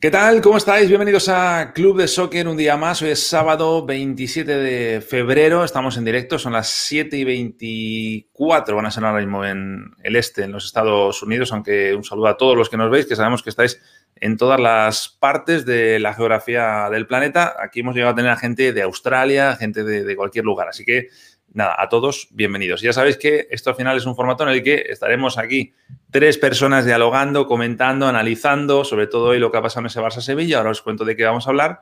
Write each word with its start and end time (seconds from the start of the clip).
¿Qué 0.00 0.10
tal? 0.10 0.40
¿Cómo 0.40 0.56
estáis? 0.56 0.88
Bienvenidos 0.88 1.28
a 1.28 1.72
Club 1.74 1.98
de 1.98 2.08
Soccer 2.08 2.48
un 2.48 2.56
día 2.56 2.78
más. 2.78 3.02
Hoy 3.02 3.10
es 3.10 3.26
sábado 3.26 3.84
27 3.84 4.56
de 4.56 5.02
febrero. 5.02 5.62
Estamos 5.62 5.98
en 5.98 6.06
directo, 6.06 6.38
son 6.38 6.54
las 6.54 6.70
7 6.70 7.18
y 7.18 7.24
24. 7.24 8.76
Van 8.76 8.86
a 8.86 8.90
ser 8.90 9.04
ahora 9.04 9.20
mismo 9.20 9.44
en 9.44 9.92
el 10.02 10.16
este, 10.16 10.44
en 10.44 10.52
los 10.52 10.64
Estados 10.64 11.22
Unidos. 11.22 11.52
Aunque 11.52 11.94
un 11.94 12.02
saludo 12.02 12.28
a 12.28 12.38
todos 12.38 12.56
los 12.56 12.70
que 12.70 12.78
nos 12.78 12.90
veis, 12.90 13.04
que 13.04 13.14
sabemos 13.14 13.42
que 13.42 13.50
estáis 13.50 13.78
en 14.16 14.38
todas 14.38 14.58
las 14.58 15.10
partes 15.10 15.66
de 15.66 15.98
la 15.98 16.14
geografía 16.14 16.88
del 16.90 17.06
planeta. 17.06 17.56
Aquí 17.62 17.80
hemos 17.80 17.94
llegado 17.94 18.12
a 18.12 18.16
tener 18.16 18.30
a 18.30 18.36
gente 18.36 18.72
de 18.72 18.80
Australia, 18.80 19.54
gente 19.56 19.84
de, 19.84 20.04
de 20.04 20.16
cualquier 20.16 20.46
lugar. 20.46 20.68
Así 20.68 20.86
que 20.86 21.08
nada, 21.52 21.74
a 21.78 21.88
todos 21.88 22.28
bienvenidos. 22.30 22.80
Ya 22.80 22.92
sabéis 22.92 23.16
que 23.16 23.48
esto 23.50 23.70
al 23.70 23.76
final 23.76 23.96
es 23.96 24.06
un 24.06 24.14
formato 24.14 24.44
en 24.44 24.50
el 24.50 24.62
que 24.62 24.86
estaremos 24.88 25.38
aquí 25.38 25.72
tres 26.10 26.38
personas 26.38 26.84
dialogando, 26.84 27.46
comentando, 27.46 28.06
analizando, 28.06 28.84
sobre 28.84 29.06
todo 29.06 29.28
hoy 29.28 29.38
lo 29.38 29.50
que 29.50 29.58
ha 29.58 29.62
pasado 29.62 29.80
en 29.80 29.86
ese 29.86 30.00
Barça-Sevilla. 30.00 30.58
Ahora 30.58 30.70
os 30.70 30.82
cuento 30.82 31.04
de 31.04 31.16
qué 31.16 31.24
vamos 31.24 31.46
a 31.46 31.50
hablar, 31.50 31.80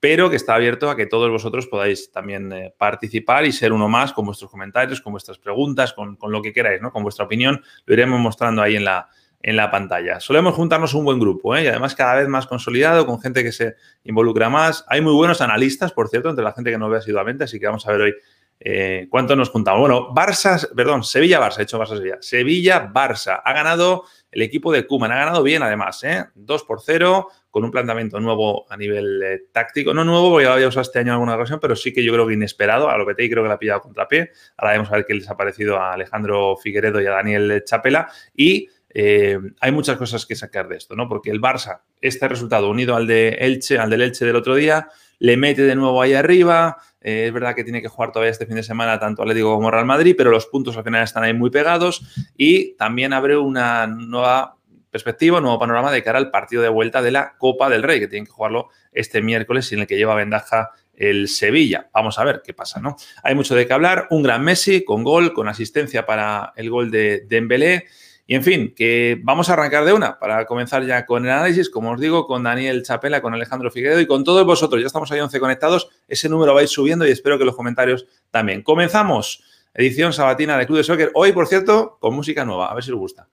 pero 0.00 0.30
que 0.30 0.36
está 0.36 0.54
abierto 0.54 0.90
a 0.90 0.96
que 0.96 1.06
todos 1.06 1.30
vosotros 1.30 1.66
podáis 1.66 2.10
también 2.10 2.52
eh, 2.52 2.74
participar 2.76 3.44
y 3.44 3.52
ser 3.52 3.72
uno 3.72 3.88
más 3.88 4.12
con 4.12 4.24
vuestros 4.24 4.50
comentarios, 4.50 5.00
con 5.00 5.12
vuestras 5.12 5.38
preguntas, 5.38 5.92
con, 5.92 6.16
lo 6.20 6.42
que 6.42 6.52
queráis, 6.52 6.80
¿no? 6.80 6.90
Con 6.90 7.02
vuestra 7.02 7.26
opinión. 7.26 7.62
Lo 7.84 7.94
iremos 7.94 8.18
mostrando 8.18 8.62
ahí 8.62 8.76
en 8.76 8.84
la, 8.84 9.08
en 9.42 9.56
la 9.56 9.70
pantalla. 9.70 10.20
Solemos 10.20 10.54
juntarnos 10.54 10.94
un 10.94 11.04
buen 11.04 11.18
grupo 11.18 11.54
¿eh? 11.54 11.64
y 11.64 11.66
además 11.66 11.94
cada 11.94 12.14
vez 12.14 12.28
más 12.28 12.46
consolidado, 12.46 13.06
con 13.06 13.20
gente 13.20 13.42
que 13.42 13.52
se 13.52 13.76
involucra 14.04 14.48
más. 14.48 14.84
Hay 14.88 15.02
muy 15.02 15.12
buenos 15.12 15.42
analistas, 15.42 15.92
por 15.92 16.08
cierto, 16.08 16.30
entre 16.30 16.44
la 16.44 16.52
gente 16.52 16.70
que 16.70 16.78
nos 16.78 16.90
ve 16.90 16.98
asiduamente, 16.98 17.44
así 17.44 17.60
que 17.60 17.66
vamos 17.66 17.86
a 17.86 17.92
ver 17.92 18.00
hoy 18.00 18.14
eh, 18.62 19.06
¿Cuánto 19.08 19.34
nos 19.34 19.48
juntamos? 19.48 19.80
Bueno, 19.80 20.14
Barça, 20.14 20.68
perdón, 20.76 21.02
Sevilla-Barça, 21.02 21.60
he 21.60 21.62
hecho 21.62 21.78
Barça-Sevilla. 21.78 22.18
Sevilla-Barça. 22.20 23.40
Ha 23.42 23.52
ganado 23.54 24.04
el 24.30 24.42
equipo 24.42 24.70
de 24.70 24.86
Kuman, 24.86 25.10
ha 25.12 25.16
ganado 25.16 25.42
bien 25.42 25.62
además, 25.62 26.04
¿eh? 26.04 26.26
2 26.34 26.64
por 26.64 26.82
0, 26.82 27.28
con 27.50 27.64
un 27.64 27.70
planteamiento 27.70 28.20
nuevo 28.20 28.70
a 28.70 28.76
nivel 28.76 29.22
eh, 29.22 29.42
táctico. 29.50 29.94
No 29.94 30.04
nuevo, 30.04 30.30
porque 30.30 30.44
ya 30.44 30.52
había 30.52 30.68
usado 30.68 30.82
este 30.82 30.98
año 30.98 31.08
en 31.08 31.14
alguna 31.14 31.36
ocasión, 31.36 31.58
pero 31.58 31.74
sí 31.74 31.94
que 31.94 32.04
yo 32.04 32.12
creo 32.12 32.26
que 32.26 32.34
inesperado. 32.34 32.90
A 32.90 32.98
lo 32.98 33.06
que 33.06 33.14
creo 33.14 33.42
que 33.42 33.48
la 33.48 33.54
ha 33.54 33.58
pillado 33.58 33.80
contrapié. 33.80 34.30
Ahora 34.58 34.74
vamos 34.74 34.92
a 34.92 34.96
ver 34.96 35.06
qué 35.06 35.14
les 35.14 35.30
ha 35.30 35.38
parecido 35.38 35.78
a 35.78 35.94
Alejandro 35.94 36.56
Figueredo 36.58 37.00
y 37.00 37.06
a 37.06 37.12
Daniel 37.12 37.62
Chapela. 37.64 38.10
Y 38.36 38.68
eh, 38.92 39.38
hay 39.60 39.72
muchas 39.72 39.96
cosas 39.96 40.26
que 40.26 40.34
sacar 40.34 40.68
de 40.68 40.76
esto, 40.76 40.96
¿no? 40.96 41.08
Porque 41.08 41.30
el 41.30 41.40
Barça, 41.40 41.80
este 42.00 42.28
resultado 42.28 42.68
unido 42.68 42.94
al 42.94 43.06
de 43.06 43.28
Elche, 43.40 43.78
al 43.78 43.88
del 43.88 44.02
Elche 44.02 44.26
del 44.26 44.36
otro 44.36 44.54
día, 44.54 44.88
le 45.18 45.36
mete 45.36 45.62
de 45.62 45.76
nuevo 45.76 46.02
ahí 46.02 46.14
arriba. 46.14 46.78
Eh, 47.00 47.26
es 47.26 47.32
verdad 47.32 47.54
que 47.54 47.64
tiene 47.64 47.80
que 47.80 47.88
jugar 47.88 48.12
todavía 48.12 48.30
este 48.30 48.46
fin 48.46 48.56
de 48.56 48.62
semana 48.62 48.98
tanto 48.98 49.22
Atlético 49.22 49.54
como 49.54 49.70
Real 49.70 49.86
Madrid, 49.86 50.14
pero 50.16 50.30
los 50.30 50.46
puntos 50.46 50.76
al 50.76 50.84
final 50.84 51.02
están 51.02 51.24
ahí 51.24 51.32
muy 51.32 51.50
pegados 51.50 52.02
y 52.36 52.74
también 52.76 53.12
abre 53.12 53.36
una 53.36 53.86
nueva 53.86 54.56
perspectiva, 54.90 55.38
un 55.38 55.44
nuevo 55.44 55.58
panorama 55.58 55.92
de 55.92 56.02
cara 56.02 56.18
al 56.18 56.30
partido 56.30 56.62
de 56.62 56.68
vuelta 56.68 57.00
de 57.00 57.12
la 57.12 57.36
Copa 57.38 57.70
del 57.70 57.82
Rey, 57.82 58.00
que 58.00 58.08
tienen 58.08 58.26
que 58.26 58.32
jugarlo 58.32 58.68
este 58.92 59.22
miércoles 59.22 59.72
en 59.72 59.80
el 59.80 59.86
que 59.86 59.96
lleva 59.96 60.14
ventaja 60.14 60.70
el 60.94 61.28
Sevilla. 61.28 61.88
Vamos 61.94 62.18
a 62.18 62.24
ver 62.24 62.42
qué 62.44 62.52
pasa, 62.52 62.80
¿no? 62.80 62.96
Hay 63.22 63.34
mucho 63.34 63.54
de 63.54 63.66
qué 63.66 63.72
hablar. 63.72 64.06
Un 64.10 64.22
gran 64.22 64.44
Messi 64.44 64.84
con 64.84 65.02
gol, 65.02 65.32
con 65.32 65.48
asistencia 65.48 66.04
para 66.04 66.52
el 66.56 66.68
gol 66.68 66.90
de 66.90 67.24
Dembélé. 67.26 67.86
Y 68.30 68.36
en 68.36 68.44
fin, 68.44 68.72
que 68.76 69.18
vamos 69.24 69.50
a 69.50 69.54
arrancar 69.54 69.84
de 69.84 69.92
una 69.92 70.16
para 70.20 70.46
comenzar 70.46 70.86
ya 70.86 71.04
con 71.04 71.24
el 71.24 71.32
análisis, 71.32 71.68
como 71.68 71.90
os 71.90 72.00
digo, 72.00 72.28
con 72.28 72.44
Daniel 72.44 72.84
Chapela, 72.84 73.20
con 73.20 73.34
Alejandro 73.34 73.72
Figueredo 73.72 73.98
y 73.98 74.06
con 74.06 74.22
todos 74.22 74.46
vosotros. 74.46 74.80
Ya 74.80 74.86
estamos 74.86 75.10
ahí 75.10 75.18
11 75.18 75.40
conectados, 75.40 75.88
ese 76.06 76.28
número 76.28 76.54
va 76.54 76.64
subiendo 76.68 77.04
y 77.04 77.10
espero 77.10 77.40
que 77.40 77.44
los 77.44 77.56
comentarios 77.56 78.06
también. 78.30 78.62
Comenzamos, 78.62 79.42
edición 79.74 80.12
sabatina 80.12 80.56
de 80.56 80.66
Club 80.66 80.78
de 80.78 80.84
Soccer. 80.84 81.10
Hoy, 81.14 81.32
por 81.32 81.48
cierto, 81.48 81.98
con 81.98 82.14
música 82.14 82.44
nueva, 82.44 82.70
a 82.70 82.74
ver 82.74 82.84
si 82.84 82.92
os 82.92 82.98
gusta. 82.98 83.26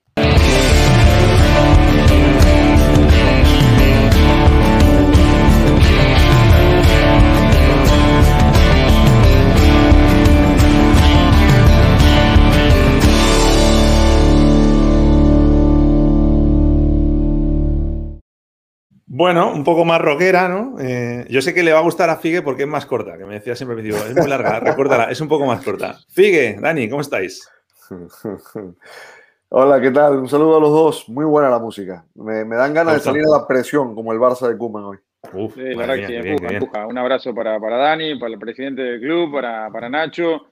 Bueno, 19.17 19.51
un 19.51 19.63
poco 19.63 19.83
más 19.83 19.99
rockera, 19.99 20.47
¿no? 20.47 20.75
Eh, 20.79 21.25
yo 21.27 21.41
sé 21.41 21.51
que 21.51 21.63
le 21.63 21.73
va 21.73 21.79
a 21.79 21.81
gustar 21.81 22.07
a 22.11 22.17
Figue 22.17 22.43
porque 22.43 22.61
es 22.61 22.67
más 22.67 22.85
corta, 22.85 23.17
que 23.17 23.25
me 23.25 23.33
decía 23.33 23.55
siempre, 23.55 23.75
me 23.75 23.81
digo, 23.81 23.97
es 23.97 24.15
muy 24.15 24.27
larga, 24.27 24.59
recuérdala, 24.59 25.05
es 25.05 25.19
un 25.19 25.27
poco 25.27 25.47
más 25.47 25.63
corta. 25.65 25.97
Figue, 26.07 26.55
Dani, 26.61 26.87
¿cómo 26.87 27.01
estáis? 27.01 27.49
Hola, 29.49 29.81
¿qué 29.81 29.89
tal? 29.89 30.19
Un 30.19 30.29
saludo 30.29 30.57
a 30.57 30.59
los 30.59 30.69
dos. 30.69 31.09
Muy 31.09 31.25
buena 31.25 31.49
la 31.49 31.57
música. 31.57 32.05
Me, 32.13 32.45
dan 32.45 32.75
ganas 32.75 32.93
de 32.93 32.99
salir 32.99 33.23
a 33.23 33.39
la 33.39 33.47
presión, 33.47 33.95
como 33.95 34.13
el 34.13 34.19
Barça 34.19 34.47
de 34.47 34.55
Kuman 34.55 34.83
hoy. 34.83 34.97
Uf, 35.33 35.55
sí, 35.55 35.61
la 35.73 35.87
verdad 35.87 36.07
que 36.07 36.75
Un 36.87 36.97
abrazo 36.99 37.33
para, 37.33 37.59
para, 37.59 37.77
Dani, 37.77 38.19
para 38.19 38.33
el 38.33 38.39
presidente 38.39 38.83
del 38.83 38.99
club, 39.01 39.31
para, 39.33 39.71
para 39.71 39.89
Nacho 39.89 40.45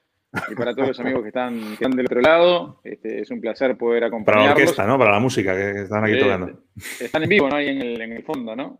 y 0.50 0.56
para 0.56 0.74
todos 0.74 0.90
los 0.90 1.00
amigos 1.00 1.22
que 1.22 1.30
están, 1.30 1.76
del 1.78 2.06
otro 2.06 2.22
lado. 2.22 2.80
Este, 2.84 3.22
es 3.22 3.32
un 3.32 3.42
placer 3.42 3.78
poder 3.78 4.04
acompañarlos. 4.04 4.44
Para 4.44 4.56
la 4.56 4.62
orquesta, 4.62 4.88
¿no? 4.88 4.98
Para 4.98 5.12
la 5.12 5.20
música 5.20 5.56
que 5.56 5.82
están 5.82 6.04
aquí 6.04 6.20
tocando. 6.20 6.60
Están 7.00 7.24
en 7.24 7.30
vivo, 7.30 7.50
¿no? 7.50 7.56
Ahí 7.56 7.70
en 7.70 7.82
el, 7.82 8.02
en 8.02 8.12
el 8.14 8.24
fondo, 8.24 8.56
¿no? 8.56 8.80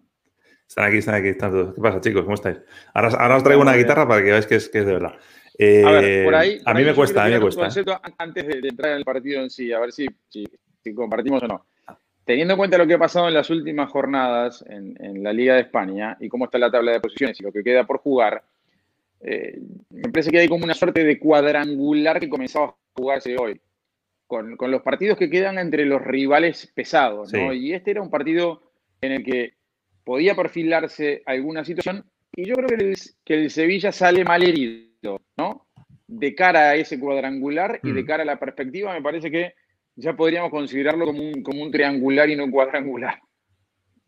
Están 0.68 0.86
aquí, 0.86 0.98
están 0.98 1.16
aquí, 1.16 1.28
están 1.30 1.52
todos. 1.52 1.76
¿Qué 1.76 1.82
pasa, 1.82 2.02
chicos? 2.02 2.24
¿Cómo 2.24 2.34
estáis? 2.34 2.58
Ahora, 2.94 3.10
ahora 3.20 3.38
os 3.38 3.44
traigo 3.44 3.62
una 3.62 3.76
guitarra 3.76 4.08
para 4.08 4.22
que 4.22 4.30
veáis 4.30 4.48
que 4.48 4.56
es, 4.56 4.70
que 4.70 4.80
es 4.80 4.86
de 4.86 4.94
verdad. 4.94 5.14
a 5.14 5.92
ver, 5.92 6.26
por 6.26 6.36
ahí. 6.36 6.54
Eh, 6.54 6.62
a 6.66 6.74
mí 6.74 6.84
me 6.84 6.94
cuesta, 6.94 7.24
a 7.24 7.28
mí 7.28 7.34
me 7.34 7.40
cuesta. 7.40 7.68
¿eh? 7.68 7.84
Antes 8.18 8.48
de, 8.48 8.68
entrar 8.68 8.92
en 8.94 8.98
el 8.98 9.06
partido 9.06 9.42
en 9.42 9.50
sí, 9.50 9.72
a 9.72 9.80
ver 9.80 9.92
si, 9.92 10.08
si, 10.30 10.46
compartimos 10.96 11.44
o 11.44 11.48
no. 11.48 11.66
Teniendo 12.24 12.56
en 12.56 12.58
cuenta 12.58 12.80
lo 12.80 12.88
que 12.88 12.96
ha 12.96 13.00
pasado 13.00 13.28
en 13.28 13.36
las 13.36 13.52
últimas 13.52 13.92
jornadas 13.92 14.66
en, 14.68 14.96
en 15.00 15.24
la 15.24 15.32
Liga 15.32 15.54
de 15.54 15.62
España 15.62 16.18
y 16.20 16.28
cómo 16.28 16.46
está 16.46 16.58
la 16.58 16.72
tabla 16.72 16.94
de 16.94 17.00
posiciones 17.00 17.40
y 17.40 17.44
lo 17.44 17.52
que 17.52 17.64
queda 17.64 17.86
por 17.86 18.00
jugar, 18.00 18.44
eh, 19.28 19.60
me 19.90 20.12
parece 20.12 20.30
que 20.30 20.38
hay 20.38 20.48
como 20.48 20.66
una 20.66 20.76
suerte 20.76 21.04
de 21.04 21.18
cuadrangular 21.18 22.20
que 22.20 22.30
comenzaba 22.30 22.68
a 22.68 22.76
jugarse 22.96 23.36
hoy, 23.38 23.60
con, 24.28 24.56
los 24.60 24.84
partidos 24.84 25.18
que 25.18 25.32
quedan 25.32 25.58
entre 25.58 25.84
los 25.86 26.00
rivales 26.00 26.72
pesados, 26.76 27.34
¿no? 27.34 27.52
Y 27.52 27.74
este 27.74 27.90
era 27.90 28.04
un 28.04 28.12
partido 28.12 28.62
en 29.02 29.14
el 29.14 29.24
que 29.24 29.54
podía 30.04 30.36
perfilarse 30.36 31.24
alguna 31.26 31.66
situación 31.66 32.06
y 32.36 32.46
yo 32.46 32.54
creo 32.54 32.68
que 32.68 32.76
el, 32.76 32.96
que 33.24 33.34
el 33.34 33.50
Sevilla 33.50 33.92
sale 33.92 34.24
mal 34.24 34.44
herido, 34.44 35.20
¿no? 35.38 35.66
De 36.06 36.36
cara 36.36 36.70
a 36.70 36.76
ese 36.76 37.00
cuadrangular 37.00 37.80
y 37.82 37.94
de 37.94 38.04
mm. 38.04 38.06
cara 38.06 38.22
a 38.22 38.28
la 38.28 38.40
perspectiva, 38.40 38.94
me 38.94 39.02
parece 39.02 39.32
que 39.32 39.56
ya 39.96 40.16
podríamos 40.16 40.52
considerarlo 40.52 41.06
como 41.08 41.24
un, 41.24 41.42
como 41.42 41.64
un 41.64 41.72
triangular 41.72 42.30
y 42.30 42.36
no 42.36 42.44
un 42.44 42.52
cuadrangular. 42.52 43.20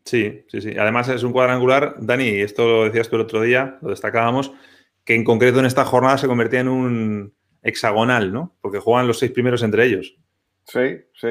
Sí, 0.04 0.44
sí, 0.46 0.60
sí. 0.60 0.74
Además 0.78 1.08
es 1.08 1.24
un 1.24 1.32
cuadrangular, 1.32 1.96
Dani, 1.98 2.28
esto 2.28 2.68
lo 2.68 2.84
decías 2.84 3.08
tú 3.08 3.16
el 3.16 3.22
otro 3.22 3.42
día, 3.42 3.78
lo 3.82 3.90
destacábamos, 3.90 4.52
que 5.08 5.14
en 5.14 5.24
concreto 5.24 5.58
en 5.58 5.64
esta 5.64 5.86
jornada 5.86 6.18
se 6.18 6.26
convertía 6.26 6.60
en 6.60 6.68
un 6.68 7.32
hexagonal, 7.62 8.30
¿no? 8.30 8.54
Porque 8.60 8.78
juegan 8.78 9.06
los 9.06 9.18
seis 9.18 9.32
primeros 9.32 9.62
entre 9.62 9.86
ellos. 9.86 10.14
Sí, 10.64 11.00
sí. 11.18 11.28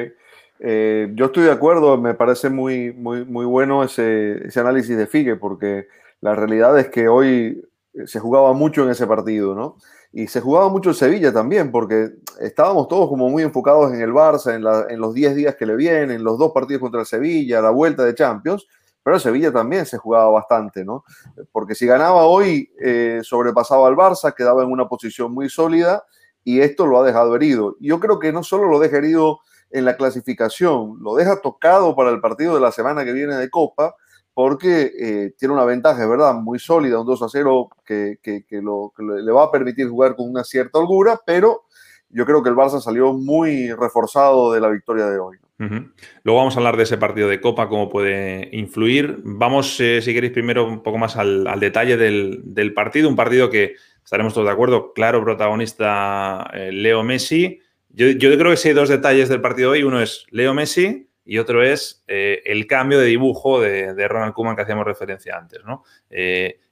Eh, 0.58 1.12
yo 1.14 1.26
estoy 1.26 1.44
de 1.44 1.52
acuerdo, 1.52 1.96
me 1.96 2.14
parece 2.14 2.50
muy, 2.50 2.92
muy, 2.92 3.24
muy 3.24 3.46
bueno 3.46 3.84
ese, 3.84 4.50
análisis 4.56 4.96
de 4.96 5.06
Figue, 5.06 5.36
porque 5.36 5.86
la 6.20 6.34
realidad 6.34 6.76
es 6.76 6.88
que 6.88 7.06
hoy 7.06 7.62
se 8.04 8.18
jugaba 8.18 8.52
mucho 8.52 8.82
en 8.82 8.90
ese 8.90 9.06
partido, 9.06 9.54
¿no? 9.54 9.76
Y 10.10 10.26
se 10.26 10.40
jugaba 10.40 10.68
mucho 10.70 10.90
en 10.90 10.96
Sevilla 10.96 11.32
también, 11.32 11.70
porque 11.70 12.08
estábamos 12.40 12.88
todos 12.88 13.08
como 13.08 13.28
muy 13.28 13.44
enfocados 13.44 13.94
en 13.94 14.00
el 14.00 14.10
Barça, 14.10 14.56
en, 14.56 14.92
en 14.92 15.00
los 15.00 15.14
10 15.14 15.36
días 15.36 15.54
que 15.54 15.66
le 15.66 15.76
vienen, 15.76 16.24
los 16.24 16.36
dos 16.36 16.50
partidos 16.50 16.80
contra 16.80 17.02
el 17.02 17.06
Sevilla, 17.06 17.60
la 17.60 17.70
vuelta 17.70 18.04
de 18.04 18.16
Champions, 18.16 18.66
pero 19.08 19.18
Sevilla 19.18 19.50
también 19.50 19.86
se 19.86 19.96
jugaba 19.96 20.28
bastante, 20.28 20.84
¿no? 20.84 21.02
Porque 21.50 21.74
si 21.74 21.86
ganaba 21.86 22.26
hoy, 22.26 22.70
eh, 22.78 23.20
sobrepasaba 23.22 23.88
al 23.88 23.96
Barça, 23.96 24.34
quedaba 24.34 24.62
en 24.62 24.70
una 24.70 24.86
posición 24.86 25.32
muy 25.32 25.48
sólida 25.48 26.04
y 26.44 26.60
esto 26.60 26.84
lo 26.84 27.00
ha 27.00 27.06
dejado 27.06 27.34
herido. 27.34 27.74
Yo 27.80 28.00
creo 28.00 28.18
que 28.18 28.32
no 28.32 28.42
solo 28.42 28.68
lo 28.68 28.78
deja 28.78 28.98
herido 28.98 29.38
en 29.70 29.86
la 29.86 29.96
clasificación, 29.96 30.98
lo 31.00 31.14
deja 31.14 31.40
tocado 31.40 31.96
para 31.96 32.10
el 32.10 32.20
partido 32.20 32.54
de 32.54 32.60
la 32.60 32.70
semana 32.70 33.02
que 33.06 33.14
viene 33.14 33.34
de 33.36 33.48
Copa, 33.48 33.94
porque 34.34 34.92
eh, 35.00 35.34
tiene 35.38 35.54
una 35.54 35.64
ventaja, 35.64 36.02
es 36.02 36.08
verdad, 36.10 36.34
muy 36.34 36.58
sólida, 36.58 37.00
un 37.00 37.06
2 37.06 37.22
a 37.22 37.28
0 37.30 37.70
que, 37.86 38.18
que 38.22 38.44
le 38.50 39.32
va 39.32 39.44
a 39.44 39.50
permitir 39.50 39.88
jugar 39.88 40.16
con 40.16 40.28
una 40.28 40.44
cierta 40.44 40.80
holgura, 40.80 41.18
pero 41.24 41.62
yo 42.10 42.26
creo 42.26 42.42
que 42.42 42.50
el 42.50 42.56
Barça 42.56 42.78
salió 42.78 43.14
muy 43.14 43.72
reforzado 43.72 44.52
de 44.52 44.60
la 44.60 44.68
victoria 44.68 45.06
de 45.06 45.18
hoy. 45.18 45.38
Luego 45.58 46.38
vamos 46.38 46.54
a 46.54 46.60
hablar 46.60 46.76
de 46.76 46.84
ese 46.84 46.98
partido 46.98 47.28
de 47.28 47.40
Copa, 47.40 47.68
cómo 47.68 47.88
puede 47.88 48.48
influir. 48.52 49.16
Vamos, 49.24 49.80
eh, 49.80 50.00
si 50.02 50.14
queréis, 50.14 50.32
primero 50.32 50.66
un 50.66 50.82
poco 50.82 50.98
más 50.98 51.16
al, 51.16 51.44
detalle 51.58 51.96
del, 51.96 52.72
partido. 52.74 53.08
Un 53.08 53.16
partido 53.16 53.50
que 53.50 53.74
estaremos 54.04 54.34
todos 54.34 54.46
de 54.46 54.52
acuerdo, 54.52 54.92
claro 54.92 55.22
protagonista 55.22 56.48
eh, 56.54 56.70
Leo 56.72 57.02
Messi. 57.02 57.60
Yo, 57.88 58.16
creo 58.16 58.50
que 58.50 58.56
sí 58.56 58.68
hay 58.68 58.74
dos 58.74 58.88
detalles 58.88 59.28
del 59.28 59.40
partido 59.40 59.72
hoy. 59.72 59.82
Uno 59.82 60.00
es 60.00 60.26
Leo 60.30 60.54
Messi 60.54 61.08
y 61.24 61.38
otro 61.38 61.64
es 61.64 62.04
eh, 62.06 62.40
el 62.44 62.68
cambio 62.68 63.00
de 63.00 63.06
dibujo 63.06 63.60
de, 63.60 64.06
Ronald 64.06 64.34
Koeman 64.34 64.54
que 64.54 64.62
hacíamos 64.62 64.86
referencia 64.86 65.36
antes. 65.36 65.64
¿no? 65.64 65.82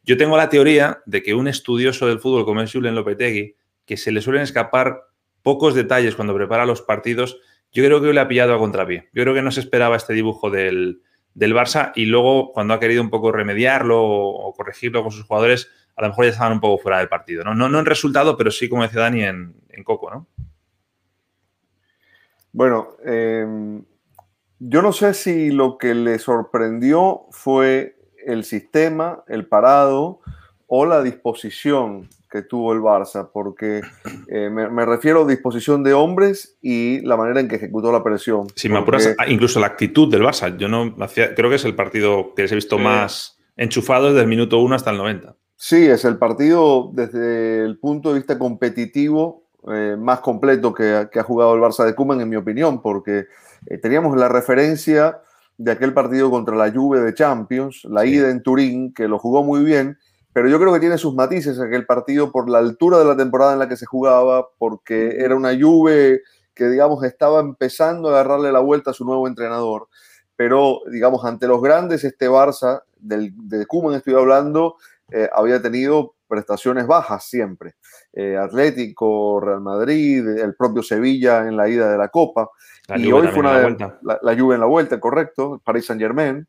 Yo 0.05 0.17
tengo 0.17 0.37
la 0.37 0.49
teoría 0.49 1.03
de 1.07 1.25
que 1.25 1.35
un 1.35 1.49
estudioso 1.49 2.07
del 2.07 2.21
fútbol 2.21 2.45
como 2.45 2.61
es 2.61 2.73
Julen 2.73 2.95
Lopetegui, 2.95 3.57
que 3.85 3.97
se 3.97 4.13
le 4.13 4.21
suelen 4.21 4.43
escapar 4.43 5.03
pocos 5.43 5.75
detalles 5.75 6.15
cuando 6.15 6.35
prepara 6.35 6.67
los 6.67 6.83
partidos, 6.83 7.41
yo 7.77 7.85
creo 7.85 8.01
que 8.01 8.11
le 8.11 8.21
ha 8.21 8.27
pillado 8.27 8.55
a 8.55 8.59
contrapié. 8.59 9.11
Yo 9.13 9.23
creo 9.23 9.35
que 9.35 9.43
no 9.43 9.51
se 9.51 9.61
esperaba 9.61 9.97
este 9.97 10.15
dibujo 10.15 10.49
del, 10.49 11.03
del 11.35 11.55
Barça 11.55 11.93
y 11.95 12.07
luego 12.07 12.51
cuando 12.53 12.73
ha 12.73 12.81
querido 12.81 13.03
un 13.03 13.11
poco 13.11 13.31
remediarlo 13.31 14.03
o, 14.03 14.55
corregirlo 14.55 15.03
con 15.03 15.13
sus 15.13 15.25
jugadores, 15.25 15.71
a 15.95 16.01
lo 16.01 16.09
mejor 16.09 16.25
ya 16.25 16.31
estaban 16.31 16.55
un 16.55 16.61
poco 16.61 16.83
fuera 16.83 17.01
del 17.01 17.11
partido. 17.11 17.45
No, 17.45 17.55
no, 17.55 17.69
no 17.69 17.79
en 17.79 17.85
resultado, 17.85 18.35
pero 18.39 18.51
sí, 18.51 18.71
como 18.71 18.83
decía 18.83 19.03
Dani, 19.03 19.25
en, 19.25 19.55
en 19.69 19.85
Coco, 19.85 20.11
¿no? 20.11 20.27
Bueno, 22.53 22.97
eh, 23.05 23.47
yo 24.59 24.81
no 24.81 24.93
sé 24.93 25.13
si 25.13 25.51
lo 25.51 25.77
que 25.77 25.95
le 25.95 26.19
sorprendió 26.19 27.27
fue 27.31 27.99
el 28.25 28.45
sistema, 28.45 29.23
el 29.29 29.47
parado 29.47 30.21
o 30.67 30.87
la 30.87 31.03
disposición 31.03 32.09
que 32.37 32.43
tuvo 32.43 32.73
el 32.73 32.81
Barça, 32.81 33.31
porque 33.33 33.81
eh, 34.29 34.51
me, 34.51 34.85
refiero 34.85 35.25
a 35.25 35.27
disposición 35.27 35.83
de 35.83 35.95
hombres 35.95 36.59
y 36.61 37.01
la 37.01 37.17
manera 37.17 37.41
en 37.41 37.49
que 37.49 37.57
ejecutó 37.57 37.91
la 37.91 38.03
presión. 38.03 38.49
Si 38.55 38.69
me 38.69 38.79
apuras, 38.79 39.15
incluso 39.29 39.59
la 39.59 39.69
actitud 39.69 40.11
del 40.11 40.23
Barça. 40.23 40.57
Yo 40.57 40.69
no 40.69 40.95
creo 40.95 41.51
que 41.51 41.57
es 41.57 41.65
el 41.65 41.75
partido 41.75 42.35
que 42.35 42.43
les 42.43 42.53
he 42.53 42.57
visto 42.57 42.79
más 42.79 43.39
enchufado 43.57 44.09
desde 44.09 44.21
el 44.21 44.29
minuto 44.29 44.59
1 44.59 44.75
hasta 44.75 44.91
el 44.91 44.99
90. 44.99 45.35
Sí, 45.57 45.87
es 45.87 46.05
el 46.05 46.19
partido 46.19 46.91
desde 46.93 47.65
el 47.65 47.79
punto 47.79 48.11
de 48.11 48.17
vista 48.17 48.39
competitivo 48.39 49.47
eh, 49.73 49.97
más 49.99 50.21
completo 50.21 50.75
que, 50.75 51.09
que, 51.11 51.19
ha 51.19 51.25
jugado 51.25 51.55
el 51.55 51.61
Barça 51.61 51.85
de 51.85 51.95
Kuman, 51.95 52.21
en 52.21 52.29
mi 52.29 52.37
opinión, 52.37 52.83
porque 52.83 53.27
eh, 53.67 53.79
teníamos 53.79 54.17
la 54.17 54.29
referencia 54.29 55.21
de 55.59 55.73
aquel 55.73 55.95
partido 55.95 56.31
contra 56.31 56.55
la 56.55 56.71
Juve 56.71 57.01
de 57.01 57.15
Champions, 57.15 57.85
la 57.85 58.05
ida 58.05 58.31
en 58.31 58.43
Turín, 58.43 58.93
que 58.93 59.09
lo 59.09 59.19
jugó 59.19 59.43
muy 59.43 59.65
bien, 59.65 59.99
pero 60.37 60.51
yo 60.51 60.61
creo 60.61 60.71
que 60.71 60.81
tiene 60.81 60.99
sus 60.99 61.15
matices 61.15 61.59
aquel 61.59 61.87
partido 61.87 62.31
por 62.31 62.51
la 62.51 62.59
altura 62.59 62.99
de 62.99 63.07
la 63.07 63.17
temporada 63.17 63.55
en 63.55 63.59
la 63.59 63.71
que 63.71 63.79
se 63.79 63.87
jugaba, 63.87 64.51
porque 64.59 65.17
era 65.21 65.35
una 65.35 65.59
Juve 65.59 66.25
que, 66.55 66.69
digamos, 66.69 67.03
estaba 67.05 67.41
empezando 67.41 68.11
a 68.11 68.13
agarrarle 68.13 68.53
la 68.53 68.61
vuelta 68.61 68.91
a 68.91 68.93
su 68.93 69.07
nuevo 69.07 69.29
entrenador. 69.29 69.89
Pero, 70.37 70.83
digamos, 70.93 71.25
ante 71.25 71.47
los 71.47 71.63
grandes, 71.63 72.05
este 72.05 72.29
Barça, 72.29 72.83
del, 72.99 73.33
de 73.35 73.65
Kuman 73.65 73.95
estoy 73.95 74.13
hablando, 74.13 74.77
eh, 75.11 75.27
había 75.33 75.63
tenido 75.63 76.17
prestaciones 76.29 76.87
bajas 76.87 77.25
siempre. 77.25 77.77
Eh, 78.13 78.37
Atlético, 78.37 79.41
Real 79.41 79.63
Madrid, 79.63 80.29
el 80.29 80.55
propio 80.55 80.83
Sevilla 80.83 81.49
en 81.49 81.57
la 81.57 81.67
ida 81.67 81.91
de 81.91 81.97
la 81.97 82.09
Copa. 82.09 82.51
y 82.95 83.11
hoy 83.11 83.29
fue 83.29 83.39
una 83.39 83.71
la, 83.71 83.99
la, 84.03 84.19
la, 84.21 84.39
Juve 84.39 84.57
en 84.57 84.61
la 84.61 84.67
vuelta, 84.67 85.01
correcto, 85.01 85.63
Paris 85.65 85.87
Saint 85.87 86.03
Germain. 86.03 86.47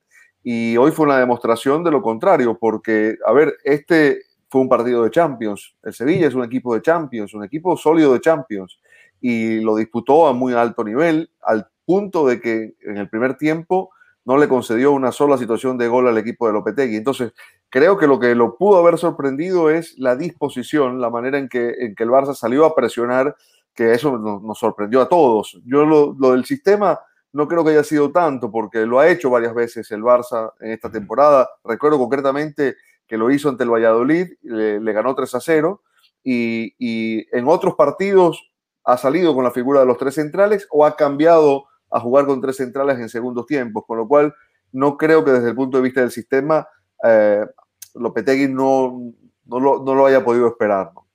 Y 0.49 0.77
hoy 0.77 0.91
fue 0.91 1.05
una 1.05 1.19
demostración 1.19 1.83
de 1.83 1.91
lo 1.91 2.01
contrario, 2.01 2.57
porque, 2.57 3.17
a 3.25 3.33
ver, 3.33 3.57
este 3.65 4.21
fue 4.49 4.61
un 4.61 4.69
partido 4.69 5.03
de 5.03 5.11
Champions. 5.11 5.75
El 5.83 5.93
Sevilla 5.93 6.25
es 6.25 6.35
un 6.35 6.43
equipo 6.45 6.73
de 6.73 6.81
Champions, 6.81 7.33
un 7.33 7.43
equipo 7.43 7.75
sólido 7.75 8.13
de 8.13 8.21
Champions. 8.21 8.79
Y 9.19 9.59
lo 9.59 9.75
disputó 9.75 10.25
a 10.25 10.31
muy 10.31 10.53
alto 10.53 10.85
nivel, 10.85 11.29
al 11.41 11.67
punto 11.83 12.25
de 12.25 12.39
que 12.39 12.75
en 12.79 12.95
el 12.95 13.09
primer 13.09 13.35
tiempo 13.35 13.89
no 14.23 14.37
le 14.37 14.47
concedió 14.47 14.93
una 14.93 15.11
sola 15.11 15.37
situación 15.37 15.77
de 15.77 15.89
gol 15.89 16.07
al 16.07 16.17
equipo 16.17 16.47
de 16.47 16.53
Lopetegui. 16.53 16.95
Entonces, 16.95 17.33
creo 17.67 17.97
que 17.97 18.07
lo 18.07 18.17
que 18.17 18.33
lo 18.33 18.55
pudo 18.55 18.77
haber 18.77 18.97
sorprendido 18.97 19.69
es 19.69 19.97
la 19.97 20.15
disposición, 20.15 21.01
la 21.01 21.09
manera 21.09 21.37
en 21.39 21.49
que, 21.49 21.75
en 21.77 21.93
que 21.93 22.03
el 22.03 22.09
Barça 22.09 22.33
salió 22.33 22.63
a 22.63 22.73
presionar 22.73 23.35
que 23.75 23.91
eso 23.91 24.17
nos, 24.17 24.57
sorprendió 24.57 25.01
a 25.01 25.09
todos. 25.09 25.59
Yo 25.65 25.85
lo, 25.85 26.13
del 26.13 26.45
sistema 26.45 27.01
no 27.37 27.47
creo 27.47 27.63
que 27.63 27.69
haya 27.69 27.83
sido 27.83 28.11
tanto, 28.11 28.49
porque 28.49 28.87
lo 28.87 28.99
ha 28.99 29.07
hecho 29.07 29.29
varias 29.29 29.53
veces 29.53 29.91
el 29.91 30.01
Barça 30.01 30.53
en 30.59 30.71
esta 30.71 30.91
temporada. 30.91 31.47
Recuerdo 31.63 31.99
concretamente 31.99 32.77
que 33.05 33.15
lo 33.15 33.29
hizo 33.29 33.47
ante 33.47 33.63
el 33.63 33.69
Valladolid, 33.69 34.25
le, 34.41 34.91
ganó 34.91 35.13
3 35.13 35.35
a 35.35 35.39
0, 35.39 35.83
y, 36.23 36.73
y, 36.79 37.27
en 37.37 37.47
otros 37.47 37.75
partidos 37.75 38.51
ha 38.83 38.97
salido 38.97 39.35
con 39.35 39.43
la 39.43 39.51
figura 39.51 39.81
de 39.81 39.85
los 39.85 39.99
tres 39.99 40.15
centrales 40.15 40.67
o 40.71 40.83
ha 40.83 40.95
cambiado 40.95 41.65
a 41.91 41.99
jugar 41.99 42.25
con 42.25 42.41
tres 42.41 42.55
centrales 42.55 42.97
en 42.97 43.07
segundos 43.07 43.45
tiempos, 43.45 43.83
con 43.85 43.99
lo 43.99 44.07
cual 44.07 44.33
no 44.71 44.97
creo 44.97 45.23
que 45.23 45.31
desde 45.31 45.49
el 45.49 45.55
punto 45.55 45.77
de 45.77 45.83
vista 45.83 46.01
del 46.01 46.09
sistema 46.09 46.67
eh, 47.03 47.45
Lopetegui 47.93 48.47
no, 48.47 49.13
no, 49.45 49.59
lo, 49.59 49.83
no, 49.83 49.93
lo, 49.93 50.07
haya 50.07 50.25
podido 50.25 50.47
esperar. 50.47 50.91
¿no? 50.91 51.05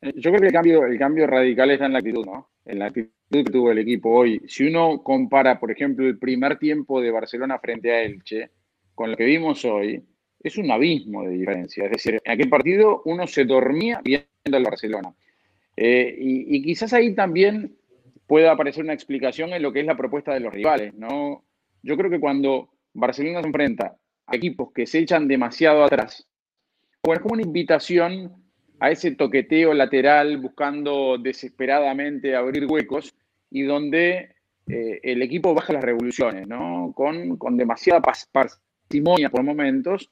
Yo 0.00 0.30
creo 0.30 0.40
que 0.40 0.46
el 0.46 0.52
cambio, 0.52 0.86
el 0.86 0.98
cambio 0.98 1.26
radical 1.26 1.70
está 1.70 1.84
en 1.84 1.92
la 1.92 1.98
actitud, 1.98 2.24
¿no? 2.24 2.51
En 2.64 2.78
la 2.78 2.86
actitud 2.86 3.10
que 3.30 3.44
tuvo 3.44 3.70
el 3.72 3.78
equipo 3.78 4.10
hoy. 4.10 4.42
Si 4.46 4.64
uno 4.64 5.02
compara, 5.02 5.58
por 5.58 5.70
ejemplo, 5.70 6.06
el 6.06 6.18
primer 6.18 6.58
tiempo 6.58 7.00
de 7.00 7.10
Barcelona 7.10 7.58
frente 7.58 7.90
a 7.92 8.02
Elche 8.02 8.50
con 8.94 9.10
lo 9.10 9.16
que 9.16 9.24
vimos 9.24 9.64
hoy, 9.64 10.02
es 10.42 10.58
un 10.58 10.70
abismo 10.70 11.22
de 11.24 11.30
diferencia. 11.30 11.84
Es 11.84 11.92
decir, 11.92 12.20
en 12.24 12.32
aquel 12.32 12.48
partido 12.48 13.02
uno 13.04 13.26
se 13.26 13.44
dormía 13.44 14.00
viendo 14.04 14.26
al 14.52 14.64
Barcelona. 14.64 15.14
Eh, 15.76 16.14
y, 16.18 16.62
quizás 16.62 16.92
ahí 16.92 17.14
también 17.14 17.76
pueda 18.26 18.52
aparecer 18.52 18.84
una 18.84 18.92
explicación 18.92 19.52
en 19.52 19.62
lo 19.62 19.72
que 19.72 19.80
es 19.80 19.86
la 19.86 19.96
propuesta 19.96 20.34
de 20.34 20.40
los 20.40 20.52
rivales, 20.52 20.94
¿no? 20.94 21.44
Yo 21.82 21.96
creo 21.96 22.10
que 22.10 22.20
cuando 22.20 22.70
Barcelona 22.92 23.40
se 23.40 23.46
enfrenta 23.46 23.96
a 24.26 24.36
equipos 24.36 24.72
que 24.72 24.86
se 24.86 24.98
echan 24.98 25.26
demasiado 25.28 25.84
atrás, 25.84 26.28
pues 27.00 27.18
es 27.18 27.22
como 27.22 27.34
una 27.34 27.42
invitación 27.42 28.41
a 28.82 28.90
ese 28.90 29.12
toqueteo 29.12 29.72
lateral 29.74 30.38
buscando 30.38 31.16
desesperadamente 31.16 32.34
abrir 32.34 32.66
huecos 32.68 33.14
y 33.48 33.62
donde 33.62 34.34
eh, 34.66 34.98
el 35.04 35.22
equipo 35.22 35.54
baja 35.54 35.72
las 35.72 35.84
revoluciones, 35.84 36.48
¿no? 36.48 36.92
Con, 36.92 37.36
con 37.36 37.56
demasiada 37.56 38.02
parsimonia 38.02 39.30
por 39.30 39.44
momentos, 39.44 40.10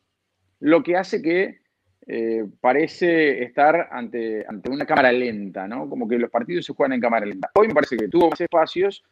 lo 0.61 0.85
que 0.85 0.97
hace 0.97 1.21
que 1.21 1.59
eh, 2.07 2.47
parece 2.61 3.43
estar 3.43 3.89
ante, 3.91 4.47
ante 4.47 4.71
una 4.71 4.87
cámara 4.87 5.11
lenta, 5.11 5.67
¿no? 5.67 5.91
Como 5.91 6.07
que 6.07 6.17
los 6.17 6.31
partidos 6.31 6.65
se 6.65 6.73
juegan 6.73 6.93
en 6.93 7.01
cámara 7.01 7.27
lenta. 7.27 7.51
Hoy 7.55 7.67
me 7.67 7.75
parece 7.75 7.97
que 7.97 8.07
tuvo 8.07 8.31
más 8.31 8.41
espacios 8.41 9.03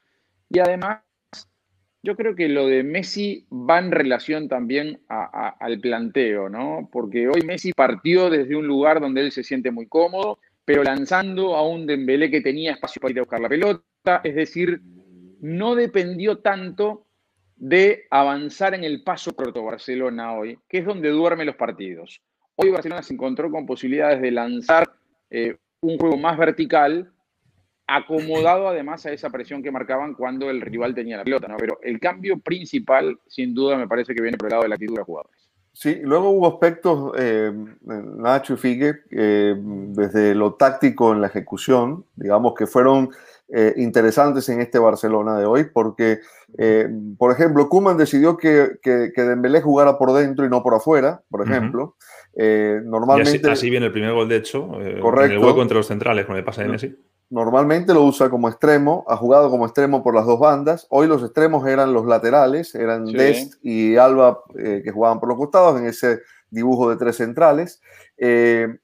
y 0.49 0.61
además 0.61 1.01
yo 2.03 2.17
creo 2.17 2.35
que 2.35 2.49
lo 2.49 2.67
de 2.67 2.83
Messi 2.83 3.47
va 3.51 3.79
en 3.79 3.91
relación 3.91 4.49
también 4.49 5.01
al 5.09 5.81
planteo, 5.81 6.49
¿no? 6.49 6.89
Porque 6.93 7.29
hoy 7.29 7.43
Messi 7.43 7.73
partió 7.73 8.31
desde 8.31 8.57
un 8.57 8.67
lugar 8.67 9.01
donde 9.01 9.23
él 9.23 9.33
se 9.33 9.43
siente 9.43 9.71
muy 9.71 9.87
cómodo, 9.87 10.39
pero 10.65 10.85
lanzando 10.85 11.57
a 11.57 11.67
un 11.67 11.87
Dembélé 11.87 12.31
que 12.31 12.41
tenía 12.41 12.73
espacio 12.73 13.01
para 13.01 13.13
ir 13.13 13.19
a 13.19 13.23
buscar 13.23 13.41
la 13.41 13.49
pelota, 13.49 14.21
es 14.23 14.35
decir, 14.35 14.81
no 15.41 15.75
dependió 15.75 16.39
tanto 16.39 17.07
de 17.57 18.05
avanzar 18.11 18.75
en 18.75 18.85
el 18.85 19.03
paso 19.03 19.35
corto 19.35 19.65
Barcelona 19.65 20.35
hoy, 20.35 20.59
que 20.69 20.79
es 20.79 20.85
donde 20.85 21.09
duermen 21.11 21.47
los 21.47 21.57
partidos. 21.57 22.21
Hoy 22.55 22.71
Barcelona 22.71 23.03
se 23.03 23.15
encontró 23.15 23.51
con 23.51 23.67
posibilidades 23.67 24.21
de 24.21 24.31
lanzar 24.31 24.89
eh, 25.31 25.57
un 25.81 25.99
juego 25.99 26.17
más 26.17 26.39
vertical, 26.39 27.13
acomodado 27.89 28.69
además 28.69 29.05
a 29.07 29.13
esa 29.13 29.31
presión 29.31 29.63
que 29.63 29.73
marcaban 29.73 30.15
cuando 30.15 30.51
el 30.51 30.61
rival 30.61 30.95
tenía 30.95 31.17
la 31.17 31.25
pelota. 31.25 31.49
¿no? 31.49 31.57
Pero 31.57 31.79
el 31.83 31.99
cambio 31.99 32.39
principal, 32.39 33.19
sin 33.27 33.55
duda, 33.55 33.77
me 33.77 33.89
parece 33.89 34.15
que 34.15 34.23
viene 34.23 34.37
por 34.37 34.49
el 34.49 34.51
lado 34.51 34.63
de 34.63 34.69
la 34.69 34.75
actitud 34.75 34.95
de 34.95 34.99
los 34.99 35.07
jugadores. 35.07 35.49
Sí, 35.73 36.01
luego 36.03 36.31
hubo 36.31 36.49
aspectos, 36.49 37.13
eh, 37.19 37.53
Nacho 37.85 38.55
y 38.55 38.57
Figue, 38.57 38.95
eh, 39.11 39.55
desde 39.57 40.35
lo 40.35 40.55
táctico 40.55 41.13
en 41.13 41.21
la 41.21 41.29
ejecución, 41.29 42.05
digamos 42.17 42.55
que 42.55 42.67
fueron 42.67 43.11
eh, 43.51 43.73
interesantes 43.77 44.47
en 44.51 44.61
este 44.61 44.79
Barcelona 44.79 45.39
de 45.39 45.47
hoy, 45.47 45.65
porque, 45.73 46.19
eh, 46.59 46.87
por 47.17 47.33
ejemplo, 47.33 47.69
Kuman 47.69 47.97
decidió 47.97 48.37
que, 48.37 48.73
que, 48.83 49.11
que, 49.15 49.23
Dembélé 49.23 49.63
jugara 49.63 49.97
por 49.97 50.13
dentro 50.13 50.45
y 50.45 50.51
no 50.51 50.63
por 50.63 50.75
afuera, 50.75 51.23
por 51.31 51.47
ejemplo. 51.49 51.85
Uh 51.85 51.89
-huh. 51.89 52.19
Eh, 52.41 52.81
normalmente, 52.85 53.39
así, 53.39 53.51
así, 53.51 53.71
viene 53.71 53.87
el 53.87 53.93
primer 53.93 54.13
gol, 54.13 54.29
de 54.29 54.37
hecho, 54.37 54.69
correcto, 55.01 55.25
en 55.25 55.33
el 55.33 55.39
hueco 55.39 55.63
entre 55.63 55.79
los 55.79 55.87
centrales, 55.87 56.27
con 56.27 56.37
el 56.37 56.45
pase 56.45 56.63
de 56.63 56.69
Messi. 56.69 56.97
Normalmente 57.31 57.93
lo 57.93 58.05
usa 58.05 58.31
como 58.31 58.49
extremo, 58.49 59.05
ha 59.07 59.17
jugado 59.17 59.51
como 59.51 59.67
extremo 59.67 60.03
por 60.03 60.15
las 60.15 60.25
dos 60.25 60.41
bandas. 60.41 60.87
Hoy 60.89 61.07
los 61.07 61.23
extremos 61.23 61.67
eran 61.67 61.93
los 61.93 62.07
laterales, 62.07 62.75
eran 62.75 63.07
sí. 63.07 63.13
Dest 63.13 63.55
y 63.63 63.97
Alba 63.97 64.41
eh, 64.59 64.81
que 64.83 64.91
jugaban 64.91 65.21
por 65.21 65.29
los 65.29 65.37
costados 65.37 65.79
en 65.79 65.87
ese 65.87 66.21
dibujo 66.51 66.89
de 66.89 66.97
tres 66.97 67.17
centrales. 67.17 67.83
Eh, 68.17 68.79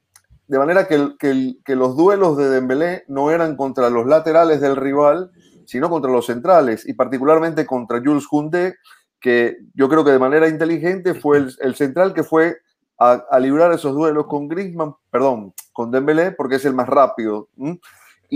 de 0.46 0.58
manera 0.58 0.86
que, 0.86 1.74
los 1.74 1.96
duelos 1.96 2.36
de 2.36 2.50
Dembélé 2.50 3.04
no 3.08 3.30
eran 3.30 3.56
contra 3.56 3.88
los 3.88 4.06
laterales 4.06 4.60
del 4.60 4.76
rival, 4.76 5.30
sino 5.64 5.88
contra 5.88 6.10
los 6.10 6.26
centrales, 6.26 6.86
y 6.86 6.92
particularmente 6.92 7.64
contra 7.64 8.02
Jules 8.04 8.26
Koundé, 8.28 8.76
que 9.20 9.56
yo 9.72 9.88
creo 9.88 10.04
que 10.04 10.10
de 10.10 10.18
manera 10.18 10.48
inteligente 10.48 11.14
fue 11.14 11.38
el, 11.38 11.56
el 11.60 11.74
central 11.76 12.12
que 12.12 12.22
fue 12.22 12.58
a, 12.98 13.24
a, 13.30 13.40
librar 13.40 13.72
esos 13.72 13.94
duelos 13.94 14.26
con 14.26 14.48
Griezmann, 14.48 14.94
perdón, 15.10 15.54
con 15.72 15.90
Dembélé, 15.90 16.32
porque 16.32 16.56
es 16.56 16.64
el 16.66 16.74
más 16.74 16.88
rápido. 16.88 17.48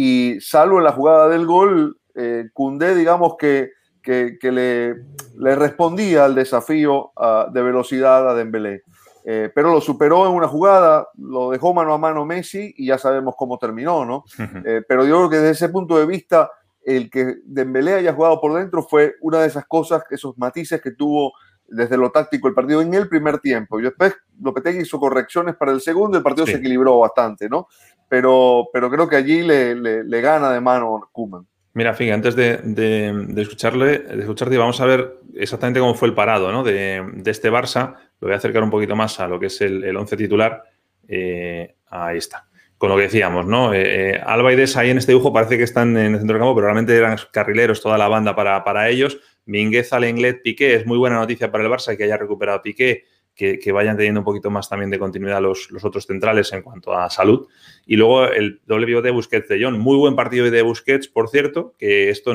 Y 0.01 0.41
salvo 0.41 0.79
en 0.79 0.85
la 0.85 0.93
jugada 0.93 1.29
del 1.29 1.45
gol, 1.45 1.99
eh, 2.15 2.51
Koundé, 2.53 2.95
digamos 2.95 3.35
que, 3.37 3.73
que, 4.01 4.39
que 4.41 4.53
le, 4.53 4.95
le, 5.37 5.57
respondía 5.57 6.25
al 6.25 6.37
desafío 6.37 7.11
uh, 7.17 7.53
de 7.53 7.63
velocidad 7.63 8.31
a 8.31 8.35
Dembélé. 8.35 8.85
Eh, 9.25 9.51
pero 9.53 9.73
lo 9.73 9.81
superó 9.81 10.25
en 10.29 10.35
una 10.35 10.47
jugada, 10.47 11.09
lo 11.17 11.51
dejó 11.51 11.75
mano 11.75 11.95
a 11.95 11.99
mano 11.99 12.25
Messi 12.25 12.73
y 12.77 12.87
ya 12.87 12.97
sabemos 12.97 13.35
cómo 13.37 13.59
terminó, 13.59 14.05
¿no? 14.05 14.23
Eh, 14.65 14.83
pero 14.87 15.05
yo 15.05 15.17
creo 15.17 15.31
que 15.31 15.37
desde 15.39 15.67
ese 15.67 15.69
punto 15.69 15.99
de 15.99 16.07
vista, 16.07 16.49
el 16.85 17.11
que 17.11 17.39
Dembélé 17.45 17.95
haya 17.95 18.15
jugado 18.15 18.41
por 18.41 18.55
dentro 18.55 18.85
fue 18.85 19.17
una 19.21 19.41
de 19.41 19.49
esas 19.49 19.67
cosas, 19.67 20.05
esos 20.11 20.39
matices 20.39 20.81
que 20.81 20.93
tuvo 20.93 21.33
desde 21.69 21.97
lo 21.97 22.11
táctico 22.11 22.49
el 22.49 22.55
partido 22.55 22.81
en 22.83 22.95
el 22.95 23.09
primer 23.09 23.39
tiempo. 23.39 23.79
Y 23.79 23.85
después 23.85 24.15
Lopetegui 24.43 24.81
hizo 24.81 24.99
correcciones 24.99 25.57
para 25.57 25.73
el 25.73 25.81
segundo, 25.81 26.17
el 26.17 26.25
partido 26.25 26.47
se 26.47 26.57
equilibró 26.57 26.99
bastante, 26.99 27.49
¿no? 27.49 27.69
Pero, 28.09 28.69
pero 28.73 28.91
creo 28.91 29.09
que 29.09 29.17
allí 29.17 29.43
le, 29.43 29.75
le, 29.75 30.21
gana 30.21 30.51
de 30.51 30.61
mano 30.61 31.09
Kuman. 31.13 31.47
Mira, 31.75 31.95
Figue, 31.95 32.13
antes 32.13 32.35
de, 32.35 32.57
de, 32.57 33.43
escucharle, 33.43 33.99
de 33.99 34.21
escucharte, 34.21 34.57
vamos 34.57 34.81
a 34.81 34.87
ver 34.87 35.21
exactamente 35.35 35.79
cómo 35.79 35.95
fue 35.95 36.09
el 36.09 36.15
parado 36.15 36.51
¿no? 36.51 36.65
de, 36.65 37.05
de, 37.15 37.31
este 37.31 37.51
Barça. 37.53 37.95
Lo 38.21 38.29
voy 38.29 38.33
a 38.33 38.39
acercar 38.39 38.63
un 38.63 38.71
poquito 38.71 38.97
más 38.97 39.21
a 39.21 39.29
lo 39.29 39.39
que 39.39 39.47
es 39.47 39.61
el, 39.61 39.85
el 39.85 39.97
once 39.97 40.17
titular. 40.17 40.65
Eh, 41.07 41.77
ahí 41.91 42.19
está. 42.19 42.47
Con 42.79 42.91
lo 42.91 42.97
que 42.97 43.03
decíamos, 43.03 43.47
¿no? 43.47 43.75
Eh, 43.75 44.13
eh, 44.13 44.21
Alba 44.25 44.53
y 44.53 44.57
Des 44.57 44.77
ahí 44.77 44.91
en 44.91 44.99
este 44.99 45.13
dibujo 45.13 45.33
parece 45.33 45.59
que 45.59 45.65
están 45.65 45.97
en 45.97 46.15
el 46.15 46.19
centro 46.19 46.35
del 46.35 46.41
campo, 46.41 46.55
pero 46.55 46.67
realmente 46.67 46.97
eran 46.97 47.17
carrileros 47.33 47.83
toda 47.83 47.99
la 47.99 48.09
banda 48.09 48.35
para, 48.37 48.63
para 48.65 48.89
ellos. 48.89 49.19
Mingueza, 49.49 49.99
Lenglet, 49.99 50.43
Piqué. 50.43 50.75
Es 50.75 50.87
muy 50.87 50.99
buena 50.99 51.17
noticia 51.17 51.51
para 51.51 51.65
el 51.65 51.71
Barça 51.71 51.97
que 51.97 52.05
haya 52.05 52.17
recuperado 52.17 52.63
Piqué 52.63 53.05
que, 53.39 53.73
vayan 53.73 53.97
teniendo 53.97 54.21
un 54.21 54.25
poquito 54.25 54.51
más 54.51 54.69
también 54.69 54.91
de 54.91 54.99
continuidad 54.99 55.41
los, 55.41 55.71
los, 55.71 55.85
otros 55.85 56.07
centrales 56.07 56.53
en 56.53 56.63
cuanto 56.63 56.93
a 56.93 57.09
salud. 57.09 57.47
Y 57.87 57.97
luego 57.97 58.27
el 58.27 58.61
doble 58.67 59.01
de 59.01 59.11
Busquets 59.13 59.49
de 59.49 59.63
John. 59.63 59.79
Muy 59.79 59.97
buen 59.97 60.17
partido 60.17 60.51
de 60.51 60.63
Busquets, 60.63 61.07
por 61.07 61.29
cierto, 61.29 61.75
que 61.79 62.11
esto 62.11 62.35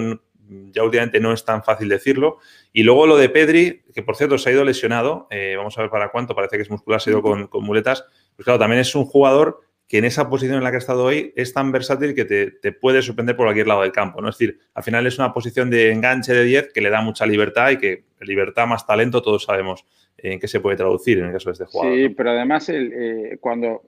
ya 0.71 0.83
últimamente 0.83 1.19
no 1.19 1.33
es 1.33 1.43
tan 1.43 1.61
fácil 1.63 1.89
decirlo. 1.89 2.37
Y 2.71 2.83
luego 2.83 3.05
lo 3.05 3.17
de 3.17 3.27
Pedri, 3.27 3.83
que 3.93 4.01
por 4.01 4.15
cierto 4.15 4.37
se 4.37 4.49
ha 4.49 4.53
ido 4.53 4.63
lesionado, 4.63 5.27
eh, 5.29 5.55
vamos 5.57 5.77
a 5.77 5.81
ver 5.81 5.89
para 5.89 6.09
cuánto, 6.09 6.35
parece 6.35 6.55
que 6.55 6.63
es 6.63 6.69
muscular, 6.69 7.01
se 7.01 7.09
ha 7.09 7.13
ido 7.13 7.21
con, 7.21 7.47
con, 7.47 7.65
muletas. 7.65 8.05
Pues 8.35 8.45
claro, 8.45 8.59
también 8.59 8.79
es 8.79 8.95
un 8.95 9.05
jugador 9.05 9.59
que 9.87 9.97
en 9.97 10.05
esa 10.05 10.29
posición 10.29 10.57
en 10.57 10.63
la 10.63 10.71
que 10.71 10.77
ha 10.77 10.79
estado 10.79 11.03
hoy 11.03 11.33
es 11.35 11.53
tan 11.53 11.71
versátil 11.71 12.15
que 12.15 12.25
te, 12.25 12.51
te, 12.51 12.71
puede 12.71 13.01
sorprender 13.01 13.35
por 13.35 13.45
cualquier 13.45 13.67
lado 13.67 13.81
del 13.81 13.91
campo. 13.91 14.21
¿no? 14.21 14.29
Es 14.29 14.37
decir, 14.37 14.59
al 14.73 14.83
final 14.83 15.05
es 15.05 15.19
una 15.19 15.33
posición 15.33 15.69
de 15.69 15.91
enganche 15.91 16.33
de 16.33 16.43
10 16.43 16.73
que 16.73 16.81
le 16.81 16.89
da 16.89 17.01
mucha 17.01 17.25
libertad 17.25 17.71
y 17.71 17.77
que 17.77 18.03
libertad 18.21 18.65
más 18.65 18.87
talento 18.87 19.21
todos 19.21 19.43
sabemos 19.43 19.85
en 20.17 20.39
qué 20.39 20.47
se 20.47 20.59
puede 20.59 20.77
traducir 20.77 21.19
en 21.19 21.25
el 21.25 21.33
caso 21.33 21.49
de 21.49 21.53
este 21.53 21.65
jugador. 21.65 21.95
Sí, 21.95 22.09
pero 22.09 22.31
además 22.31 22.69
eh, 22.69 23.37
cuando 23.39 23.83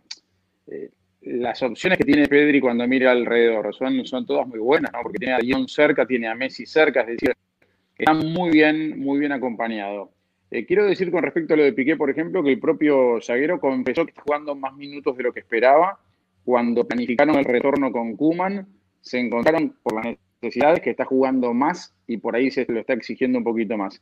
eh, 0.67 0.89
las 1.21 1.61
opciones 1.63 1.97
que 1.97 2.05
tiene 2.05 2.27
Pedri 2.27 2.59
cuando 2.59 2.87
mira 2.87 3.11
alrededor 3.11 3.73
son, 3.73 4.05
son 4.05 4.25
todas 4.25 4.47
muy 4.47 4.59
buenas, 4.59 4.91
¿no? 4.91 4.99
porque 5.01 5.19
tiene 5.19 5.33
a 5.33 5.39
Dion 5.39 5.67
cerca, 5.67 6.05
tiene 6.05 6.27
a 6.27 6.35
Messi 6.35 6.65
cerca, 6.65 7.01
es 7.01 7.07
decir, 7.07 7.33
está 7.97 8.13
muy 8.13 8.51
bien, 8.51 8.99
muy 8.99 9.19
bien 9.19 9.31
acompañado. 9.31 10.11
Eh, 10.55 10.65
quiero 10.65 10.85
decir 10.85 11.11
con 11.11 11.21
respecto 11.21 11.53
a 11.53 11.57
lo 11.57 11.63
de 11.63 11.73
Piqué, 11.73 11.97
por 11.97 12.09
ejemplo, 12.09 12.41
que 12.41 12.51
el 12.51 12.59
propio 12.59 13.19
zaguero 13.21 13.59
confesó 13.59 14.05
que 14.05 14.11
está 14.11 14.21
jugando 14.21 14.55
más 14.55 14.73
minutos 14.77 15.17
de 15.17 15.23
lo 15.23 15.33
que 15.33 15.41
esperaba. 15.41 15.99
Cuando 16.45 16.87
planificaron 16.87 17.35
el 17.35 17.43
retorno 17.43 17.91
con 17.91 18.15
Kuman, 18.15 18.65
se 19.01 19.19
encontraron 19.19 19.75
por 19.83 19.95
las 19.95 20.15
necesidades 20.41 20.79
que 20.79 20.91
está 20.91 21.03
jugando 21.03 21.53
más 21.53 21.93
y 22.07 22.17
por 22.17 22.37
ahí 22.37 22.51
se 22.51 22.65
lo 22.69 22.79
está 22.79 22.93
exigiendo 22.93 23.37
un 23.37 23.43
poquito 23.43 23.75
más. 23.75 24.01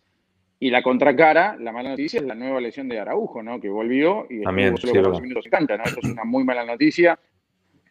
Y 0.59 0.69
la 0.69 0.83
contracara, 0.83 1.57
la 1.57 1.71
mala 1.71 1.89
noticia 1.89 2.19
es 2.19 2.25
la 2.27 2.35
nueva 2.35 2.61
lesión 2.61 2.87
de 2.87 2.99
Araujo, 2.99 3.41
¿no? 3.41 3.59
Que 3.59 3.69
volvió 3.69 4.27
y 4.29 4.43
También, 4.43 4.77
solo 4.77 5.19
minutos 5.19 5.45
canta, 5.49 5.75
¿no? 5.75 5.85
Esto 5.85 6.01
es 6.03 6.11
una 6.11 6.23
muy 6.23 6.43
mala 6.43 6.63
noticia, 6.63 7.17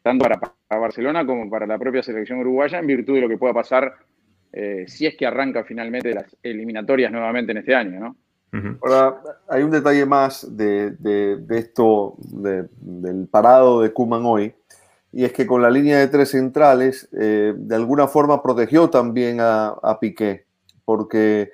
tanto 0.04 0.24
para, 0.24 0.38
Barcelona 0.78 1.26
como 1.26 1.50
para 1.50 1.66
la 1.66 1.78
propia 1.78 2.04
selección 2.04 2.38
uruguaya, 2.38 2.78
en 2.78 2.86
virtud 2.86 3.16
de 3.16 3.22
lo 3.22 3.28
que 3.28 3.38
pueda 3.38 3.54
pasar 3.54 3.92
eh, 4.52 4.84
si 4.86 5.04
es 5.04 5.16
que 5.16 5.26
arranca 5.26 5.64
finalmente 5.64 6.14
las 6.14 6.36
eliminatorias 6.44 7.10
nuevamente 7.10 7.50
en 7.50 7.58
este 7.58 7.74
año, 7.74 7.98
¿no? 7.98 8.16
Ahora, 8.82 9.18
hay 9.48 9.62
un 9.62 9.70
detalle 9.70 10.04
más 10.04 10.46
de, 10.56 10.90
de, 10.90 11.58
esto, 11.58 12.16
del 12.18 13.26
parado 13.28 13.80
de 13.80 13.92
Kuman 13.92 14.26
hoy, 14.26 14.54
y 15.10 15.24
es 15.24 15.32
que 15.32 15.46
con 15.46 15.62
la 15.62 15.70
línea 15.70 15.98
de 15.98 16.08
tres 16.08 16.30
centrales, 16.30 17.08
eh, 17.18 17.54
de 17.56 17.74
alguna 17.74 18.08
forma 18.08 18.42
protegió 18.42 18.90
también 18.90 19.40
a, 19.40 19.68
a 19.68 19.98
Piqué, 19.98 20.44
porque 20.84 21.50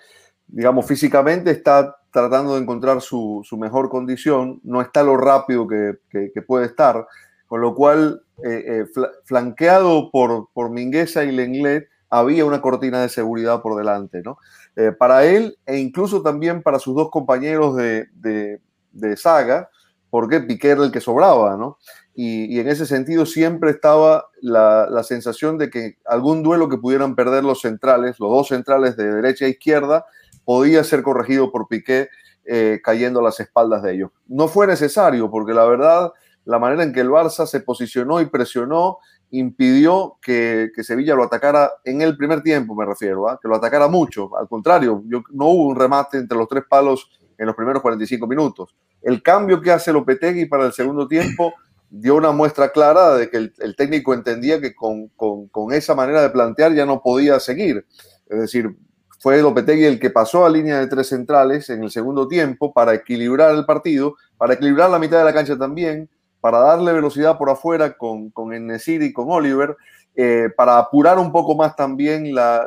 digamos, 0.49 0.87
físicamente 0.87 1.51
está 1.51 1.97
tratando 2.11 2.55
de 2.55 2.63
encontrar 2.63 3.01
su, 3.01 3.45
mejor 3.59 3.91
condición, 3.91 4.61
no 4.65 4.81
está 4.81 5.03
lo 5.03 5.17
rápido 5.17 5.69
que, 5.69 6.43
puede 6.47 6.67
estar, 6.67 7.07
con 7.47 7.61
lo 7.61 7.75
cual, 7.75 8.23
eh, 8.45 8.65
eh, 8.67 8.87
flanqueado 9.25 10.11
por, 10.11 10.49
por 10.53 10.71
Mingueza 10.71 11.25
y 11.25 11.33
Lenglet, 11.33 11.89
había 12.11 12.45
una 12.45 12.61
cortina 12.61 13.03
de 13.03 13.09
seguridad 13.09 13.63
por 13.63 13.77
delante, 13.77 14.23
¿no? 14.23 14.39
Eh, 14.77 14.93
para 14.93 15.25
él 15.25 15.59
e 15.67 15.79
incluso 15.79 16.23
también 16.23 16.63
para 16.63 16.79
sus 16.79 16.95
dos 16.95 17.11
compañeros 17.11 17.77
de, 17.77 18.09
de, 18.15 19.17
saga, 19.17 19.71
porque 20.11 20.41
Piqué 20.41 20.71
era 20.71 20.85
el 20.85 20.93
que 20.93 21.01
sobraba, 21.01 21.57
¿no? 21.57 21.79
Y, 22.15 22.59
en 22.59 22.69
ese 22.69 22.87
sentido 22.87 23.27
siempre 23.27 23.71
estaba 23.71 24.27
la, 24.41 24.89
la, 24.91 25.05
sensación 25.05 25.57
de 25.59 25.71
que 25.71 25.99
algún 26.05 26.43
duelo 26.43 26.69
que 26.69 26.79
pudieran 26.79 27.15
perder 27.15 27.45
los 27.45 27.61
centrales, 27.61 28.19
los 28.19 28.31
dos 28.31 28.49
centrales 28.49 28.97
de 28.97 29.13
derecha 29.13 29.47
e 29.47 29.51
izquierda, 29.51 30.05
podía 30.45 30.83
ser 30.83 31.03
corregido 31.03 31.53
por 31.53 31.69
Piqué 31.69 32.09
eh, 32.51 32.81
cayendo 32.83 33.21
a 33.21 33.23
las 33.23 33.39
espaldas 33.41 33.83
de 33.83 33.93
ellos. 33.93 34.11
No 34.27 34.49
fue 34.49 34.67
necesario, 34.67 35.31
porque 35.31 35.53
la 35.53 35.67
verdad, 35.67 36.13
la 36.47 36.59
manera 36.59 36.83
en 36.83 36.95
que 36.95 37.01
el 37.01 37.11
Barça 37.11 37.45
se 37.45 37.61
posicionó 37.61 38.23
y 38.23 38.27
presionó 38.27 39.01
impidió 39.31 40.17
que, 40.23 40.71
Sevilla 40.83 41.15
lo 41.15 41.25
atacara 41.25 41.71
en 41.85 42.01
el 42.01 42.17
primer 42.17 42.43
tiempo, 42.43 42.75
me 42.75 42.87
refiero, 42.87 43.29
¿ah? 43.29 43.39
que 43.41 43.49
lo 43.49 43.57
atacara 43.57 43.89
mucho. 43.89 44.37
Al 44.37 44.49
contrario, 44.49 45.03
yo, 45.07 45.23
no 45.33 45.47
hubo 45.47 45.67
un 45.67 45.77
remate 45.77 46.19
entre 46.19 46.39
los 46.39 46.49
tres 46.49 46.65
palos 46.69 47.11
en 47.37 47.47
los 47.47 47.55
primeros 47.55 47.83
45 47.83 48.27
minutos. 48.27 48.75
El 49.03 49.23
cambio 49.23 49.61
que 49.61 49.71
hace 49.71 49.93
Lopetegui 49.93 50.47
para 50.47 50.67
el 50.67 50.73
segundo 50.73 51.07
tiempo 51.07 51.55
dio 51.91 52.17
una 52.17 52.33
muestra 52.33 52.71
clara 52.71 53.15
de 53.15 53.31
que 53.31 53.37
el, 53.37 53.77
técnico 53.77 54.13
entendía 54.13 54.61
que 54.61 54.75
con, 54.75 55.09
con, 55.09 55.73
esa 55.73 55.95
manera 55.95 56.21
de 56.23 56.31
plantear 56.31 56.75
ya 56.75 56.85
no 56.85 57.01
podía 57.03 57.39
seguir. 57.39 57.87
Es 58.29 58.41
decir, 58.41 58.77
fue 59.21 59.41
Lopetegui 59.41 59.85
el 59.85 60.01
que 60.01 60.11
pasó 60.11 60.45
a 60.45 60.51
línea 60.51 60.79
de 60.79 60.87
tres 60.87 61.09
centrales 61.09 61.71
en 61.71 61.83
el 61.83 61.91
segundo 61.91 62.29
tiempo 62.29 62.73
para 62.73 62.95
equilibrar 62.95 63.55
el 63.55 63.65
partido, 63.65 64.17
para 64.37 64.55
equilibrar 64.55 64.91
la 64.91 64.99
mitad 64.99 65.19
de 65.19 65.25
la 65.25 65.35
cancha 65.35 65.57
también, 65.57 66.09
para 66.41 66.59
darle 66.61 66.93
velocidad 66.93 67.39
por 67.39 67.51
afuera 67.51 67.97
con, 67.97 68.31
con 68.31 68.53
y 68.55 69.13
con 69.13 69.31
Oliver, 69.31 69.77
eh, 70.15 70.49
para 70.57 70.79
apurar 70.79 71.19
un 71.19 71.31
poco 71.31 71.55
más 71.55 71.77
también 71.77 72.35
la, 72.35 72.67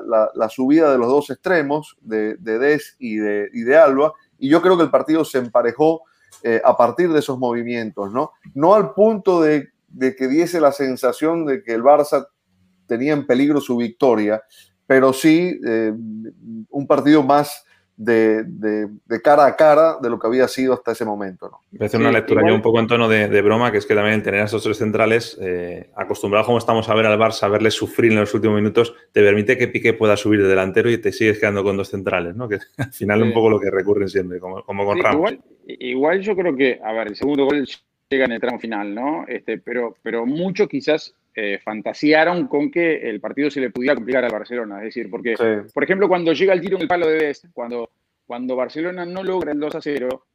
subida 0.49 0.91
de 0.91 0.97
los 0.97 1.07
dos 1.07 1.29
extremos, 1.29 1.97
de, 2.01 2.35
de 2.37 2.59
Des 2.59 2.95
y 2.99 3.17
de, 3.17 3.49
y 3.53 3.61
de, 3.61 3.77
Alba. 3.77 4.13
Y 4.39 4.49
yo 4.49 4.61
creo 4.61 4.77
que 4.77 4.83
el 4.83 4.89
partido 4.89 5.25
se 5.25 5.37
emparejó 5.37 6.03
eh, 6.43 6.61
a 6.63 6.77
partir 6.77 7.11
de 7.11 7.19
esos 7.19 7.37
movimientos, 7.37 8.11
¿no? 8.11 8.31
No 8.53 8.73
al 8.73 8.93
punto 8.93 9.41
de, 9.41 9.69
de 9.89 10.15
que 10.15 10.27
diese 10.27 10.61
la 10.61 10.71
sensación 10.71 11.45
de 11.45 11.61
que 11.63 11.73
el 11.73 11.83
Barça 11.83 12.25
tenía 12.87 13.13
en 13.13 13.25
peligro 13.25 13.61
su 13.61 13.77
victoria, 13.77 14.43
pero 14.87 15.13
sí 15.13 15.59
eh, 15.65 15.93
un 16.69 16.87
partido 16.87 17.23
más 17.23 17.65
de, 18.03 19.21
cara 19.23 19.45
a 19.45 19.55
cara 19.55 19.97
de 20.01 20.09
lo 20.09 20.19
que 20.19 20.27
había 20.27 20.47
sido 20.47 20.73
hasta 20.73 20.91
ese 20.91 21.05
momento. 21.05 21.49
¿no? 21.49 21.61
Voy 21.71 21.83
a 21.83 21.85
hacer 21.85 21.99
una 21.99 22.11
lectura 22.11 22.47
yo 22.47 22.55
un 22.55 22.61
poco 22.61 22.79
en 22.79 22.87
tono 22.87 23.07
de, 23.07 23.41
broma, 23.41 23.71
que 23.71 23.77
es 23.77 23.85
que 23.85 23.95
también 23.95 24.15
el 24.15 24.23
tener 24.23 24.41
a 24.41 24.45
esos 24.45 24.63
tres 24.63 24.77
centrales, 24.77 25.37
eh, 25.41 25.89
acostumbrados 25.95 26.45
como 26.45 26.57
estamos 26.57 26.89
a 26.89 26.95
ver 26.95 27.05
al 27.05 27.19
Barça, 27.19 27.43
a 27.43 27.47
verles 27.49 27.73
sufrir 27.73 28.11
en 28.11 28.19
los 28.19 28.33
últimos 28.33 28.57
minutos, 28.57 28.93
te 29.11 29.21
permite 29.21 29.57
que 29.57 29.67
Piqué 29.67 29.93
pueda 29.93 30.17
subir 30.17 30.41
de 30.41 30.47
delantero 30.47 30.89
y 30.89 30.97
te 30.97 31.11
sigues 31.11 31.39
quedando 31.39 31.63
con 31.63 31.77
dos 31.77 31.89
centrales, 31.89 32.35
¿no? 32.35 32.47
que 32.47 32.59
al 32.77 32.93
final 32.93 33.21
es 33.21 33.27
un 33.27 33.33
poco 33.33 33.49
lo 33.49 33.59
que 33.59 33.69
recurren 33.69 34.09
siempre, 34.09 34.39
como, 34.39 34.63
como 34.63 34.85
con 34.85 34.99
Ramos. 34.99 35.31
Igual, 35.31 35.43
igual, 35.67 36.21
yo 36.21 36.35
creo 36.35 36.55
que, 36.55 36.79
a 36.83 36.91
ver, 36.93 37.07
el 37.07 37.15
segundo 37.15 37.45
gol 37.45 37.67
llega 38.09 38.25
en 38.25 38.31
el 38.33 38.41
tramo 38.41 38.59
final, 38.59 38.93
¿no? 38.93 39.25
Este, 39.27 39.57
pero, 39.57 39.95
pero 40.01 40.25
mucho 40.25 40.67
quizás 40.67 41.15
eh, 41.33 41.59
fantasearon 41.63 42.47
con 42.47 42.69
que 42.69 43.09
el 43.09 43.21
partido 43.21 43.49
se 43.49 43.61
le 43.61 43.69
pudiera 43.69 43.95
complicar 43.95 44.23
al 44.25 44.31
Barcelona. 44.31 44.79
Es 44.79 44.85
decir, 44.85 45.09
porque, 45.09 45.35
por 45.73 45.83
ejemplo, 45.83 46.07
cuando 46.07 46.33
llega 46.33 46.53
el 46.53 46.61
tiro 46.61 46.75
en 46.75 46.83
el 46.83 46.87
palo 46.87 47.07
de 47.07 47.17
Des, 47.17 47.47
cuando, 47.53 47.89
cuando 48.25 48.55
Barcelona 48.55 49.05
no 49.05 49.23
logra 49.23 49.51
el 49.51 49.59
2 49.59 49.75
a 49.75 49.81
0, 49.81 50.25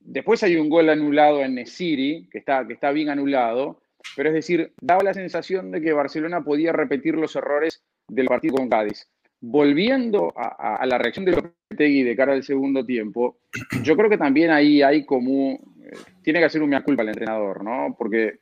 después 0.00 0.42
hay 0.42 0.56
un 0.56 0.68
gol 0.68 0.88
anulado 0.90 1.40
en 1.42 1.54
Nesiri, 1.54 2.28
que 2.30 2.38
está, 2.38 2.66
que 2.66 2.72
está 2.74 2.90
bien 2.90 3.10
anulado, 3.10 3.80
pero 4.16 4.28
es 4.28 4.34
decir, 4.34 4.72
daba 4.80 5.02
la 5.02 5.14
sensación 5.14 5.70
de 5.70 5.80
que 5.80 5.92
Barcelona 5.92 6.42
podía 6.42 6.72
repetir 6.72 7.14
los 7.14 7.34
errores 7.36 7.82
del 8.08 8.26
partido 8.26 8.56
con 8.56 8.68
Cádiz. 8.68 9.08
Volviendo 9.40 10.32
a, 10.36 10.84
la 10.86 10.98
reacción 10.98 11.24
de 11.24 11.32
Lopetegui 11.32 12.02
de 12.02 12.16
cara 12.16 12.32
al 12.32 12.42
segundo 12.42 12.84
tiempo, 12.84 13.38
yo 13.82 13.96
creo 13.96 14.08
que 14.08 14.16
también 14.16 14.50
ahí 14.50 14.80
hay 14.82 15.04
como, 15.04 15.52
eh, 15.82 15.92
tiene 16.22 16.38
que 16.38 16.46
hacer 16.46 16.62
una 16.62 16.82
culpa 16.82 17.02
el 17.02 17.10
entrenador, 17.10 17.62
¿no? 17.62 17.94
Porque 17.98 18.40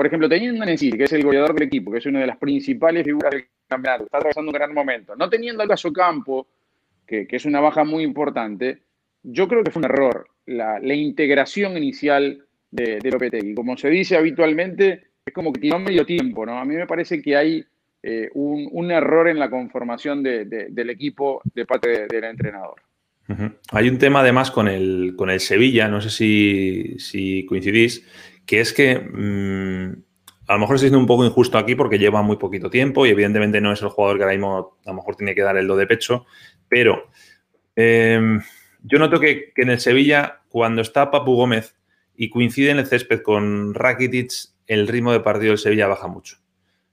por 0.00 0.06
ejemplo, 0.06 0.30
teniendo 0.30 0.62
a 0.62 0.64
Nesiri, 0.64 0.96
que 0.96 1.04
es 1.04 1.12
el 1.12 1.22
goleador 1.22 1.52
del 1.52 1.64
equipo, 1.64 1.92
que 1.92 1.98
es 1.98 2.06
una 2.06 2.20
de 2.20 2.26
las 2.26 2.38
principales 2.38 3.04
figuras 3.04 3.32
del 3.32 3.44
campeonato, 3.68 4.04
está 4.04 4.16
atravesando 4.16 4.48
un 4.48 4.54
gran 4.54 4.72
momento, 4.72 5.14
no 5.14 5.28
teniendo 5.28 5.62
al 5.62 5.68
caso 5.68 5.92
Campo, 5.92 6.46
que, 7.06 7.26
es 7.28 7.44
una 7.44 7.60
baja 7.60 7.84
muy 7.84 8.02
importante, 8.02 8.78
yo 9.22 9.46
creo 9.46 9.62
que 9.62 9.70
fue 9.70 9.80
un 9.80 9.84
error 9.84 10.26
la, 10.46 10.80
integración 10.94 11.76
inicial 11.76 12.46
de, 12.70 12.98
de, 12.98 13.10
Lopetegui. 13.10 13.54
Como 13.54 13.76
se 13.76 13.90
dice 13.90 14.16
habitualmente, 14.16 15.08
es 15.22 15.34
como 15.34 15.52
que 15.52 15.60
tiró 15.60 15.78
medio 15.78 16.06
tiempo, 16.06 16.46
¿no? 16.46 16.58
A 16.58 16.64
mí 16.64 16.76
me 16.76 16.86
parece 16.86 17.20
que 17.20 17.36
hay 17.36 17.62
eh, 18.02 18.30
un, 18.32 18.90
error 18.90 19.28
en 19.28 19.38
la 19.38 19.50
conformación 19.50 20.22
del 20.22 20.88
equipo 20.88 21.42
de 21.52 21.66
parte 21.66 22.06
del 22.06 22.24
entrenador. 22.24 22.80
Hay 23.72 23.88
un 23.88 23.98
tema 23.98 24.20
además 24.20 24.50
con 24.50 24.66
el 24.66 25.40
Sevilla, 25.40 25.88
no 25.88 26.00
sé 26.00 26.08
si, 26.98 27.44
coincidís, 27.46 28.02
que 28.50 28.58
es 28.58 28.72
que 28.72 28.98
mm, 28.98 30.02
a 30.48 30.54
lo 30.54 30.58
mejor 30.58 30.74
estoy 30.74 30.88
siendo 30.88 30.98
un 30.98 31.06
poco 31.06 31.24
injusto 31.24 31.56
aquí 31.56 31.76
porque 31.76 32.00
lleva 32.00 32.20
muy 32.20 32.36
poquito 32.36 32.68
tiempo 32.68 33.06
y 33.06 33.10
evidentemente 33.10 33.60
no 33.60 33.72
es 33.72 33.80
el 33.80 33.90
jugador 33.90 34.16
que 34.16 34.24
ahora 34.24 34.34
mismo 34.34 34.76
a 34.84 34.90
lo 34.90 34.94
mejor 34.96 35.14
tiene 35.14 35.36
que 35.36 35.42
dar 35.42 35.56
el 35.56 35.68
do 35.68 35.76
de 35.76 35.86
pecho, 35.86 36.26
pero 36.68 37.10
em, 37.76 38.42
yo 38.82 38.98
noto 38.98 39.20
que, 39.20 39.52
en 39.54 39.70
el 39.70 39.78
Sevilla, 39.78 40.40
cuando 40.48 40.82
está 40.82 41.12
Papu 41.12 41.36
Gómez 41.36 41.76
y 42.16 42.28
coincide 42.28 42.72
en 42.72 42.80
el 42.80 42.88
césped 42.88 43.22
con 43.22 43.72
Rakitic, 43.72 44.32
el 44.66 44.88
ritmo 44.88 45.12
de 45.12 45.20
partido 45.20 45.50
del 45.50 45.58
Sevilla 45.58 45.86
baja 45.86 46.08
mucho. 46.08 46.38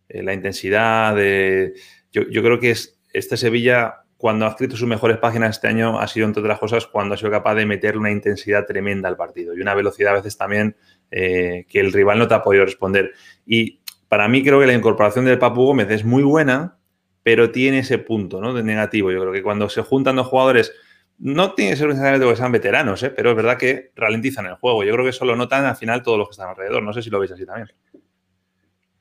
Eh, 0.09 0.21
la 0.21 0.35
intensidad 0.35 1.15
de... 1.15 1.73
Yo, 2.11 2.29
yo 2.29 2.43
creo 2.43 2.59
que 2.59 2.69
es, 2.69 2.99
este 3.13 3.35
Sevilla 3.35 4.03
cuando 4.17 4.45
ha 4.45 4.49
escrito 4.49 4.75
sus 4.75 4.87
mejores 4.87 5.17
páginas 5.17 5.57
este 5.57 5.67
año 5.67 5.99
ha 5.99 6.07
sido, 6.07 6.25
entre 6.25 6.41
otras 6.41 6.59
cosas, 6.59 6.87
cuando 6.87 7.13
ha 7.13 7.17
sido 7.17 7.29
capaz 7.29 7.55
de 7.55 7.65
meter 7.65 7.97
una 7.97 8.11
intensidad 8.11 8.65
tremenda 8.65 9.07
al 9.07 9.15
partido 9.15 9.55
y 9.55 9.61
una 9.61 9.75
velocidad 9.75 10.13
a 10.13 10.17
veces 10.17 10.37
también 10.37 10.75
eh, 11.11 11.65
que 11.69 11.79
el 11.79 11.93
rival 11.93 12.17
no 12.17 12.27
te 12.27 12.33
ha 12.33 12.41
podido 12.41 12.65
responder. 12.65 13.11
Y 13.45 13.79
para 14.07 14.27
mí 14.27 14.43
creo 14.43 14.59
que 14.59 14.67
la 14.67 14.73
incorporación 14.73 15.25
del 15.25 15.37
Papu 15.37 15.65
Gómez 15.65 15.89
es 15.91 16.03
muy 16.03 16.23
buena, 16.23 16.77
pero 17.21 17.51
tiene 17.51 17.79
ese 17.79 17.99
punto 17.99 18.41
¿no? 18.41 18.53
de 18.53 18.63
negativo. 18.63 19.11
Yo 19.11 19.21
creo 19.21 19.33
que 19.33 19.43
cuando 19.43 19.69
se 19.69 19.83
juntan 19.83 20.15
dos 20.15 20.27
jugadores, 20.27 20.73
no 21.19 21.53
tiene 21.53 21.71
que 21.71 21.77
ser 21.77 21.87
necesariamente 21.87 22.27
que 22.27 22.35
sean 22.35 22.51
veteranos, 22.51 23.01
¿eh? 23.03 23.09
pero 23.09 23.31
es 23.31 23.35
verdad 23.35 23.57
que 23.57 23.91
ralentizan 23.95 24.45
el 24.45 24.55
juego. 24.55 24.83
Yo 24.83 24.93
creo 24.93 25.03
que 25.03 25.09
eso 25.09 25.25
lo 25.25 25.35
notan 25.35 25.65
al 25.65 25.75
final 25.75 26.03
todos 26.03 26.17
los 26.17 26.27
que 26.27 26.33
están 26.33 26.49
alrededor. 26.49 26.83
No 26.83 26.93
sé 26.93 27.01
si 27.01 27.09
lo 27.09 27.19
veis 27.19 27.31
así 27.31 27.45
también. 27.45 27.67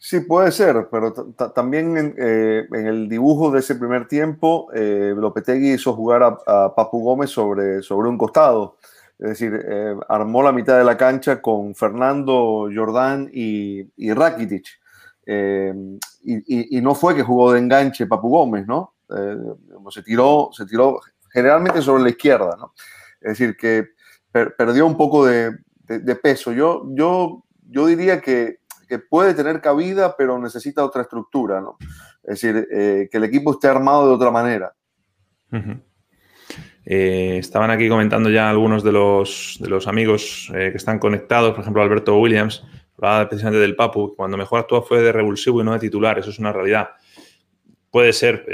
Sí, 0.09 0.21
puede 0.21 0.53
ser, 0.53 0.87
pero 0.89 1.13
también 1.53 2.15
eh, 2.17 2.69
en, 2.71 2.87
el 2.87 3.09
dibujo 3.09 3.51
de 3.51 3.59
ese 3.59 3.75
primer 3.75 4.07
tiempo, 4.07 4.69
eh, 4.73 5.13
Lopetegui 5.17 5.73
hizo 5.73 5.95
jugar 5.95 6.23
a, 6.23 6.73
Papu 6.77 7.03
Gómez 7.03 7.31
sobre, 7.31 7.83
sobre 7.83 8.09
un 8.09 8.17
costado. 8.17 8.77
Es 9.19 9.31
decir, 9.31 9.61
eh, 9.69 9.97
armó 10.09 10.45
la 10.45 10.53
mitad 10.53 10.79
de 10.79 10.85
la 10.85 10.97
cancha 10.97 11.43
con 11.43 11.75
Fernando, 11.75 12.69
Jordán 12.73 13.29
y, 13.35 13.81
y 13.97 14.13
Rakitic. 14.13 14.69
Y, 15.27 16.81
no 16.81 16.95
fue 16.95 17.17
que 17.17 17.25
jugó 17.25 17.51
de 17.51 17.59
enganche 17.59 18.07
Papu 18.07 18.29
Gómez, 18.29 18.65
¿no? 18.65 18.95
se, 19.91 20.05
tiró, 20.05 20.51
se 20.53 20.67
tiró 20.67 21.01
generalmente 21.33 21.83
sobre 21.83 22.05
la 22.05 22.11
izquierda, 22.11 22.57
¿no? 22.57 22.75
Es 23.21 23.31
decir, 23.31 23.57
que 23.57 23.89
perdió 24.31 24.87
un 24.87 24.97
poco 24.97 25.27
de, 25.27 25.51
de 25.83 26.15
peso. 26.15 26.53
Yo, 26.53 26.85
yo, 26.95 27.43
yo 27.69 27.87
diría 27.87 28.21
que 28.21 28.61
que 28.87 28.99
puede 28.99 29.35
tener 29.35 29.61
cabida, 29.61 30.17
pero 30.17 30.39
necesita 30.39 30.85
otra 30.85 31.03
estructura, 31.03 31.61
¿no? 31.61 31.77
Es 32.23 32.41
decir, 32.41 32.67
eh, 32.73 33.09
que 33.11 33.17
el 33.19 33.25
equipo 33.25 33.53
esté 33.53 33.69
armado 33.69 34.09
de 34.09 34.15
otra 34.15 34.31
manera. 34.31 34.73
Eh, 36.85 37.39
estaban 37.39 37.71
aquí 37.71 37.89
comentando 37.89 38.31
ya 38.31 38.49
algunos 38.49 38.83
de 38.85 38.93
los, 38.93 39.59
de 39.61 39.69
los 39.69 39.87
amigos 39.87 40.53
eh, 40.55 40.71
que 40.71 40.77
están 40.77 40.99
conectados, 40.99 41.53
por 41.53 41.61
ejemplo, 41.61 41.83
Alberto 41.83 42.19
Williams, 42.19 42.65
hablaba 42.97 43.29
precisamente 43.29 43.61
del 43.61 43.77
Papu, 43.77 44.15
cuando 44.15 44.37
mejor 44.37 44.61
actuó 44.61 44.83
fue 44.83 45.03
de 45.03 45.13
revulsivo 45.13 45.61
y 45.61 45.65
no 45.65 45.73
de 45.73 45.79
titular, 45.81 46.19
eso 46.19 46.31
es 46.31 46.39
una 46.39 46.53
realidad. 46.53 46.91
Puede 47.91 48.13
ser. 48.13 48.45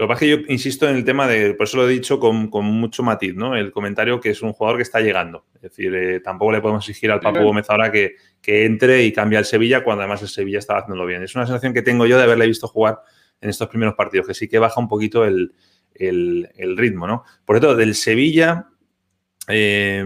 Lo 0.00 0.06
que 0.06 0.14
pasa 0.14 0.24
es 0.24 0.30
que 0.30 0.42
yo 0.44 0.50
insisto 0.50 0.88
en 0.88 0.96
el 0.96 1.04
tema 1.04 1.28
de, 1.28 1.52
por 1.52 1.64
eso 1.64 1.76
lo 1.76 1.86
he 1.86 1.92
dicho 1.92 2.18
con, 2.18 2.48
mucho 2.64 3.02
matiz, 3.02 3.34
¿no? 3.34 3.54
El 3.54 3.70
comentario 3.70 4.18
que 4.18 4.30
es 4.30 4.40
un 4.40 4.54
jugador 4.54 4.78
que 4.78 4.82
está 4.82 5.00
llegando. 5.00 5.44
Es 5.56 5.60
decir, 5.60 5.94
eh, 5.94 6.20
tampoco 6.20 6.52
le 6.52 6.62
podemos 6.62 6.88
exigir 6.88 7.10
al 7.10 7.20
Papu 7.20 7.40
Gómez 7.40 7.68
ahora 7.68 7.92
que, 7.92 8.16
entre 8.46 9.04
y 9.04 9.12
cambie 9.12 9.36
al 9.36 9.44
Sevilla 9.44 9.84
cuando 9.84 10.00
además 10.00 10.22
el 10.22 10.28
Sevilla 10.28 10.58
estaba 10.58 10.78
haciéndolo 10.78 11.04
bien. 11.04 11.22
Es 11.22 11.34
una 11.34 11.44
sensación 11.44 11.74
que 11.74 11.82
tengo 11.82 12.06
yo 12.06 12.16
de 12.16 12.22
haberle 12.22 12.46
visto 12.46 12.66
jugar 12.66 13.00
en 13.42 13.50
estos 13.50 13.68
primeros 13.68 13.94
partidos, 13.94 14.26
que 14.26 14.32
sí 14.32 14.48
que 14.48 14.58
baja 14.58 14.80
un 14.80 14.88
poquito 14.88 15.26
el, 15.26 15.52
ritmo, 15.94 17.06
¿no? 17.06 17.24
Por 17.44 17.58
cierto, 17.58 17.76
del 17.76 17.94
Sevilla, 17.94 18.68
eh, 19.48 20.02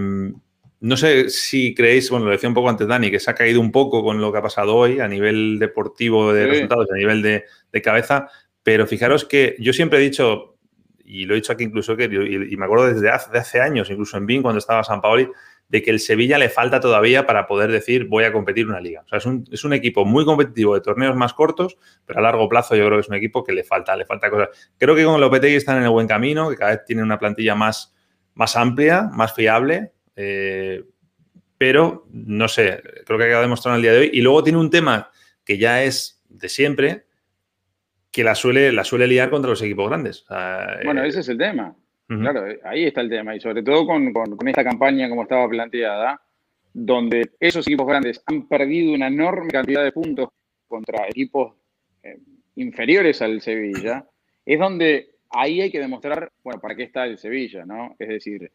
no 0.84 0.98
sé 0.98 1.30
si 1.30 1.74
creéis, 1.74 2.10
bueno, 2.10 2.26
lo 2.26 2.32
decía 2.32 2.46
un 2.46 2.54
poco 2.54 2.68
antes 2.68 2.86
Dani, 2.86 3.10
que 3.10 3.18
se 3.18 3.30
ha 3.30 3.34
caído 3.34 3.58
un 3.58 3.72
poco 3.72 4.04
con 4.04 4.20
lo 4.20 4.30
que 4.30 4.36
ha 4.36 4.42
pasado 4.42 4.76
hoy 4.76 5.00
a 5.00 5.08
nivel 5.08 5.58
deportivo 5.58 6.30
de 6.30 6.46
resultados, 6.46 6.86
a 6.92 6.96
nivel 6.96 7.22
de, 7.22 7.82
cabeza, 7.82 8.28
pero 8.64 8.88
fijaros 8.88 9.24
que 9.24 9.54
yo 9.60 9.72
siempre 9.72 10.00
he 10.00 10.02
dicho, 10.02 10.56
y 11.04 11.26
lo 11.26 11.34
he 11.34 11.36
dicho 11.36 11.52
aquí 11.52 11.62
incluso, 11.62 11.92
y, 11.92 12.56
me 12.56 12.64
acuerdo 12.64 12.92
desde 12.92 13.10
hace, 13.10 13.38
hace, 13.38 13.60
años, 13.60 13.88
incluso 13.90 14.16
en 14.16 14.26
BIN, 14.26 14.42
cuando 14.42 14.58
estaba 14.58 14.82
San 14.82 15.00
Paoli, 15.00 15.28
de 15.68 15.82
que 15.82 15.90
el 15.90 16.00
Sevilla 16.00 16.38
le 16.38 16.48
falta 16.48 16.80
todavía 16.80 17.26
para 17.26 17.46
poder 17.46 17.70
decir 17.70 18.06
voy 18.06 18.24
a 18.24 18.32
competir 18.32 18.66
una 18.66 18.80
liga. 18.80 19.02
O 19.04 19.08
sea, 19.08 19.18
es 19.18 19.26
un, 19.26 19.44
es 19.50 19.64
un, 19.64 19.72
equipo 19.72 20.04
muy 20.04 20.24
competitivo 20.24 20.74
de 20.74 20.80
torneos 20.80 21.14
más 21.14 21.34
cortos, 21.34 21.76
pero 22.06 22.18
a 22.18 22.22
largo 22.22 22.48
plazo 22.48 22.74
yo 22.74 22.86
creo 22.86 22.98
que 22.98 23.02
es 23.02 23.08
un 23.08 23.14
equipo 23.14 23.44
que 23.44 23.52
le 23.52 23.64
falta, 23.64 23.96
le 23.96 24.06
falta 24.06 24.30
cosas. 24.30 24.48
Creo 24.78 24.94
que 24.94 25.04
con 25.04 25.20
Lopetegui 25.20 25.56
están 25.56 25.78
en 25.78 25.84
el 25.84 25.90
buen 25.90 26.06
camino, 26.06 26.48
que 26.48 26.56
cada 26.56 26.72
vez 26.72 26.84
tiene 26.86 27.02
una 27.02 27.18
plantilla 27.18 27.54
más, 27.54 27.94
más 28.34 28.56
amplia, 28.56 29.08
más 29.12 29.34
fiable, 29.34 29.92
eh, 30.16 30.84
pero 31.58 32.06
no 32.10 32.48
sé, 32.48 32.82
creo 33.06 33.18
que 33.18 33.24
ha 33.24 33.28
quedado 33.28 33.42
demostrado 33.42 33.76
en 33.76 33.78
el 33.78 33.82
día 33.82 33.92
de 33.92 33.98
hoy. 34.00 34.10
Y 34.12 34.20
luego 34.20 34.42
tiene 34.42 34.58
un 34.58 34.70
tema 34.70 35.10
que 35.44 35.58
ya 35.58 35.82
es 35.82 36.22
de 36.28 36.48
siempre, 36.48 37.03
que 38.14 38.22
la 38.22 38.36
suele, 38.36 38.70
la 38.70 38.84
suele 38.84 39.08
liar 39.08 39.28
contra 39.28 39.50
los 39.50 39.60
equipos 39.60 39.88
grandes. 39.88 40.24
bueno, 40.84 41.02
eh, 41.02 41.08
ese 41.08 41.18
es 41.18 41.28
el 41.28 41.36
tema. 41.36 41.74
Claro, 42.06 42.44
ahí 42.62 42.84
está 42.84 43.00
el 43.00 43.10
tema. 43.10 43.34
Y 43.34 43.40
sobre 43.40 43.64
todo 43.64 43.84
con, 43.84 44.14
esta 44.46 44.62
campaña 44.62 45.08
como 45.08 45.22
estaba 45.22 45.48
planteada, 45.48 46.22
donde 46.72 47.32
esos 47.40 47.66
equipos 47.66 47.88
grandes 47.88 48.22
han 48.26 48.46
perdido 48.46 48.94
una 48.94 49.08
enorme 49.08 49.50
cantidad 49.50 49.82
de 49.82 49.90
puntos 49.90 50.28
contra 50.68 51.08
equipos 51.08 51.54
eh, 52.04 52.20
inferiores 52.54 53.20
al 53.20 53.40
Sevilla, 53.40 54.06
es 54.46 54.60
donde 54.60 55.16
ahí 55.30 55.60
hay 55.60 55.72
que 55.72 55.80
demostrar, 55.80 56.30
bueno, 56.44 56.60
para 56.60 56.76
qué 56.76 56.84
está 56.84 57.06
el 57.06 57.18
Sevilla, 57.18 57.64
¿no? 57.66 57.96
Es 57.98 58.08
decir, 58.08 58.52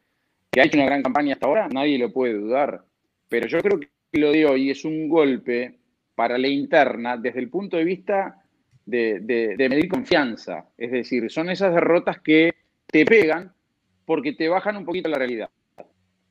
que 0.50 0.62
ha 0.62 0.64
hecho 0.64 0.78
una 0.78 0.86
gran 0.86 1.04
campaña 1.04 1.34
hasta 1.34 1.48
ahora, 1.48 1.68
nadie 1.68 2.00
lo 2.00 2.14
puede 2.14 2.36
dudar. 2.36 2.86
Pero 3.28 3.48
yo 3.48 3.60
creo 3.60 3.78
que 3.78 3.90
lo 4.14 4.32
de 4.32 4.46
hoy 4.46 4.70
es 4.70 4.86
un 4.86 5.10
golpe 5.10 5.80
para 6.16 6.38
la 6.38 6.48
interna 6.48 7.18
desde 7.18 7.40
el 7.40 7.50
punto 7.50 7.76
de 7.76 7.84
vista 7.84 8.42
de, 8.86 9.56
medir 9.58 9.88
confianza. 9.88 10.66
Es 10.78 10.92
decir, 10.92 11.30
son 11.32 11.50
esas 11.50 11.74
derrotas 11.74 12.20
que 12.20 12.56
te 12.88 13.06
pegan 13.06 13.54
porque 14.06 14.34
te 14.34 14.50
bajan 14.50 14.78
un 14.78 14.86
poquito 14.86 15.10
la 15.10 15.18
realidad. 15.18 15.50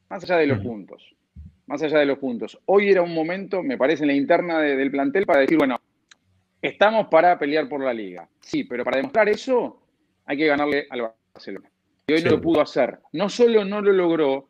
Más 0.09 0.25
allá 0.25 0.37
de 0.37 0.47
los 0.47 0.59
puntos. 0.59 1.15
Más 1.67 1.83
allá 1.83 1.99
de 1.99 2.07
los 2.07 2.19
puntos. 2.19 2.59
Hoy 2.67 2.91
era 2.91 3.03
un 3.03 3.15
momento, 3.15 3.63
me 3.63 3.77
parece, 3.77 4.05
en 4.05 4.09
la 4.09 4.15
interna 4.15 4.61
del 4.61 4.91
plantel 4.91 5.27
para 5.27 5.41
decir, 5.41 5.59
bueno, 5.59 5.81
estamos 6.63 7.09
para 7.09 7.39
pelear 7.39 7.69
por 7.69 7.85
la 7.85 7.93
liga. 7.93 8.29
Sí, 8.41 8.65
pero 8.65 8.85
para 8.85 8.97
demostrar 8.97 9.29
eso 9.29 9.83
hay 10.25 10.37
que 10.37 10.47
ganarle 10.47 10.87
al 10.91 11.13
Barcelona 11.33 11.71
y 12.09 12.15
hoy 12.15 12.23
no 12.23 12.31
lo 12.31 12.41
pudo 12.41 12.63
hacer. 12.63 12.99
No 13.13 13.29
solo 13.29 13.65
no 13.65 13.83
lo 13.83 13.93
logró, 13.93 14.49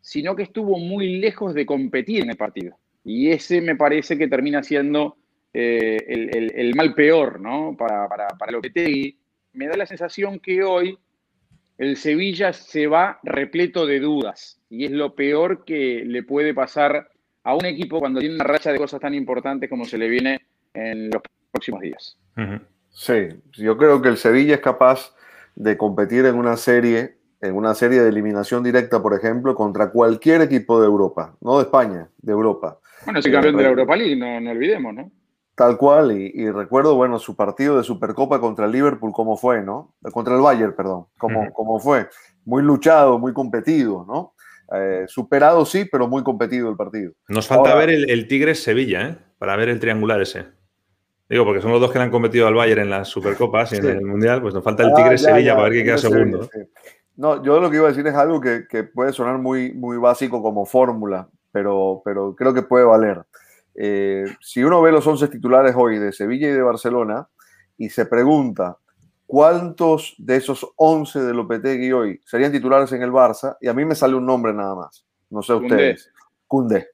sino 0.00 0.36
que 0.36 0.44
estuvo 0.44 0.78
muy 0.78 1.18
lejos 1.18 1.52
de 1.52 1.66
competir 1.66 2.22
en 2.22 2.30
el 2.30 2.36
partido. 2.36 2.76
Y 3.04 3.30
ese 3.30 3.60
me 3.60 3.74
parece 3.74 4.16
que 4.16 4.28
termina 4.28 4.62
siendo 4.62 5.16
eh, 5.54 5.96
el, 6.06 6.74
mal 6.74 6.94
peor, 6.94 7.40
¿no? 7.40 7.76
Para, 7.76 8.08
para, 8.08 8.28
para 8.28 8.52
Lopetegui. 8.52 9.18
Me 9.52 9.66
da 9.66 9.76
la 9.76 9.86
sensación 9.86 10.40
que 10.40 10.62
hoy 10.62 10.98
el 11.78 11.96
Sevilla 11.96 12.52
se 12.52 12.86
va 12.86 13.18
repleto 13.22 13.86
de 13.86 14.00
dudas. 14.00 14.60
Y 14.70 14.84
es 14.84 14.90
lo 14.92 15.14
peor 15.14 15.64
que 15.64 16.04
le 16.06 16.22
puede 16.22 16.54
pasar 16.54 17.10
a 17.44 17.54
un 17.54 17.64
equipo 17.64 17.98
cuando 17.98 18.20
tiene 18.20 18.36
una 18.36 18.44
racha 18.44 18.72
de 18.72 18.78
cosas 18.78 19.00
tan 19.00 19.14
importantes 19.14 19.68
como 19.68 19.84
se 19.84 19.98
le 19.98 20.08
viene 20.08 20.40
en 20.74 21.10
los 21.10 21.22
próximos 21.50 21.80
días. 21.80 22.16
Sí, 22.90 23.28
yo 23.52 23.76
creo 23.76 24.00
que 24.00 24.08
el 24.08 24.16
Sevilla 24.16 24.54
es 24.54 24.60
capaz 24.60 25.14
de 25.54 25.76
competir 25.76 26.24
en 26.26 26.36
una 26.36 26.56
serie, 26.56 27.16
en 27.40 27.54
una 27.54 27.74
serie 27.74 28.00
de 28.00 28.08
eliminación 28.08 28.62
directa, 28.62 29.02
por 29.02 29.14
ejemplo, 29.14 29.54
contra 29.54 29.90
cualquier 29.90 30.42
equipo 30.42 30.80
de 30.80 30.86
Europa, 30.86 31.36
no 31.40 31.58
de 31.58 31.64
España, 31.64 32.08
de 32.18 32.32
Europa. 32.32 32.78
Bueno, 33.04 33.20
sí, 33.20 33.30
campeón 33.30 33.56
de 33.56 33.62
la 33.64 33.70
Europa 33.70 33.96
League, 33.96 34.16
no, 34.16 34.40
no 34.40 34.50
olvidemos, 34.50 34.94
¿no? 34.94 35.10
Tal 35.54 35.76
cual, 35.76 36.12
y, 36.12 36.50
recuerdo, 36.50 36.94
bueno, 36.94 37.18
su 37.18 37.36
partido 37.36 37.76
de 37.76 37.84
Supercopa 37.84 38.40
contra 38.40 38.64
el 38.64 38.72
Liverpool, 38.72 39.12
cómo 39.12 39.36
fue, 39.36 39.62
¿no? 39.62 39.94
Contra 40.12 40.34
el 40.34 40.40
Bayern, 40.40 40.74
perdón, 40.74 41.06
cómo, 41.18 41.78
fue. 41.78 42.08
Muy 42.46 42.62
luchado, 42.62 43.18
muy 43.18 43.34
competido, 43.34 44.06
¿no? 44.08 44.34
Eh, 44.74 45.04
superado 45.06 45.66
sí, 45.66 45.84
pero 45.84 46.08
muy 46.08 46.22
competido 46.22 46.70
el 46.70 46.76
partido. 46.76 47.12
Nos 47.28 47.46
falta 47.46 47.74
ver 47.74 47.90
el, 47.90 48.08
el 48.08 48.26
Tigres 48.26 48.62
Sevilla, 48.62 49.08
¿eh? 49.08 49.18
Para 49.38 49.56
ver 49.56 49.68
el 49.68 49.78
triangular 49.78 50.22
ese. 50.22 50.46
Digo, 51.32 51.46
porque 51.46 51.62
son 51.62 51.72
los 51.72 51.80
dos 51.80 51.90
que 51.90 51.98
le 51.98 52.04
han 52.04 52.10
competido 52.10 52.46
al 52.46 52.54
Bayern 52.54 52.82
en 52.82 52.90
las 52.90 53.08
Supercopas 53.08 53.72
y 53.72 53.76
en 53.76 53.86
el 53.86 54.04
Mundial, 54.04 54.42
pues 54.42 54.52
nos 54.52 54.62
falta 54.62 54.82
el 54.82 54.90
ah, 54.90 54.94
Tigre 54.94 55.16
Sevilla 55.16 55.54
para 55.54 55.64
ver 55.64 55.72
quién 55.72 55.84
queda 55.86 55.96
segundo. 55.96 56.46
No, 57.16 57.42
yo 57.42 57.58
lo 57.58 57.70
que 57.70 57.76
iba 57.76 57.86
a 57.86 57.88
decir 57.88 58.06
es 58.06 58.14
algo 58.14 58.38
que, 58.38 58.84
puede 58.84 59.14
sonar 59.14 59.38
muy, 59.38 59.72
muy 59.72 59.96
básico 59.96 60.42
como 60.42 60.66
fórmula, 60.66 61.30
pero, 61.50 62.02
pero 62.04 62.34
creo 62.34 62.52
que 62.52 62.60
puede 62.60 62.84
valer. 62.84 63.22
Eh, 63.74 64.24
si 64.40 64.62
uno 64.62 64.82
ve 64.82 64.92
los 64.92 65.06
11 65.06 65.28
titulares 65.28 65.74
hoy 65.76 65.98
de 65.98 66.12
Sevilla 66.12 66.48
y 66.48 66.52
de 66.52 66.62
Barcelona 66.62 67.28
y 67.78 67.88
se 67.88 68.06
pregunta 68.06 68.76
cuántos 69.26 70.14
de 70.18 70.36
esos 70.36 70.66
11 70.76 71.20
de 71.20 71.32
Lopetegui 71.32 71.92
hoy 71.92 72.20
serían 72.24 72.52
titulares 72.52 72.92
en 72.92 73.02
el 73.02 73.10
Barça, 73.10 73.56
y 73.60 73.68
a 73.68 73.72
mí 73.72 73.84
me 73.84 73.94
sale 73.94 74.14
un 74.14 74.26
nombre 74.26 74.52
nada 74.52 74.74
más, 74.74 75.06
no 75.30 75.42
sé 75.42 75.54
ustedes, 75.54 76.12
Cundé. 76.46 76.88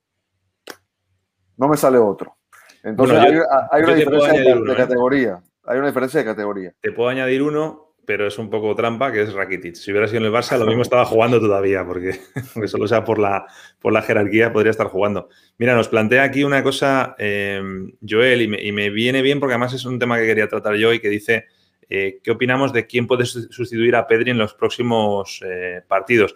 No 1.57 1.67
me 1.67 1.77
sale 1.77 1.99
otro. 1.99 2.37
Entonces 2.85 3.19
hay, 3.19 3.83
una 3.83 3.95
diferencia 3.95 4.33
de, 4.33 4.51
¿eh? 4.51 4.77
categoría. 4.77 5.43
Hay 5.65 5.79
una 5.79 5.89
diferencia 5.89 6.21
de 6.21 6.27
categoría. 6.27 6.75
Te 6.81 6.93
puedo 6.93 7.09
añadir 7.09 7.43
uno 7.43 7.88
pero 8.09 8.27
es 8.27 8.39
un 8.39 8.49
poco 8.49 8.75
trampa, 8.75 9.13
que 9.13 9.21
es 9.21 9.35
Rakitic. 9.35 9.75
Si 9.75 9.91
hubiera 9.91 10.09
sido 10.09 10.21
en 10.21 10.25
el 10.25 10.33
Barça, 10.33 10.59
lo 10.59 10.65
mismo 10.65 10.81
estaba 10.81 11.05
jugando 11.05 11.39
todavía, 11.39 11.85
porque, 11.85 12.19
solo 12.67 12.89
sea 12.89 13.05
por 13.05 13.19
la, 13.19 13.45
por 13.79 13.93
la 13.93 14.01
jerarquía 14.01 14.51
podría 14.51 14.71
estar 14.71 14.87
jugando. 14.87 15.29
Mira, 15.59 15.75
nos 15.75 15.89
plantea 15.89 16.23
aquí 16.23 16.43
una 16.43 16.63
cosa, 16.63 17.15
eh, 17.19 17.61
Joel, 18.01 18.41
y 18.41 18.73
me, 18.73 18.89
viene 18.89 19.21
bien 19.21 19.39
porque 19.39 19.53
además 19.53 19.75
es 19.75 19.85
un 19.85 19.99
tema 19.99 20.19
que 20.19 20.25
quería 20.25 20.49
tratar 20.49 20.77
yo 20.77 20.95
y 20.95 21.01
que 21.01 21.11
dice, 21.11 21.49
eh, 21.91 22.21
¿qué 22.25 22.31
opinamos 22.31 22.73
de 22.73 22.87
quién 22.87 23.07
puede 23.07 23.27
sustituir 23.27 23.95
a 23.95 24.07
Pedri 24.07 24.31
en 24.31 24.39
los 24.39 24.55
próximos 24.55 25.45
eh, 25.45 25.83
partidos? 25.87 26.35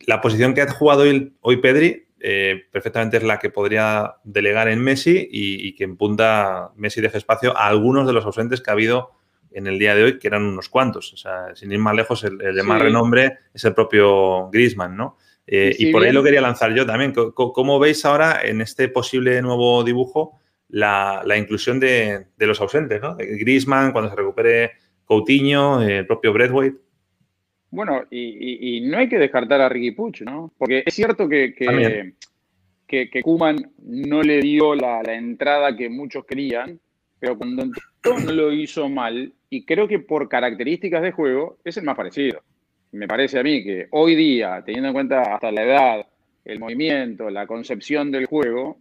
La 0.00 0.20
posición 0.20 0.52
que 0.52 0.60
ha 0.60 0.70
jugado 0.70 1.04
hoy, 1.40 1.56
Pedri 1.56 2.06
perfectamente 2.70 3.16
es 3.16 3.22
la 3.22 3.38
que 3.38 3.48
podría 3.48 4.16
delegar 4.24 4.68
en 4.68 4.82
Messi 4.82 5.26
y, 5.32 5.66
y 5.68 5.74
que 5.74 5.84
en 5.84 5.96
punta 5.96 6.70
Messi 6.76 7.00
deje 7.00 7.16
espacio 7.16 7.56
a 7.56 7.66
algunos 7.66 8.06
de 8.06 8.12
los 8.12 8.26
ausentes 8.26 8.60
que 8.60 8.68
ha 8.68 8.74
habido 8.74 9.16
en 9.52 9.66
el 9.66 9.78
día 9.78 9.94
de 9.94 10.04
hoy, 10.04 10.18
que 10.18 10.28
eran 10.28 10.44
unos 10.44 10.68
cuantos. 10.68 11.12
O 11.12 11.16
sea, 11.16 11.54
sin 11.54 11.72
ir 11.72 11.78
más 11.78 11.94
lejos, 11.94 12.24
el, 12.24 12.38
de 12.38 12.62
más 12.62 12.80
renombre 12.80 13.38
es 13.52 13.64
el 13.64 13.74
propio 13.74 14.48
Griezmann, 14.50 14.96
¿no? 14.96 15.16
Eh, 15.46 15.74
y 15.78 15.90
por 15.90 16.02
ahí 16.02 16.12
lo 16.12 16.22
quería 16.22 16.40
lanzar 16.40 16.74
yo 16.74 16.84
también. 16.84 17.12
¿Cómo, 17.34 17.78
veis 17.78 18.04
ahora 18.04 18.40
en 18.44 18.60
este 18.60 18.88
posible 18.88 19.40
nuevo 19.40 19.82
dibujo 19.82 20.38
la, 20.68 21.22
inclusión 21.38 21.80
de, 21.80 22.26
los 22.38 22.60
ausentes, 22.60 23.00
¿no? 23.00 23.16
Griezmann, 23.16 23.92
cuando 23.92 24.10
se 24.10 24.16
recupere 24.16 24.72
Coutinho, 25.04 25.80
el 25.82 26.06
propio 26.06 26.32
Bradway. 26.34 26.74
Bueno, 27.70 28.04
y, 28.10 28.80
no 28.82 28.98
hay 28.98 29.08
que 29.08 29.18
descartar 29.18 29.60
a 29.60 29.68
Ricky 29.68 29.92
Puch, 29.92 30.22
¿no? 30.22 30.52
Porque 30.58 30.82
es 30.84 30.94
cierto 30.94 31.28
que, 31.28 31.54
que, 31.54 32.12
que, 32.86 33.22
Kuman 33.22 33.72
no 33.82 34.22
le 34.22 34.40
dio 34.40 34.74
la, 34.74 35.02
la 35.02 35.14
entrada 35.14 35.76
que 35.76 35.88
muchos 35.88 36.24
querían, 36.26 36.78
pero 37.20 37.36
cuando 37.36 37.62
entró 37.62 38.18
no 38.24 38.32
lo 38.32 38.52
hizo 38.52 38.88
mal 38.88 39.32
y 39.50 39.64
creo 39.64 39.88
que 39.88 39.98
por 39.98 40.28
características 40.28 41.02
de 41.02 41.12
juego 41.12 41.58
es 41.64 41.76
el 41.76 41.84
más 41.84 41.96
parecido. 41.96 42.40
Me 42.92 43.06
parece 43.06 43.38
a 43.38 43.42
mí 43.42 43.62
que 43.62 43.88
hoy 43.90 44.14
día, 44.14 44.62
teniendo 44.64 44.88
en 44.88 44.94
cuenta 44.94 45.34
hasta 45.34 45.52
la 45.52 45.62
edad, 45.62 46.06
el 46.44 46.58
movimiento, 46.58 47.28
la 47.28 47.46
concepción 47.46 48.10
del 48.10 48.26
juego, 48.26 48.78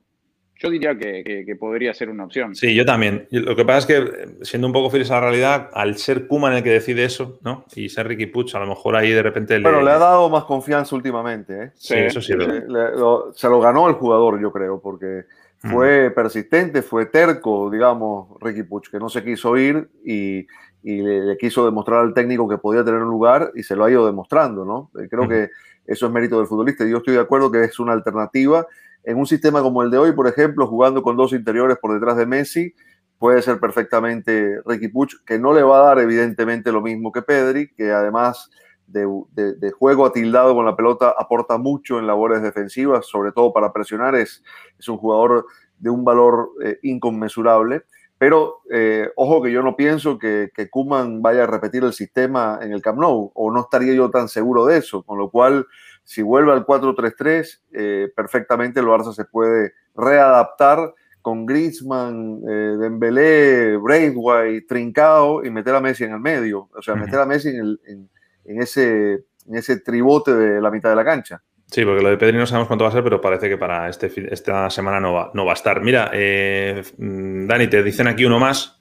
yo 0.60 0.70
diría 0.70 0.98
que, 0.98 1.56
podría 1.60 1.94
ser 1.94 2.10
una 2.10 2.26
opción. 2.26 2.56
Sí, 2.56 2.74
yo 2.74 2.84
también. 2.86 3.28
Lo 3.30 3.56
que 3.56 3.64
pasa 3.64 3.80
es 3.80 3.86
que, 3.86 4.46
siendo 4.46 4.68
un 4.68 4.74
poco 4.74 4.90
fieles 4.90 5.12
a 5.12 5.16
la 5.16 5.22
realidad, 5.22 5.70
al 5.74 5.98
ser 5.98 6.26
Kuman 6.26 6.54
el 6.54 6.64
que 6.64 6.72
decide 6.72 7.04
eso, 7.04 7.38
¿no? 7.44 7.66
Y 7.76 7.90
ser 7.90 8.08
Ricky 8.08 8.26
Puch, 8.28 8.56
a 8.56 8.60
lo 8.60 8.68
mejor 8.68 8.96
ahí 8.96 9.12
de 9.12 9.22
repente. 9.22 9.60
Bueno, 9.60 9.82
le, 9.82 9.92
ha 9.92 10.00
dado 10.00 10.30
más 10.30 10.46
confianza 10.46 10.96
últimamente, 10.96 11.64
¿eh? 11.64 11.72
Sí, 11.76 11.94
eso 11.96 12.22
sí. 12.22 12.34
se 12.34 13.50
lo 13.50 13.60
ganó 13.60 13.88
el 13.88 13.96
jugador, 13.96 14.42
yo 14.42 14.52
creo, 14.52 14.82
porque 14.82 15.26
fue 15.60 16.12
persistente, 16.12 16.82
fue 16.82 17.08
terco, 17.08 17.70
digamos, 17.70 18.30
Ricky 18.40 18.64
Puch, 18.64 18.90
que 18.90 19.00
no 19.00 19.10
se 19.10 19.24
quiso 19.24 19.58
ir 19.58 19.90
y, 20.04 20.48
le, 20.84 21.36
quiso 21.38 21.66
demostrar 21.66 22.00
al 22.00 22.14
técnico 22.14 22.48
que 22.48 22.58
podía 22.58 22.84
tener 22.84 23.02
un 23.02 23.10
lugar 23.10 23.52
y 23.56 23.64
se 23.64 23.76
lo 23.76 23.86
ha 23.86 23.92
ido 23.92 24.06
demostrando, 24.06 24.64
¿no? 24.64 24.92
Eh, 25.02 25.08
creo 25.10 25.28
que 25.28 25.50
eso 25.86 26.06
es 26.06 26.12
mérito 26.12 26.38
del 26.38 26.48
futbolista 26.48 26.86
y 26.86 26.92
yo 26.92 26.98
estoy 26.98 27.16
de 27.16 27.22
acuerdo 27.22 27.52
que 27.52 27.64
es 27.64 27.80
una 27.80 27.94
alternativa. 27.94 28.68
En 29.04 29.18
un 29.18 29.26
sistema 29.26 29.62
como 29.62 29.84
el 29.84 29.90
de 29.90 29.98
hoy, 29.98 30.12
por 30.12 30.28
ejemplo, 30.28 30.68
jugando 30.68 31.02
con 31.02 31.18
dos 31.18 31.34
interiores 31.34 31.78
por 31.78 31.94
detrás 31.94 32.18
de 32.18 32.26
Messi, 32.26 32.74
puede 33.18 33.42
ser 33.42 33.60
perfectamente 33.60 34.62
Ricky 34.66 34.90
Puch, 34.90 35.16
que 35.26 35.40
no 35.40 35.54
le 35.54 35.64
va 35.64 35.80
a 35.80 35.88
dar 35.88 36.00
evidentemente 36.00 36.72
lo 36.72 36.82
mismo 36.82 37.12
que 37.12 37.22
Pedri, 37.22 37.70
que 37.74 37.92
además 37.92 38.52
de, 38.88 39.08
de, 39.36 39.72
juego 39.72 40.06
atildado 40.06 40.56
con 40.56 40.66
la 40.66 40.76
pelota 40.76 41.14
aporta 41.18 41.58
mucho 41.58 42.00
en 42.00 42.08
labores 42.08 42.42
defensivas, 42.42 43.06
sobre 43.06 43.32
todo 43.32 43.54
para 43.54 43.74
presionar, 43.74 44.16
es, 44.16 44.44
es 44.80 44.88
un 44.88 44.98
jugador 44.98 45.46
de 45.78 45.90
un 45.90 46.04
valor 46.04 46.52
eh, 46.64 46.80
inconmensurable. 46.84 47.84
Pero 48.18 48.62
eh, 48.72 49.10
ojo 49.16 49.44
que 49.44 49.52
yo 49.52 49.62
no 49.62 49.76
pienso 49.76 50.18
que, 50.18 50.50
que 50.56 50.70
Kuman 50.70 51.22
vaya 51.22 51.44
a 51.44 51.48
repetir 51.48 51.84
el 51.84 51.94
sistema 51.94 52.58
en 52.62 52.72
el 52.72 52.82
Camp 52.82 52.98
Nou, 52.98 53.32
o 53.36 53.52
no 53.52 53.62
estaría 53.62 53.94
yo 53.94 54.10
tan 54.10 54.28
seguro 54.28 54.66
de 54.66 54.78
eso, 54.78 55.04
con 55.04 55.20
lo 55.20 55.30
cual 55.30 55.68
si 56.04 56.24
vuelve 56.24 56.54
al 56.54 56.66
4-3-3, 56.66 57.60
eh, 57.74 58.12
perfectamente 58.16 58.80
el 58.80 58.88
Barça 58.88 59.14
se 59.14 59.26
puede 59.26 59.74
readaptar 59.94 60.94
con 61.22 61.46
Griezmann, 61.46 62.42
eh, 62.48 62.78
Dembélé, 62.80 63.76
Braithwaite, 63.76 64.66
Trincao 64.66 65.44
y 65.44 65.52
meter 65.52 65.76
a 65.76 65.82
Messi 65.82 66.06
en 66.06 66.14
el 66.14 66.22
medio, 66.22 66.70
o 66.74 66.82
sea, 66.82 66.96
meter 66.96 67.20
a 67.20 67.26
Messi 67.26 67.50
en 67.50 67.56
el, 67.58 67.82
en, 67.86 68.10
en 68.48 68.62
ese, 68.62 69.26
en 69.48 69.56
ese 69.56 69.80
tribote 69.82 70.34
de 70.34 70.62
la 70.62 70.72
mitad 70.72 70.90
de 70.90 70.96
la 70.96 71.06
cancha. 71.06 71.44
Sí, 71.70 71.84
porque 71.84 72.02
lo 72.02 72.10
de 72.10 72.18
Pedri 72.18 72.38
no 72.38 72.48
sabemos 72.48 72.68
cuánto 72.68 72.86
va 72.86 72.90
a 72.90 72.94
ser, 72.94 73.04
pero 73.04 73.20
parece 73.20 73.50
que 73.50 73.58
para 73.58 73.90
este, 73.90 74.12
esta 74.32 74.70
semana 74.70 75.02
no 75.02 75.14
va, 75.14 75.32
no 75.34 75.46
va 75.46 75.52
a 75.52 75.54
estar. 75.54 75.82
Mira, 75.82 76.10
eh, 76.14 76.82
Dani, 76.98 77.68
te 77.68 77.84
dicen 77.84 78.08
aquí 78.08 78.24
uno 78.24 78.40
más, 78.40 78.80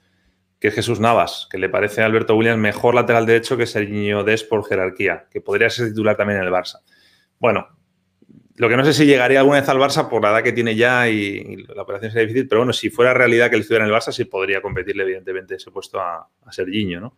que 0.61 0.69
es 0.69 0.75
Jesús 0.75 1.01
Navas, 1.01 1.49
que 1.51 1.59
le 1.59 1.69
parece 1.69 2.03
a 2.03 2.07
Alberto 2.07 2.37
Williams 2.37 2.61
mejor 2.61 2.95
lateral 2.95 3.27
derecho 3.27 3.57
que 3.57 3.67
Serginho 3.67 4.23
Des 4.23 4.45
por 4.45 4.65
jerarquía, 4.65 5.27
que 5.31 5.41
podría 5.41 5.69
ser 5.69 5.89
titular 5.89 6.17
también 6.17 6.39
en 6.39 6.47
el 6.47 6.53
Barça. 6.53 6.79
Bueno, 7.41 7.67
lo 8.55 8.69
que 8.69 8.77
no 8.77 8.85
sé 8.85 8.93
si 8.93 9.05
llegaría 9.05 9.41
alguna 9.41 9.61
vez 9.61 9.69
al 9.69 9.79
Barça 9.79 10.09
por 10.09 10.23
la 10.23 10.31
edad 10.31 10.45
que 10.45 10.53
tiene 10.53 10.77
ya 10.77 11.09
y, 11.09 11.65
la 11.67 11.83
operación 11.83 12.13
sería 12.13 12.29
difícil, 12.29 12.49
pero 12.49 12.61
bueno, 12.61 12.73
si 12.73 12.89
fuera 12.91 13.13
realidad 13.13 13.51
que 13.51 13.57
él 13.57 13.63
estuviera 13.63 13.85
en 13.85 13.91
el 13.91 13.97
Barça, 13.97 14.13
sí 14.13 14.27
podría 14.27 14.63
competirle 14.63 15.03
evidentemente 15.03 15.57
ese 15.57 15.73
puesto 15.73 16.01
a, 16.01 16.29
a 16.45 16.53
Serginho, 16.53 17.01
¿no? 17.01 17.17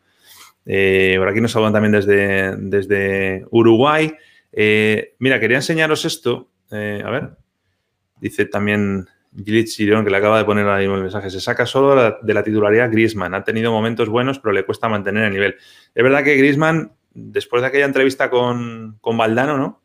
Eh, 0.70 1.14
por 1.18 1.28
aquí 1.28 1.40
nos 1.40 1.50
saludan 1.50 1.72
también 1.72 1.92
desde, 1.92 2.54
desde 2.56 3.46
Uruguay. 3.50 4.14
Eh, 4.52 5.14
mira, 5.18 5.40
quería 5.40 5.56
enseñaros 5.56 6.04
esto. 6.04 6.50
Eh, 6.70 7.02
a 7.04 7.10
ver. 7.10 7.30
Dice 8.20 8.44
también 8.44 9.08
Gilles 9.34 9.74
Chirón, 9.74 10.04
que 10.04 10.10
le 10.10 10.18
acaba 10.18 10.36
de 10.36 10.44
poner 10.44 10.68
ahí 10.68 10.84
el 10.84 10.90
mensaje. 10.90 11.30
Se 11.30 11.40
saca 11.40 11.64
solo 11.64 12.18
de 12.20 12.34
la 12.34 12.42
titularidad 12.42 12.90
Griezmann. 12.90 13.34
Ha 13.34 13.44
tenido 13.44 13.72
momentos 13.72 14.10
buenos, 14.10 14.38
pero 14.40 14.52
le 14.52 14.64
cuesta 14.64 14.90
mantener 14.90 15.24
el 15.24 15.32
nivel. 15.32 15.56
Es 15.94 16.02
verdad 16.02 16.22
que 16.22 16.36
Griezmann, 16.36 16.92
después 17.14 17.62
de 17.62 17.68
aquella 17.68 17.86
entrevista 17.86 18.28
con, 18.28 18.98
con 19.00 19.16
Valdano, 19.16 19.56
¿no? 19.56 19.82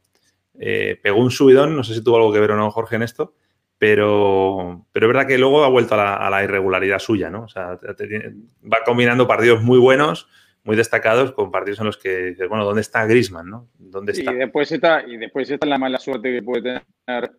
pegó 0.54 1.19
un 1.19 1.32
subidón. 1.32 1.78
No 1.78 1.84
sé 1.84 1.93
si 1.93 2.04
tuvo 2.04 2.17
algo 2.17 2.34
que 2.34 2.39
ver 2.41 2.52
o 2.52 2.58
no, 2.58 2.69
Jorge, 2.72 2.98
en 2.98 3.04
esto. 3.04 3.36
Pero, 3.78 4.86
pero 4.91 5.06
es 5.08 5.13
verdad 5.13 5.28
que 5.28 5.38
luego 5.38 5.63
ha 5.63 5.69
vuelto 5.69 5.96
a 5.96 5.98
la, 5.98 6.15
a 6.15 6.30
la 6.30 6.43
irregularidad 6.43 7.00
suya, 7.00 7.30
¿no? 7.30 7.43
O 7.43 7.48
sea, 7.48 7.80
va 7.80 8.78
combinando 8.86 9.28
partidos 9.28 9.62
muy 9.62 9.78
buenos 9.78 10.28
muy 10.63 10.76
destacados 10.76 11.34
con 11.34 11.52
partidos 11.52 11.80
en 11.80 11.86
los 11.88 11.97
que 11.97 12.17
dices, 12.28 12.47
bueno, 12.47 12.65
¿dónde 12.65 12.82
está 12.82 13.06
Grisman? 13.06 13.49
¿no? 13.49 13.69
¿Dónde 13.78 14.13
está? 14.13 14.32
Y 14.32 14.36
después 14.38 14.71
está, 14.71 15.04
y 15.06 15.17
después 15.17 15.49
está 15.49 15.65
la 15.67 15.78
mala 15.78 15.99
suerte 15.99 16.32
que 16.32 16.41
puede 16.41 16.82
tener, 17.06 17.32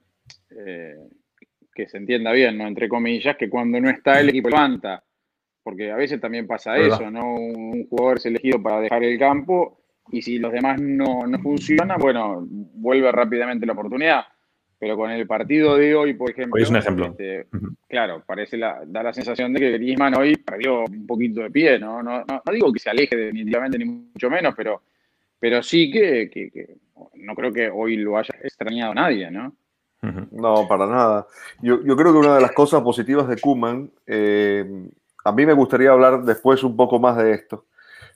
eh, 0.50 0.96
que 1.74 1.88
se 1.88 1.96
entienda 1.96 2.32
bien, 2.32 2.58
¿no? 2.58 2.66
Entre 2.66 2.88
comillas, 2.88 3.36
que 3.36 3.48
cuando 3.48 3.80
no 3.80 3.90
está 3.90 4.20
el 4.20 4.28
equipo 4.28 4.50
levanta. 4.50 5.02
Porque 5.62 5.90
a 5.90 5.96
veces 5.96 6.20
también 6.20 6.46
pasa 6.46 6.76
eso, 6.76 7.10
¿no? 7.10 7.36
Un, 7.36 7.86
jugador 7.88 8.18
es 8.18 8.26
elegido 8.26 8.62
para 8.62 8.80
dejar 8.80 9.02
el 9.02 9.18
campo 9.18 9.80
y 10.10 10.20
si 10.20 10.38
los 10.38 10.52
demás 10.52 10.78
no, 10.78 11.26
no 11.26 11.38
funcionan, 11.38 11.98
bueno, 11.98 12.46
vuelve 12.46 13.10
rápidamente 13.10 13.64
la 13.64 13.72
oportunidad. 13.72 14.24
Pero 14.78 14.96
con 14.96 15.10
el 15.10 15.26
partido 15.26 15.76
de 15.76 15.94
hoy, 15.94 16.14
por 16.14 16.30
ejemplo. 16.30 16.56
Hoy 16.56 16.62
es 16.62 16.70
un 16.70 16.76
ejemplo. 16.76 17.06
Este, 17.06 17.46
claro, 17.88 18.22
parece 18.26 18.56
la, 18.56 18.82
da 18.86 19.02
la 19.02 19.12
sensación 19.12 19.52
de 19.52 19.60
que 19.60 19.72
Griezmann 19.72 20.16
hoy 20.16 20.36
perdió 20.36 20.84
un 20.84 21.06
poquito 21.06 21.42
de 21.42 21.50
pie, 21.50 21.78
¿no? 21.78 22.02
No, 22.02 22.24
no, 22.24 22.42
digo 22.52 22.72
que 22.72 22.80
se 22.80 22.90
aleje 22.90 23.16
definitivamente, 23.16 23.78
ni 23.78 23.84
mucho 23.84 24.28
menos, 24.28 24.54
pero, 24.56 24.82
pero 25.38 25.62
sí 25.62 25.90
que, 25.90 26.28
que, 26.28 26.76
no 27.14 27.34
creo 27.34 27.52
que 27.52 27.70
hoy 27.70 27.96
lo 27.96 28.18
haya 28.18 28.34
extrañado 28.42 28.94
nadie, 28.94 29.30
¿no? 29.30 29.54
No, 30.32 30.68
para 30.68 30.86
nada. 30.86 31.26
Yo, 31.62 31.82
yo, 31.82 31.96
creo 31.96 32.12
que 32.12 32.18
una 32.18 32.34
de 32.34 32.42
las 32.42 32.52
cosas 32.52 32.82
positivas 32.82 33.26
de 33.26 33.38
Kuman, 33.40 33.90
eh, 34.06 34.90
a 35.24 35.32
mí 35.32 35.46
me 35.46 35.54
gustaría 35.54 35.90
hablar 35.90 36.22
después 36.24 36.62
un 36.62 36.76
poco 36.76 36.98
más 36.98 37.16
de 37.16 37.32
esto. 37.32 37.64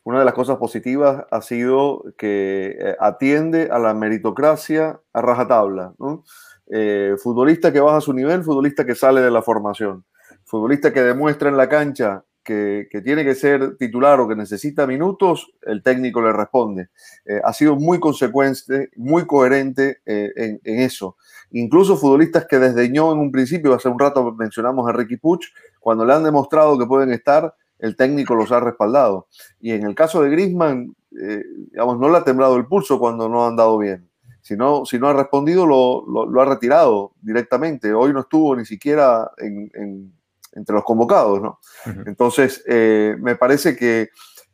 Una 0.04 0.20
de 0.20 0.24
las 0.24 0.34
cosas 0.34 0.56
positivas 0.56 1.24
ha 1.30 1.42
sido 1.42 2.04
que 2.16 2.76
eh, 2.78 2.96
atiende 2.98 3.68
a 3.70 3.78
la 3.78 3.94
meritocracia 3.94 5.00
a 5.12 5.20
rajatabla. 5.20 5.94
¿no? 5.98 6.24
Eh, 6.70 7.14
futbolista 7.22 7.72
que 7.72 7.80
baja 7.80 8.00
su 8.00 8.12
nivel, 8.12 8.42
futbolista 8.42 8.86
que 8.86 8.94
sale 8.94 9.20
de 9.20 9.30
la 9.30 9.42
formación, 9.42 10.04
futbolista 10.44 10.92
que 10.92 11.02
demuestra 11.02 11.48
en 11.48 11.56
la 11.56 11.68
cancha 11.68 12.24
que, 12.42 12.88
tiene 13.04 13.24
que 13.24 13.34
ser 13.34 13.76
titular 13.76 14.18
o 14.20 14.28
que 14.28 14.34
necesita 14.34 14.86
minutos, 14.86 15.52
el 15.62 15.82
técnico 15.82 16.22
le 16.22 16.32
responde. 16.32 16.88
Eh, 17.26 17.42
ha 17.44 17.52
sido 17.52 17.76
muy 17.76 18.00
consecuente, 18.00 18.88
muy 18.96 19.26
coherente 19.26 20.00
en, 20.06 20.58
eso. 20.64 21.16
Incluso 21.50 21.98
futbolistas 21.98 22.46
que 22.46 22.58
desdeñó 22.58 23.12
en 23.12 23.18
un 23.18 23.30
principio, 23.30 23.74
hace 23.74 23.90
un 23.90 23.98
rato 23.98 24.32
mencionamos 24.32 24.88
a 24.88 24.92
Ricky 24.92 25.18
Puch, 25.18 25.44
cuando 25.78 26.06
le 26.06 26.14
han 26.14 26.24
demostrado 26.24 26.78
que 26.78 26.86
pueden 26.86 27.12
estar, 27.12 27.54
el 27.78 27.96
técnico 27.96 28.34
los 28.34 28.52
ha 28.52 28.60
respaldado. 28.60 29.28
Y 29.60 29.72
en 29.72 29.84
el 29.84 29.94
caso 29.94 30.22
de 30.22 30.30
Griezmann, 30.30 30.94
digamos, 31.10 31.98
no 31.98 32.08
le 32.10 32.18
ha 32.18 32.24
temblado 32.24 32.56
el 32.56 32.66
pulso 32.66 32.98
cuando 32.98 33.28
no 33.28 33.44
ha 33.44 33.48
andado 33.48 33.78
bien. 33.78 34.08
Si 34.48 34.56
no, 34.56 34.86
si 34.86 34.98
no 34.98 35.08
ha 35.08 35.12
respondido, 35.12 35.66
lo, 35.66 36.40
ha 36.40 36.44
retirado 36.44 37.12
directamente. 37.20 37.92
Hoy 37.92 38.12
no 38.12 38.20
estuvo 38.20 38.56
ni 38.56 38.64
siquiera 38.64 39.30
entre 39.38 40.74
los 40.74 40.84
convocados, 40.84 41.42
¿no? 41.42 41.58
Entonces, 42.06 42.64
eh, 42.66 43.16
me 43.20 43.36
parece 43.36 43.76
que 43.76 44.08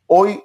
hoy 0.07 0.43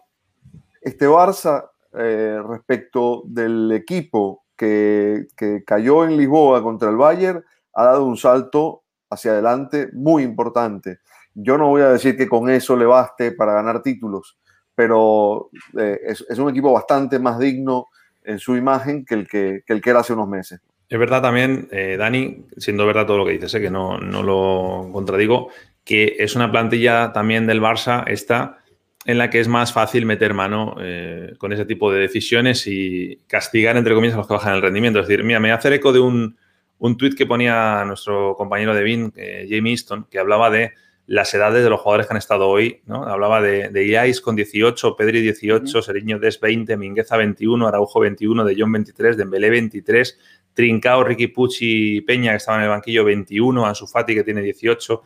este 0.81 1.09
Barça, 1.09 1.69
eh, 1.95 2.40
respecto 2.47 3.23
del 3.27 3.73
equipo 3.73 4.45
que, 4.57 5.27
que, 5.37 5.64
cayó 5.64 6.05
en 6.05 6.16
Lisboa 6.16 6.62
contra 6.62 6.88
el 6.88 6.97
Bayern, 6.97 7.45
ha 7.75 7.85
dado 7.85 8.05
un 8.05 8.16
salto 8.16 8.85
hacia 9.11 9.33
adelante 9.33 9.90
muy 9.93 10.23
importante. 10.23 11.01
Yo 11.35 11.57
no 11.59 11.69
voy 11.69 11.83
a 11.83 11.90
decir 11.90 12.16
que 12.16 12.29
con 12.29 12.51
eso 12.51 12.77
le 12.77 12.87
baste 12.87 13.33
para 13.33 13.55
ganar 13.55 13.83
títulos, 13.83 14.38
pero 14.75 15.51
eh, 15.79 15.99
es, 16.05 16.38
un 16.38 16.51
equipo 16.51 16.73
bastante 16.73 17.19
más 17.19 17.38
digno 17.38 17.87
en 18.25 18.38
su 18.38 18.57
imagen 18.57 19.05
que 19.05 19.14
el 19.14 19.29
que, 19.29 19.62
el 19.66 19.81
que 19.81 19.90
era 19.90 20.01
hace 20.01 20.12
unos 20.12 20.29
meses. 20.29 20.61
Es 20.88 20.99
verdad 20.99 21.23
también, 21.23 21.69
eh, 21.71 21.97
Dani, 21.97 22.47
siendo 22.57 22.85
verdad 22.85 23.07
todo 23.07 23.19
lo 23.19 23.25
que 23.25 23.33
dices, 23.33 23.53
que 23.61 23.71
no, 23.71 23.99
no 23.99 24.23
lo 24.23 24.90
contradigo, 24.93 25.51
que 25.85 26.16
es 26.19 26.35
una 26.35 26.51
plantilla 26.51 27.12
también 27.12 27.47
del 27.47 27.61
Barça 27.61 28.05
esta 28.09 28.59
en 29.07 29.19
la 29.19 29.31
que 29.31 29.40
es 29.40 29.49
más 29.49 29.73
fácil 29.73 30.05
meter 30.05 30.35
mano 30.35 30.77
eh, 30.81 31.35
con 31.38 31.53
ese 31.53 31.64
tipo 31.64 31.90
de 31.90 32.01
decisiones 32.01 32.66
y 32.66 33.19
castigar, 33.27 33.77
entre 33.77 33.95
comillas, 33.95 34.14
a 34.14 34.19
los 34.19 34.27
que 34.27 34.35
bajan 34.35 34.55
el 34.55 34.62
rendimiento. 34.62 35.01
Es 35.01 35.09
decir, 35.09 35.25
mira, 35.25 35.40
me 35.40 35.49
voy 35.49 35.53
a 35.53 35.57
hacer 35.57 35.73
eco 35.73 35.93
de 35.93 36.01
un, 36.01 36.37
un 36.79 36.97
tuit 36.97 37.16
que 37.16 37.27
ponía 37.27 37.85
nuestro 37.87 38.35
compañero 38.37 38.75
de 38.75 39.11
eh, 39.16 39.47
Jamie 39.49 39.73
Easton, 39.73 40.07
que 40.11 40.19
hablaba 40.19 40.51
de 40.51 40.73
las 41.11 41.35
edades 41.35 41.64
de 41.64 41.70
los 41.70 41.81
jugadores 41.81 42.07
que 42.07 42.12
han 42.12 42.18
estado 42.18 42.49
hoy, 42.49 42.83
¿no? 42.87 43.05
Hablaba 43.05 43.42
de, 43.42 43.68
de 43.68 43.87
Iais 43.87 44.20
con 44.20 44.37
18, 44.37 44.94
Pedri 44.94 45.20
18, 45.20 45.83
Seriño 45.83 46.20
Des 46.20 46.38
20, 46.38 46.77
Mingueza 46.77 47.16
21, 47.16 47.66
Araujo 47.66 47.99
21, 47.99 48.44
De 48.44 48.55
Jong 48.57 48.73
23, 48.73 49.16
Dembélé 49.16 49.51
23, 49.51 50.18
Trincao, 50.55 51.03
Ricky 51.03 51.27
Pucci 51.27 52.01
Peña, 52.03 52.31
que 52.31 52.37
estaba 52.37 52.59
en 52.59 52.64
el 52.64 52.70
banquillo 52.70 53.05
21, 53.05 53.66
Ansu 53.66 53.88
Fati, 53.88 54.14
que 54.14 54.23
tiene 54.23 54.40
18 54.40 55.03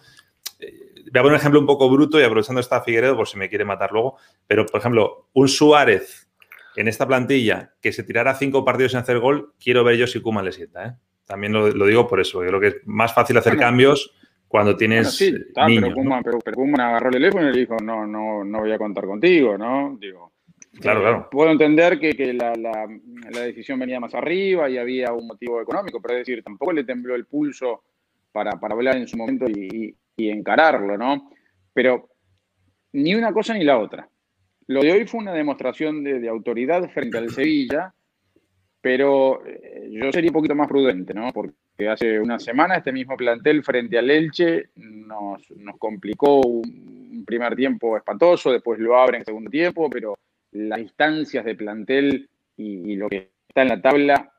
voy 1.15 1.21
a 1.21 1.23
poner 1.23 1.35
un 1.35 1.41
ejemplo 1.41 1.61
un 1.61 1.67
poco 1.67 1.89
bruto 1.89 2.19
y 2.19 2.25
aprovechando 2.25 2.61
esta 2.61 2.81
Figueredo 2.81 3.17
por 3.17 3.29
si 3.29 3.39
me 3.39 3.49
quiere 3.49 3.65
matar 3.65 3.93
luego, 3.93 4.17
pero 4.47 4.67
por 4.67 4.81
ejemplo, 4.81 5.29
un 5.33 5.49
Suárez 5.49 6.29
en 6.77 6.89
esta 6.89 7.07
plantilla 7.07 7.73
que 7.81 7.93
se 7.93 8.03
tirara 8.03 8.35
cinco 8.35 8.65
partidos 8.65 8.93
sin 8.93 9.01
hacer 9.01 9.21
gol, 9.21 9.53
quiero 9.63 9.85
ver 9.85 9.97
yo 9.97 10.09
si 10.09 10.21
Kuma 10.21 10.43
le 10.43 10.51
sienta. 10.51 10.87
¿eh? 10.87 10.93
También 11.25 11.53
lo, 11.53 11.87
digo 11.87 12.09
por 12.09 12.21
eso, 12.21 12.41
creo 12.41 12.59
que 12.59 12.67
es 12.67 12.77
más 12.85 13.15
fácil 13.15 13.37
hacer 13.37 13.57
cambios 13.57 14.13
cuando 14.55 14.77
tienes 14.77 15.17
sí, 15.17 15.35
pero, 15.53 15.93
Kuma, 15.93 16.19
agarró 16.87 17.09
el 17.09 17.15
teléfono 17.15 17.49
y 17.49 17.53
le 17.53 17.59
dijo, 17.59 17.75
no, 17.83 18.07
no, 18.07 18.45
no 18.45 18.61
voy 18.61 18.71
a 18.71 18.79
contar 18.79 19.05
contigo, 19.05 19.59
¿no? 19.59 19.99
Digo, 20.01 20.31
Claro, 20.81 21.01
claro. 21.01 21.29
Puedo 21.29 21.51
entender 21.51 21.99
que, 21.99 22.33
la, 22.33 22.53
decisión 23.45 23.81
venía 23.81 23.99
más 23.99 24.15
arriba 24.15 24.71
y 24.71 24.79
había 24.79 25.13
un 25.13 25.27
motivo 25.27 25.61
económico, 25.61 26.01
pero 26.01 26.15
es 26.15 26.21
decir, 26.25 26.45
tampoco 26.45 26.73
le 26.73 26.85
tembló 26.85 27.17
el 27.17 27.27
pulso 27.27 27.83
para, 28.31 28.53
para 28.53 28.75
hablar 28.75 28.97
en 28.97 29.09
su 29.09 29.17
momento 29.17 29.45
y, 29.49 29.93
y 30.17 30.31
encararlo, 30.31 30.97
¿no? 30.97 31.33
Pero 31.73 32.11
ni 32.93 33.13
una 33.17 33.33
cosa 33.33 33.55
ni 33.55 33.65
la 33.65 33.79
otra. 33.79 34.09
Lo 34.69 34.83
de 34.83 34.93
hoy 34.93 35.05
fue 35.05 35.19
una 35.19 35.33
demostración 35.33 36.05
de, 36.05 36.29
autoridad 36.29 36.89
frente 36.91 37.19
al 37.19 37.31
Sevilla, 37.31 37.93
pero 38.85 39.43
eh, 39.47 39.89
yo 39.91 40.13
sería 40.13 40.29
un 40.29 40.35
poquito 40.35 40.55
más 40.55 40.69
prudente, 40.69 41.15
¿no? 41.15 41.33
Porque 41.33 41.89
hace 41.89 42.21
una 42.21 42.39
semana 42.39 42.77
este 42.77 42.93
mismo 42.93 43.17
plantel 43.17 43.65
frente 43.65 43.97
al 43.97 44.11
Elche 44.11 44.69
nos, 44.77 45.43
complicó 45.79 46.43
un 46.43 47.25
primer 47.27 47.57
tiempo 47.57 47.97
espantoso, 47.97 48.53
después 48.53 48.79
lo 48.79 48.99
abren 48.99 49.21
en 49.21 49.25
segundo 49.25 49.51
tiempo, 49.51 49.89
pero 49.89 50.19
las 50.53 50.81
instancias 50.81 51.47
de 51.47 51.55
plantel 51.55 52.29
y, 52.59 52.95
lo 52.97 53.09
que 53.09 53.31
está 53.49 53.63
en 53.63 53.69
la 53.69 53.81
tabla 53.81 54.31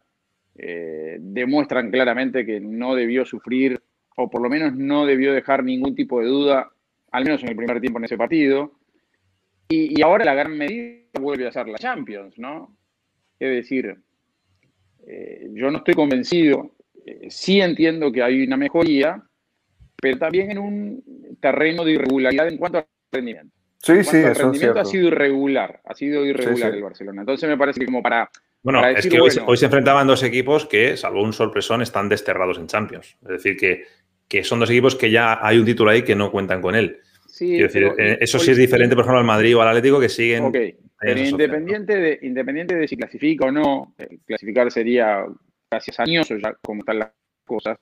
eh, 0.56 1.18
demuestran 1.20 1.90
claramente 1.90 2.46
que 2.46 2.60
no 2.60 2.94
debió 2.94 3.26
sufrir 3.26 3.82
o 4.16 4.30
por 4.30 4.44
lo 4.44 4.50
menos 4.50 4.76
no 4.76 5.08
debió 5.08 5.34
dejar 5.34 5.64
ningún 5.64 5.96
tipo 5.96 6.20
de 6.20 6.28
duda, 6.28 6.70
al 7.12 7.24
menos 7.24 7.42
en 7.42 7.50
el 7.50 7.56
primer 7.56 7.82
tiempo 7.82 7.98
en 7.98 8.06
ese 8.06 8.16
partido. 8.16 8.74
Y, 9.70 10.00
ahora 10.04 10.24
la 10.24 10.36
gran 10.36 10.56
medida 10.56 11.00
vuelve 11.20 11.48
a 11.48 11.52
ser 11.52 11.68
la 11.68 11.80
Champions, 11.80 12.38
¿no? 12.38 12.78
Es 13.40 13.50
decir, 13.50 14.05
eh, 15.08 15.48
yo 15.54 15.72
no 15.72 15.80
estoy 15.80 15.94
convencido, 15.94 16.76
eh, 17.06 17.28
sí 17.30 17.62
entiendo 17.62 18.12
que 18.12 18.24
hay 18.24 18.44
una 18.44 18.58
mejoría, 18.58 19.22
pero 20.02 20.18
también 20.18 20.52
en 20.52 20.58
un 20.58 21.38
terreno 21.40 21.84
de 21.84 21.94
irregularidad 21.94 22.48
en 22.48 22.58
cuanto 22.58 22.80
al 22.80 22.86
rendimiento. 23.12 23.54
Sí, 23.80 24.04
sí, 24.04 24.18
el 24.18 24.36
rendimiento 24.36 24.80
ha 24.80 24.86
sido 24.86 25.08
irregular, 25.08 25.82
ha 25.86 25.94
sido 25.94 26.26
irregular 26.26 26.74
el 26.74 26.82
Barcelona. 26.82 27.22
Entonces 27.22 27.48
me 27.48 27.58
parece 27.58 27.80
que 27.80 27.86
como 27.86 28.02
para 28.02 28.30
bueno, 28.64 28.84
es 28.84 29.08
que 29.08 29.20
hoy, 29.20 29.30
hoy, 29.46 29.58
se 29.58 29.66
enfrentaban 29.66 30.08
dos 30.08 30.24
equipos 30.24 30.66
que, 30.66 30.98
salvo 30.98 31.22
un 31.22 31.34
sorpresón, 31.34 31.84
están 31.84 32.10
desterrados 32.10 32.58
en 32.58 32.66
Champions. 32.66 33.16
Es 33.22 33.28
decir, 33.28 33.58
que 33.58 33.84
que 34.28 34.44
son 34.44 34.60
dos 34.60 34.70
equipos 34.70 34.96
que 34.96 35.12
ya 35.12 35.40
hay 35.42 35.58
un 35.58 35.66
título 35.66 35.92
ahí 35.92 36.04
que 36.04 36.16
no 36.16 36.32
cuentan 36.32 36.62
con 36.62 36.76
él. 36.76 37.00
Sí, 37.28 37.58
decir, 37.58 37.92
eh, 37.98 38.18
eso 38.22 38.40
sí 38.40 38.52
es 38.52 38.58
diferente, 38.58 38.96
por 38.96 39.04
ejemplo, 39.04 39.20
al 39.20 39.26
Madrid 39.26 39.58
o 39.58 39.62
al 39.62 39.68
Atlético 39.68 40.00
que 40.00 40.10
siguen. 40.10 40.46
Ok, 40.46 40.58
pero 41.06 41.20
independiente, 41.20 41.96
de, 41.96 42.20
independiente 42.24 42.76
de 42.76 42.88
si 42.88 42.98
clasifica 42.98 43.46
o 43.46 43.52
no, 43.52 43.94
eh, 43.98 44.20
clasificar 44.26 44.72
sería 44.72 45.26
casi 45.70 45.92
añoso 45.98 46.36
ya 46.38 46.54
como 46.62 46.80
están 46.80 47.00
las 47.00 47.12
cosas, 47.46 47.78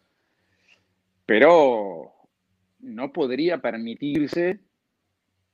pero 1.26 2.12
no 2.80 3.14
podría 3.14 3.60
permitirse 3.60 4.60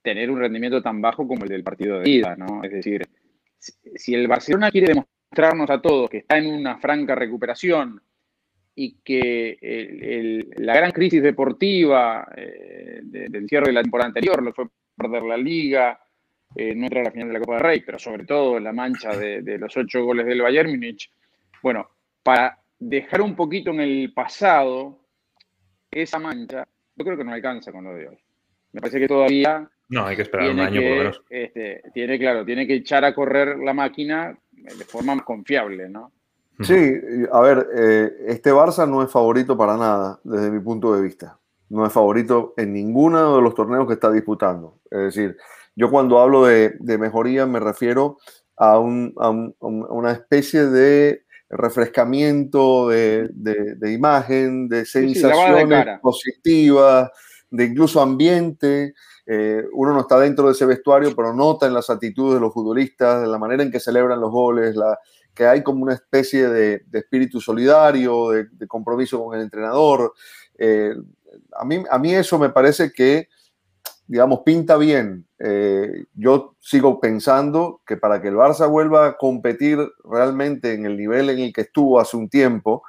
tener 0.02 0.32
un 0.32 0.40
rendimiento 0.40 0.82
tan 0.82 1.02
bajo 1.02 1.28
como 1.28 1.44
el 1.44 1.50
del 1.50 1.64
partido 1.64 2.00
de 2.00 2.10
ida, 2.10 2.36
¿no? 2.36 2.64
Es 2.64 2.72
decir, 2.72 3.08
si 3.60 4.16
el 4.16 4.28
Barcelona 4.28 4.72
quiere 4.72 4.88
demostrarnos 4.88 5.70
a 5.70 5.82
todos 5.82 6.10
que 6.10 6.20
está 6.20 6.38
en 6.38 6.48
una 6.48 6.78
franca 6.80 7.14
recuperación, 7.14 8.02
y 8.82 8.96
que 9.04 10.48
la 10.56 10.74
gran 10.74 10.92
crisis 10.92 11.22
deportiva 11.22 12.26
eh, 12.34 13.02
del 13.04 13.46
cierre 13.50 13.68
de 13.68 13.74
la 13.74 13.82
temporada 13.82 14.08
anterior, 14.08 14.42
lo 14.42 14.54
fue 14.54 14.68
perder 14.96 15.24
la 15.24 15.36
liga, 15.36 16.00
eh, 16.56 16.74
no 16.76 16.86
entrar 16.86 17.02
a 17.02 17.06
la 17.06 17.12
final 17.12 17.28
de 17.28 17.34
la 17.34 17.40
Copa 17.40 17.54
del 17.54 17.64
Rey, 17.64 17.84
pero 17.86 18.00
sobre 18.00 18.26
todo 18.26 18.60
la 18.60 18.74
mancha 18.74 19.16
de, 19.16 19.58
los 19.58 19.76
ocho 19.78 20.04
goles 20.04 20.26
del 20.26 20.42
Bayern 20.42 20.70
Múnich. 20.70 21.12
Bueno, 21.62 21.90
para 22.24 22.60
dejar 22.80 23.22
un 23.22 23.36
poquito 23.36 23.72
en 23.72 23.82
el 23.82 24.14
pasado 24.14 25.00
esa 25.92 26.20
mancha, 26.20 26.68
yo 26.96 27.06
creo 27.06 27.18
que 27.18 27.24
no 27.24 27.34
alcanza 27.34 27.72
con 27.72 27.84
lo 27.84 27.94
de 27.94 28.10
hoy. 28.10 28.18
Me 28.72 28.82
parece 28.82 29.00
que 29.00 29.08
todavía... 29.08 29.70
No, 29.90 30.06
hay 30.06 30.16
que 30.16 30.22
esperar 30.24 30.52
un 30.52 30.60
año 30.60 30.82
por 30.82 30.90
lo 30.90 30.98
menos. 30.98 31.24
Este, 31.30 31.82
tiene, 31.94 32.20
claro, 32.20 32.46
tiene 32.46 32.68
que 32.68 32.76
echar 32.76 33.04
a 33.04 33.14
correr 33.14 33.58
la 33.58 33.74
máquina 33.74 34.38
de 34.52 34.86
forma 34.86 35.16
más 35.16 35.26
confiable, 35.26 35.90
¿no? 35.90 36.12
Sí, 36.62 36.76
a 37.32 37.40
ver, 37.40 37.68
eh, 37.74 38.12
este 38.28 38.52
Barça 38.52 38.88
no 38.88 39.02
es 39.02 39.10
favorito 39.10 39.58
para 39.58 39.78
nada, 39.78 40.20
desde 40.24 40.52
mi 40.52 40.60
punto 40.60 40.94
de 40.94 41.02
vista. 41.02 41.40
No 41.70 41.86
es 41.86 41.94
favorito 41.94 42.54
en 42.58 42.74
ninguno 42.74 43.38
de 43.38 43.42
los 43.42 43.56
torneos 43.56 43.88
que 43.88 43.94
está 43.94 44.12
disputando. 44.12 44.80
Es 44.92 45.16
decir, 45.16 45.38
yo 45.80 45.90
cuando 45.90 46.20
hablo 46.20 46.44
de, 46.46 46.78
mejoría 46.82 47.46
me 47.46 47.62
refiero 47.62 48.18
a, 48.58 48.78
una 48.80 50.12
especie 50.12 50.66
de 50.66 51.24
refrescamiento 51.50 52.90
de, 52.90 53.30
imagen, 53.90 54.68
de 54.68 54.84
sensaciones 54.84 56.00
positivas, 56.02 57.10
de 57.50 57.64
incluso 57.64 58.02
ambiente. 58.02 58.94
Eh, 59.26 59.64
uno 59.72 59.94
no 59.94 60.02
está 60.02 60.20
dentro 60.20 60.48
de 60.48 60.52
ese 60.52 60.66
vestuario, 60.66 61.16
pero 61.16 61.34
nota 61.34 61.66
en 61.66 61.74
las 61.74 61.90
actitudes 61.90 62.34
de 62.34 62.42
los 62.42 62.54
futbolistas, 62.54 63.24
en 63.24 63.32
la 63.32 63.38
manera 63.38 63.64
en 63.64 63.72
que 63.72 63.80
celebran 63.80 64.20
los 64.20 64.32
goles, 64.32 64.76
la, 64.76 65.00
que 65.34 65.46
hay 65.46 65.64
como 65.64 65.84
una 65.84 65.94
especie 65.94 66.50
de, 66.50 66.84
espíritu 66.92 67.40
solidario, 67.40 68.32
de, 68.32 68.68
compromiso 68.68 69.24
con 69.24 69.38
el 69.38 69.44
entrenador. 69.44 70.14
Eh, 70.58 70.94
a, 71.54 71.64
mí, 71.64 71.86
a 71.90 71.98
mí 71.98 72.14
eso 72.14 72.38
me 72.38 72.50
parece 72.50 72.92
que, 72.92 73.30
digamos, 74.10 74.40
pinta 74.44 74.76
bien. 74.76 75.28
Eh, 75.38 76.06
yo 76.16 76.56
sigo 76.60 77.00
pensando 77.00 77.82
que 77.86 77.96
para 77.96 78.20
que 78.20 78.28
el 78.30 78.36
Barça 78.36 78.68
vuelva 78.68 79.06
a 79.06 79.18
competir 79.18 79.78
realmente 80.04 80.74
en 80.74 80.88
el 80.88 80.98
nivel 80.98 81.30
en 81.30 81.40
el 81.40 81.54
que 81.54 81.62
estuvo 81.62 82.00
hace 82.00 82.18
un 82.18 82.28
tiempo, 82.28 82.82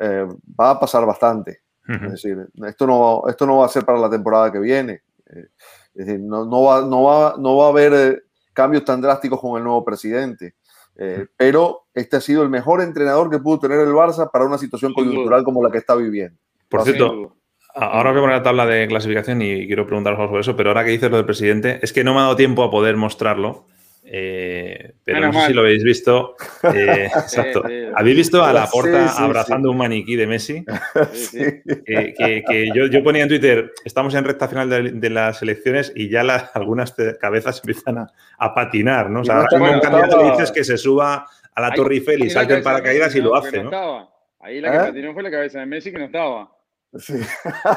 eh, 0.00 0.26
va 0.60 0.70
a 0.70 0.80
pasar 0.80 1.06
bastante. 1.06 1.60
Es 1.86 2.12
decir, 2.12 2.38
esto 2.66 2.86
no, 2.86 3.22
esto 3.28 3.46
no 3.46 3.58
va 3.58 3.66
a 3.66 3.68
ser 3.68 3.84
para 3.84 3.98
la 3.98 4.08
temporada 4.08 4.50
que 4.50 4.58
viene. 4.58 5.02
es 5.26 6.06
decir, 6.06 6.18
no, 6.18 6.44
no, 6.44 6.62
va, 6.62 6.80
no, 6.80 7.02
va, 7.02 7.36
no 7.38 7.58
va 7.58 7.66
a 7.66 7.68
haber 7.68 8.24
cambios 8.52 8.84
tan 8.84 9.00
drásticos 9.00 9.38
con 9.40 9.58
el 9.58 9.64
nuevo 9.64 9.84
presidente. 9.84 10.56
Eh, 10.96 11.26
pero 11.36 11.86
este 11.92 12.16
ha 12.16 12.20
sido 12.20 12.42
el 12.42 12.48
mejor 12.48 12.80
entrenador 12.80 13.30
que 13.30 13.38
pudo 13.38 13.60
tener 13.60 13.80
el 13.80 13.92
Barça 13.92 14.28
para 14.30 14.46
una 14.46 14.58
situación 14.58 14.92
coyuntural 14.92 15.44
como 15.44 15.62
la 15.62 15.70
que 15.70 15.78
está 15.78 15.94
viviendo. 15.94 16.38
Por 16.68 16.82
cierto, 16.82 17.36
ahora 17.74 18.10
voy 18.10 18.18
a 18.18 18.22
poner 18.22 18.36
la 18.36 18.42
tabla 18.42 18.66
de 18.66 18.86
clasificación 18.86 19.42
y 19.42 19.66
quiero 19.66 19.86
preguntaros 19.86 20.18
sobre 20.18 20.40
eso, 20.40 20.56
pero 20.56 20.70
ahora 20.70 20.84
que 20.84 20.90
dices 20.90 21.10
lo 21.10 21.16
del 21.16 21.26
presidente, 21.26 21.78
es 21.82 21.92
que 21.92 22.04
no 22.04 22.14
me 22.14 22.20
ha 22.20 22.22
dado 22.24 22.36
tiempo 22.36 22.62
a 22.62 22.70
poder 22.70 22.96
mostrarlo. 22.96 23.66
Eh, 24.06 24.92
pero 25.02 25.20
no 25.20 25.32
sé 25.32 25.46
si 25.46 25.52
lo 25.54 25.62
habéis 25.62 25.82
visto. 25.82 26.36
Eh, 26.74 27.06
exacto. 27.16 27.64
¿Habéis 27.94 28.16
visto 28.16 28.44
a 28.44 28.52
la 28.52 28.66
porta 28.66 29.08
abrazando 29.16 29.70
un 29.70 29.78
maniquí 29.78 30.14
de 30.14 30.26
Messi? 30.26 30.64
que, 31.86 32.70
yo, 32.74 33.02
ponía 33.02 33.22
en 33.22 33.28
Twitter, 33.28 33.72
estamos 33.84 34.14
en 34.14 34.24
recta 34.24 34.46
final 34.46 34.68
de, 34.68 35.10
las 35.10 35.42
elecciones 35.42 35.92
y 35.96 36.10
ya 36.10 36.20
algunas 36.52 36.94
cabezas 37.18 37.60
empiezan 37.64 38.06
a, 38.38 38.54
patinar, 38.54 39.10
¿no? 39.10 39.20
O 39.22 39.24
sea, 39.24 39.36
ahora 39.36 39.76
un 39.76 39.80
candidato 39.80 40.22
le 40.22 40.30
dices 40.32 40.52
que 40.52 40.64
se 40.64 40.76
suba 40.76 41.26
a 41.54 41.60
la 41.60 41.72
Torre 41.72 41.94
Eiffel 41.94 42.24
y 42.24 42.30
salte 42.30 42.54
en 42.54 42.62
paracaídas 42.62 43.14
y 43.14 43.20
lo 43.20 43.34
hace, 43.34 43.62
¿no? 43.62 44.12
Ahí 44.40 44.60
la 44.60 44.70
que 44.70 44.76
¿Eh? 44.76 44.80
patinó 44.80 45.14
fue 45.14 45.22
la 45.22 45.30
cabeza 45.30 45.60
de 45.60 45.66
Messi 45.66 45.90
que 45.90 45.98
no 45.98 46.04
estaba. 46.04 46.50
Sí. 46.98 47.20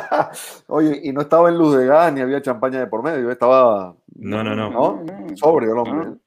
Oye, 0.67 0.99
y 1.03 1.11
no 1.11 1.21
estaba 1.21 1.49
en 1.49 1.57
luz 1.57 1.77
de 1.77 1.85
gas 1.85 2.13
ni 2.13 2.21
había 2.21 2.41
champaña 2.41 2.79
de 2.79 2.87
por 2.87 3.03
medio, 3.03 3.31
estaba. 3.31 3.95
No, 4.15 4.43
no, 4.43 4.55
no. 4.55 5.03
Sobrio 5.35 5.73
el 5.73 5.79
hombre. 5.79 6.19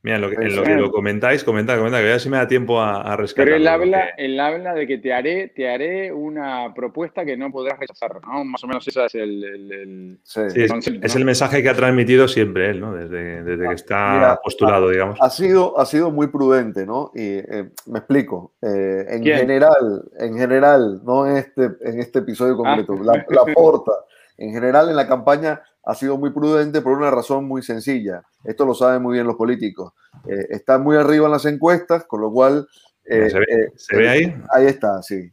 Mira, 0.00 0.14
en 0.16 0.22
lo, 0.22 0.30
que, 0.30 0.36
en 0.36 0.54
lo 0.54 0.62
que 0.62 0.74
lo 0.76 0.92
comentáis, 0.92 1.42
comentad, 1.42 1.76
comentad, 1.76 1.98
que 1.98 2.06
a 2.06 2.10
ver 2.10 2.20
si 2.20 2.28
me 2.28 2.36
da 2.36 2.46
tiempo 2.46 2.80
a, 2.80 3.02
a 3.02 3.16
rescatar. 3.16 3.46
Pero 3.46 3.56
él 3.56 3.66
habla, 3.66 4.10
él 4.16 4.38
habla 4.38 4.72
de 4.72 4.86
que 4.86 4.98
te 4.98 5.12
haré, 5.12 5.48
te 5.48 5.68
haré 5.68 6.12
una 6.12 6.72
propuesta 6.72 7.24
que 7.24 7.36
no 7.36 7.50
podrás 7.50 7.80
rechazar, 7.80 8.20
¿no? 8.24 8.44
Más 8.44 8.62
o 8.62 8.68
menos 8.68 8.86
ese 8.86 9.04
es 9.04 9.14
el, 9.16 9.42
el, 9.42 9.72
el, 9.72 10.18
sí. 10.22 10.40
Sí, 10.50 10.62
es, 10.62 10.70
concepto, 10.70 11.04
es 11.04 11.14
¿no? 11.14 11.18
el 11.18 11.24
mensaje 11.24 11.64
que 11.64 11.68
ha 11.68 11.74
transmitido 11.74 12.28
siempre 12.28 12.70
él, 12.70 12.80
¿no? 12.80 12.94
Desde, 12.94 13.42
desde 13.42 13.68
que 13.68 13.74
está 13.74 14.12
Mira, 14.14 14.40
postulado, 14.40 14.86
ha, 14.86 14.92
digamos. 14.92 15.18
Ha 15.20 15.30
sido, 15.30 15.76
ha 15.80 15.84
sido 15.84 16.12
muy 16.12 16.28
prudente, 16.28 16.86
¿no? 16.86 17.10
Y 17.12 17.38
eh, 17.38 17.70
me 17.86 17.98
explico. 17.98 18.54
Eh, 18.62 19.04
en 19.08 19.22
¿Quién? 19.24 19.38
general, 19.38 20.04
en 20.20 20.38
general, 20.38 21.00
no 21.02 21.26
en 21.26 21.38
este, 21.38 21.70
en 21.80 21.98
este 21.98 22.20
episodio 22.20 22.56
concreto, 22.56 22.94
ah. 23.00 23.02
la, 23.02 23.26
la 23.28 23.52
porta, 23.52 23.92
en 24.36 24.52
general 24.52 24.90
en 24.90 24.94
la 24.94 25.08
campaña 25.08 25.60
ha 25.88 25.94
sido 25.94 26.18
muy 26.18 26.30
prudente 26.30 26.82
por 26.82 26.92
una 26.92 27.10
razón 27.10 27.46
muy 27.46 27.62
sencilla. 27.62 28.22
Esto 28.44 28.66
lo 28.66 28.74
saben 28.74 29.02
muy 29.02 29.14
bien 29.14 29.26
los 29.26 29.36
políticos. 29.36 29.94
Eh, 30.28 30.48
está 30.50 30.76
muy 30.76 30.98
arriba 30.98 31.24
en 31.24 31.32
las 31.32 31.46
encuestas, 31.46 32.04
con 32.04 32.20
lo 32.20 32.30
cual... 32.30 32.68
Eh, 33.06 33.30
¿Se, 33.30 33.38
ve, 33.38 33.46
eh, 33.48 33.72
¿Se, 33.74 33.96
ve, 33.96 34.08
ahí? 34.10 34.34
Ahí 34.50 34.66
está, 34.66 35.02
sí. 35.02 35.32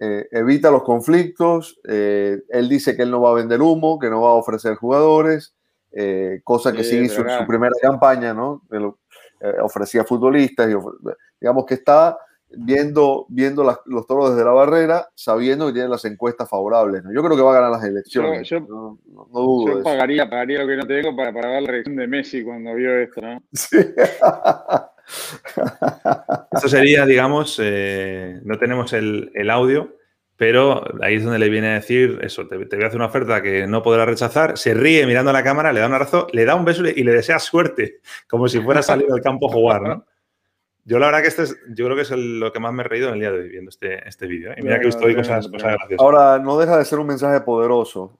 Eh, 0.00 0.26
evita 0.32 0.72
los 0.72 0.82
conflictos. 0.82 1.78
él 1.84 2.68
dice 2.68 2.96
que 2.96 3.02
él 3.02 3.12
no 3.12 3.20
va 3.20 3.30
a 3.30 3.34
vender 3.34 3.62
humo, 3.62 4.00
que 4.00 4.10
no 4.10 4.22
va 4.22 4.30
a 4.30 4.34
ofrecer 4.34 4.74
jugadores, 4.74 5.54
cosa 6.42 6.72
que 6.72 6.82
sí, 6.82 6.98
sí 6.98 7.04
hizo 7.04 7.20
en 7.20 7.38
su 7.38 7.46
primera 7.46 7.74
campaña, 7.80 8.34
¿no? 8.34 8.62
Él, 8.72 8.90
ofrecía 9.62 10.02
futbolistas, 10.02 10.68
y 10.68 10.74
of 10.74 10.84
digamos 11.40 11.64
que 11.64 11.74
está 11.74 12.16
viendo, 12.56 13.26
viendo 13.28 13.64
las, 13.64 13.78
los 13.86 14.06
toros 14.06 14.30
desde 14.30 14.44
la 14.44 14.52
barrera, 14.52 15.08
sabiendo 15.14 15.66
que 15.66 15.72
tienen 15.72 15.90
las 15.90 16.04
encuestas 16.04 16.48
favorables. 16.48 17.04
¿no? 17.04 17.12
Yo 17.12 17.22
creo 17.22 17.36
que 17.36 17.42
va 17.42 17.52
a 17.52 17.54
ganar 17.54 17.70
las 17.70 17.84
elecciones. 17.84 18.48
Yo, 18.48 18.58
yo, 18.58 18.66
no, 18.66 18.98
no, 19.06 19.28
no, 19.32 19.40
dudo 19.40 19.78
yo 19.78 19.82
pagaría, 19.82 20.28
pagaría, 20.28 20.60
lo 20.60 20.66
que 20.66 20.76
no 20.76 20.86
tengo 20.86 21.16
para, 21.16 21.32
para 21.32 21.50
ver 21.50 21.62
la 21.62 21.70
reacción 21.70 21.96
de 21.96 22.06
Messi 22.06 22.42
cuando 22.44 22.74
vio 22.74 22.98
esto, 22.98 23.20
¿no? 23.20 23.42
Sí. 23.52 23.78
Esto 26.52 26.68
sería, 26.68 27.04
digamos, 27.04 27.60
eh, 27.62 28.40
no 28.44 28.58
tenemos 28.58 28.92
el, 28.92 29.30
el, 29.34 29.50
audio, 29.50 29.96
pero 30.36 30.84
ahí 31.02 31.16
es 31.16 31.24
donde 31.24 31.38
le 31.38 31.48
viene 31.48 31.68
a 31.68 31.74
decir 31.74 32.18
eso, 32.22 32.46
te, 32.46 32.56
te, 32.66 32.76
voy 32.76 32.84
a 32.84 32.88
hacer 32.88 32.98
una 32.98 33.06
oferta 33.06 33.42
que 33.42 33.66
no 33.66 33.82
podrás 33.82 34.06
rechazar, 34.06 34.56
se 34.56 34.74
ríe 34.74 35.06
mirando 35.06 35.30
a 35.30 35.34
la 35.34 35.42
cámara, 35.42 35.72
le 35.72 35.80
da 35.80 35.86
un 35.86 35.94
abrazo, 35.94 36.28
le 36.32 36.44
da 36.44 36.54
un 36.54 36.64
beso 36.64 36.84
y 36.86 37.02
le 37.02 37.12
desea 37.12 37.38
suerte, 37.38 38.00
como 38.28 38.48
si 38.48 38.60
fuera 38.60 38.80
a 38.80 38.84
salir 38.84 39.08
del 39.08 39.20
campo 39.20 39.50
a 39.50 39.52
jugar, 39.52 39.82
¿no? 39.82 40.06
Yo 40.84 40.98
la 40.98 41.06
verdad 41.06 41.22
que 41.22 41.28
este 41.28 41.42
es, 41.44 41.56
yo 41.68 41.84
creo 41.84 41.96
que 41.96 42.02
es 42.02 42.10
el, 42.10 42.40
lo 42.40 42.52
que 42.52 42.58
más 42.58 42.72
me 42.72 42.82
he 42.82 42.86
reído 42.86 43.08
en 43.08 43.14
el 43.14 43.20
día 43.20 43.30
de 43.30 43.38
hoy 43.38 43.48
viendo 43.48 43.68
este, 43.68 44.06
este 44.08 44.26
vídeo. 44.26 44.50
¿eh? 44.50 44.56
Y 44.58 44.62
mira 44.62 44.80
que 44.80 44.88
estoy 44.88 45.14
cosas, 45.14 45.46
cosas 45.46 45.74
graciosas. 45.74 46.00
Ahora, 46.00 46.38
no 46.38 46.58
deja 46.58 46.76
de 46.76 46.84
ser 46.84 46.98
un 46.98 47.06
mensaje 47.06 47.40
poderoso. 47.42 48.18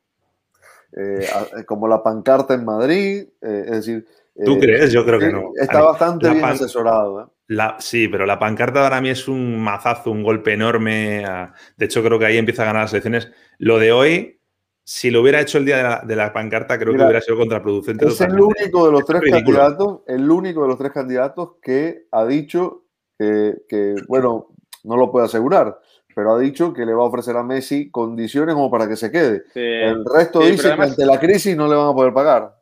Eh, 0.97 1.27
como 1.67 1.89
la 1.89 2.03
pancarta 2.03 2.55
en 2.55 2.65
Madrid, 2.65 3.27
eh, 3.41 3.63
es 3.67 3.73
decir... 3.73 4.07
¿Tú 4.45 4.59
crees? 4.59 4.93
Yo 4.93 5.05
creo 5.05 5.19
que 5.19 5.31
no. 5.31 5.51
Está 5.57 5.79
ver, 5.79 5.87
bastante 5.89 6.31
bien 6.31 6.45
asesorado. 6.45 7.35
La, 7.49 7.77
sí, 7.81 8.09
pero 8.09 8.25
la 8.25 8.39
pancarta 8.39 8.81
para 8.81 9.01
mí 9.01 9.11
es 9.11 9.29
un 9.29 9.61
mazazo, 9.61 10.11
un 10.11 10.23
golpe 10.23 10.55
enorme. 10.55 11.25
A, 11.27 11.53
de 11.77 11.85
hecho, 11.85 12.03
creo 12.03 12.19
que 12.19 12.27
ahí 12.27 12.39
empieza 12.39 12.63
a 12.63 12.67
ganar 12.67 12.83
las 12.83 12.93
elecciones. 12.93 13.31
Lo 13.59 13.79
de 13.79 13.93
hoy, 13.93 14.41
si 14.85 15.11
lo 15.11 15.21
hubiera 15.21 15.41
hecho 15.41 15.59
el 15.59 15.65
día 15.65 15.77
de 15.77 15.83
la, 15.83 16.03
de 16.05 16.17
la 16.17 16.33
pancarta, 16.33 16.79
creo 16.79 16.93
Mira, 16.93 17.05
que 17.05 17.07
hubiera 17.07 17.21
sido 17.21 17.39
contraproducente. 17.39 18.07
Es 18.07 18.21
el 18.21 18.41
único 18.41 18.87
de 18.87 18.93
los 18.93 19.05
tres 19.05 19.21
ridículo. 19.21 19.59
candidatos, 19.59 20.01
el 20.07 20.31
único 20.31 20.63
de 20.63 20.69
los 20.69 20.79
tres 20.79 20.93
candidatos 20.93 21.51
que 21.63 22.07
ha 22.11 22.25
dicho 22.27 22.85
que, 23.19 23.59
que, 23.69 23.95
bueno, 24.09 24.49
no 24.85 24.97
lo 24.97 25.11
puede 25.13 25.27
asegurar, 25.27 25.79
pero 26.15 26.35
ha 26.35 26.39
dicho 26.39 26.73
que 26.73 26.85
le 26.85 26.95
va 26.95 27.03
a 27.03 27.07
ofrecer 27.07 27.37
a 27.37 27.43
Messi 27.43 27.91
condiciones 27.91 28.55
como 28.55 28.71
para 28.71 28.89
que 28.89 28.97
se 28.97 29.11
quede. 29.11 29.45
Sí. 29.53 29.61
El 29.61 30.05
resto 30.05 30.43
sí, 30.43 30.53
dice 30.53 30.69
además, 30.69 30.89
que 30.97 31.03
ante 31.03 31.07
la 31.07 31.21
crisis 31.21 31.57
no 31.57 31.69
le 31.69 31.77
van 31.77 31.89
a 31.89 31.95
poder 31.95 32.13
pagar. 32.13 32.55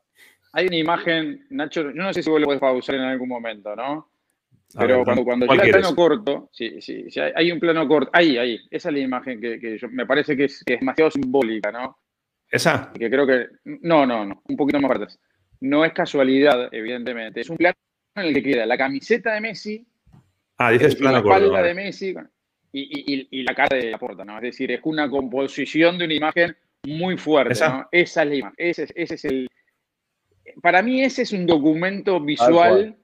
Hay 0.52 0.66
una 0.66 0.76
imagen, 0.76 1.46
Nacho, 1.50 1.82
yo 1.82 2.02
no 2.02 2.12
sé 2.12 2.22
si 2.22 2.30
vos 2.30 2.40
lo 2.40 2.46
puedes 2.46 2.60
pausar 2.60 2.96
en 2.96 3.02
algún 3.02 3.28
momento, 3.28 3.74
¿no? 3.74 4.10
Pero 4.76 4.96
ver, 4.96 5.04
cuando, 5.04 5.24
cuando 5.24 5.46
llega 5.46 5.64
el 5.64 5.70
plano 5.70 5.96
corto, 5.96 6.48
sí, 6.52 6.80
sí, 6.80 7.10
sí, 7.10 7.20
hay 7.20 7.50
un 7.50 7.58
plano 7.58 7.88
corto, 7.88 8.10
ahí, 8.12 8.36
ahí, 8.36 8.60
esa 8.70 8.88
es 8.88 8.94
la 8.94 9.00
imagen 9.00 9.40
que, 9.40 9.58
que 9.58 9.78
yo, 9.78 9.88
me 9.88 10.06
parece 10.06 10.36
que 10.36 10.44
es, 10.44 10.62
que 10.64 10.74
es 10.74 10.80
demasiado 10.80 11.10
simbólica, 11.10 11.72
¿no? 11.72 11.98
¿Esa? 12.50 12.92
Que 12.92 13.08
creo 13.08 13.26
que. 13.26 13.48
No, 13.64 14.04
no, 14.04 14.24
no. 14.24 14.42
Un 14.48 14.56
poquito 14.56 14.80
más 14.80 14.88
fuertes. 14.88 15.18
No 15.60 15.84
es 15.84 15.92
casualidad, 15.92 16.68
evidentemente. 16.72 17.40
Es 17.40 17.50
un 17.50 17.56
plano 17.56 17.76
en 18.16 18.26
el 18.26 18.34
que 18.34 18.42
queda 18.42 18.66
la 18.66 18.76
camiseta 18.76 19.34
de 19.34 19.40
Messi. 19.40 19.86
Ah, 20.58 20.70
dices 20.72 20.96
plano 20.96 21.14
La 21.14 21.18
espalda 21.20 21.48
corto, 21.48 21.62
de 21.62 21.74
Messi 21.74 22.14
y, 22.72 22.80
y, 22.80 23.28
y, 23.30 23.42
la 23.42 23.54
cara 23.54 23.76
de 23.76 23.90
la 23.90 23.98
porta, 23.98 24.24
¿no? 24.24 24.36
Es 24.36 24.42
decir, 24.42 24.70
es 24.70 24.80
una 24.84 25.08
composición 25.08 25.98
de 25.98 26.04
una 26.04 26.14
imagen 26.14 26.56
muy 26.84 27.16
fuerte, 27.16 27.54
¿Esa? 27.54 27.68
¿no? 27.68 27.88
Esa 27.90 28.22
es 28.22 28.28
la 28.28 28.34
imagen. 28.34 28.54
Ese, 28.58 28.88
ese, 28.94 29.14
es 29.14 29.24
el. 29.24 29.48
Para 30.62 30.82
mí, 30.82 31.02
ese 31.02 31.22
es 31.22 31.32
un 31.32 31.46
documento 31.46 32.20
visual 32.20 32.96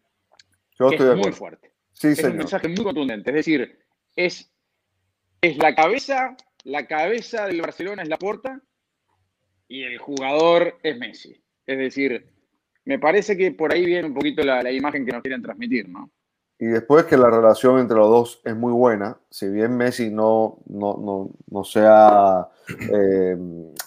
Yo 0.79 0.91
estoy 0.91 1.07
que 1.07 1.13
es 1.13 1.19
muy 1.19 1.33
fuerte. 1.33 1.73
Sí, 1.93 2.09
es 2.09 2.17
señor. 2.17 2.33
un 2.33 2.39
mensaje 2.39 2.69
muy 2.69 2.85
contundente. 2.85 3.31
Es 3.31 3.37
decir, 3.37 3.79
es, 4.15 4.53
es 5.41 5.57
la 5.59 5.75
cabeza, 5.75 6.37
la 6.65 6.87
cabeza 6.87 7.47
del 7.47 7.61
Barcelona 7.61 8.03
es 8.03 8.09
la 8.09 8.19
porta 8.19 8.61
y 9.69 9.83
el 9.83 9.99
jugador 9.99 10.79
es 10.83 10.99
Messi. 10.99 11.43
Es 11.67 11.79
decir, 11.79 12.27
me 12.85 12.99
parece 12.99 13.37
que 13.37 13.53
por 13.53 13.73
ahí 13.73 13.85
viene 13.85 14.09
un 14.09 14.15
poquito 14.15 14.43
la, 14.43 14.63
la, 14.63 14.71
imagen 14.71 15.05
que 15.05 15.13
nos 15.13 15.23
quieren 15.23 15.43
transmitir, 15.43 15.89
¿no? 15.89 16.11
Y 16.59 16.67
después 16.67 17.05
que 17.05 17.19
la 17.19 17.29
relación 17.29 17.79
entre 17.79 17.99
los 17.99 18.09
dos 18.09 18.41
es 18.45 18.57
muy 18.57 18.73
buena, 18.73 19.19
si 19.31 19.49
bien 19.49 19.77
Messi 19.77 20.11
no, 20.11 20.59
no, 20.67 20.97
no, 20.97 21.31
no 21.51 21.65
se 21.65 21.81
ha 21.85 22.49
eh, 22.69 23.37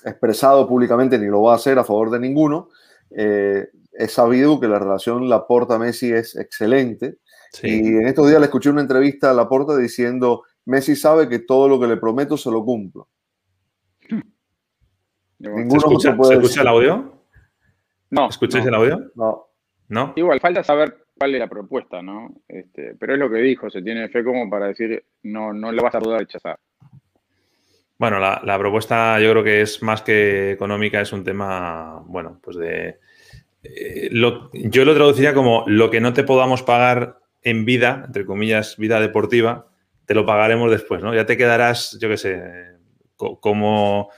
expresado 0.05 0.67
públicamente 0.67 1.17
ni 1.17 1.25
lo 1.25 1.41
va 1.41 1.53
a 1.53 1.55
hacer 1.55 1.79
a 1.79 1.83
favor 1.83 2.11
de 2.11 2.19
ninguno, 2.19 2.69
eh, 3.09 3.69
es 3.91 4.11
sabido 4.13 4.59
que 4.59 4.67
la 4.67 4.77
relación 4.77 5.27
Laporta-Messi 5.27 6.11
es 6.13 6.35
excelente. 6.35 7.17
Sí. 7.51 7.67
Y 7.67 7.87
en 7.87 8.07
estos 8.07 8.27
días 8.27 8.39
le 8.39 8.45
escuché 8.45 8.69
una 8.69 8.81
entrevista 8.81 9.31
a 9.31 9.33
Laporta 9.33 9.75
diciendo, 9.75 10.43
Messi 10.65 10.95
sabe 10.95 11.27
que 11.27 11.39
todo 11.39 11.67
lo 11.67 11.79
que 11.79 11.87
le 11.87 11.97
prometo 11.97 12.37
se 12.37 12.51
lo 12.51 12.63
cumplo. 12.63 13.09
Ninguno 15.39 15.69
¿Se 15.71 15.77
escucha, 15.77 16.17
¿se 16.23 16.33
escucha 16.33 16.61
el 16.61 16.67
audio? 16.67 17.23
No. 18.09 18.29
¿Escucháis 18.29 18.65
no, 18.65 18.69
el 18.69 18.75
audio? 18.75 19.11
No. 19.15 19.47
¿No? 19.87 20.13
Igual, 20.15 20.39
falta 20.39 20.63
saber 20.63 21.05
cuál 21.17 21.33
es 21.33 21.39
la 21.39 21.47
propuesta, 21.47 22.01
¿no? 22.01 22.33
Este, 22.47 22.95
pero 22.99 23.13
es 23.13 23.19
lo 23.19 23.29
que 23.29 23.37
dijo, 23.37 23.69
se 23.69 23.81
tiene 23.81 24.07
fe 24.09 24.23
como 24.23 24.49
para 24.49 24.67
decir, 24.67 25.03
no, 25.23 25.53
no 25.53 25.71
le 25.71 25.81
vas 25.81 25.95
a 25.95 25.99
poder 25.99 26.19
rechazar. 26.19 26.59
Bueno, 27.97 28.19
la, 28.19 28.41
la, 28.45 28.57
propuesta 28.57 29.19
yo 29.19 29.31
creo 29.31 29.43
que 29.43 29.61
es 29.61 29.83
más 29.83 30.01
que 30.01 30.51
económica, 30.51 31.01
es 31.01 31.11
un 31.11 31.23
tema, 31.23 32.01
bueno, 32.05 32.39
pues 32.41 32.57
de... 32.57 32.99
Eh, 33.61 34.07
lo, 34.11 34.49
yo 34.53 34.85
lo 34.85 34.95
traduciría 34.95 35.33
como 35.33 35.65
lo 35.67 35.89
que 35.89 35.99
no 35.99 36.13
te 36.13 36.23
podamos 36.23 36.63
pagar 36.63 37.19
en 37.41 37.65
vida, 37.65 38.03
entre 38.05 38.25
comillas, 38.25 38.77
vida 38.77 39.01
deportiva, 39.01 39.67
te 40.05 40.13
lo 40.13 40.25
pagaremos 40.25 40.71
después, 40.71 41.03
¿no? 41.03 41.13
Ya 41.13 41.25
te 41.25 41.35
quedarás, 41.35 41.97
yo 41.99 42.07
qué 42.07 42.17
sé, 42.17 42.41
co 43.17 43.39
como 43.41 44.09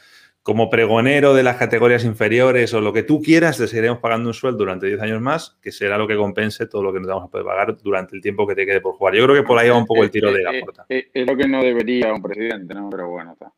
como 0.43 0.71
pregonero 0.71 1.36
de 1.36 1.43
las 1.43 1.58
categorías 1.58 2.04
inferiores 2.04 2.73
o 2.73 2.82
lo 2.82 2.93
que 2.93 3.04
tú 3.04 3.21
quieras, 3.21 3.58
te 3.58 3.67
seguiremos 3.67 3.99
pagando 3.99 4.30
un 4.30 4.34
sueldo 4.34 4.60
durante 4.60 4.88
10 4.88 5.01
años 5.01 5.21
más, 5.21 5.58
que 5.62 5.71
será 5.71 5.97
lo 5.97 6.08
que 6.08 6.15
compense 6.15 6.65
todo 6.65 6.82
lo 6.82 6.91
que 6.91 6.99
nos 6.99 7.10
vamos 7.10 7.25
a 7.25 7.27
poder 7.27 7.45
pagar 7.45 7.77
durante 7.77 8.15
el 8.15 8.21
tiempo 8.21 8.47
que 8.47 8.56
te 8.56 8.65
quede 8.65 8.82
por 8.82 8.95
jugar. 8.95 9.13
Yo 9.13 9.23
creo 9.25 9.36
que 9.36 9.47
por 9.47 9.60
ahí 9.60 9.69
va 9.69 9.77
un 9.77 9.86
poco 9.86 10.04
el 10.04 10.10
tiro 10.10 10.32
de 10.32 10.41
la 10.41 10.51
puerta. 10.60 10.86
Es, 10.89 11.06
es, 11.13 11.27
lo 11.27 11.38
que 11.38 11.47
no 11.47 11.63
debería 11.63 12.12
un 12.12 12.23
presidente, 12.23 12.73
¿no? 12.73 12.89
Pero 12.89 13.10
bueno, 13.10 13.34
está. 13.34 13.54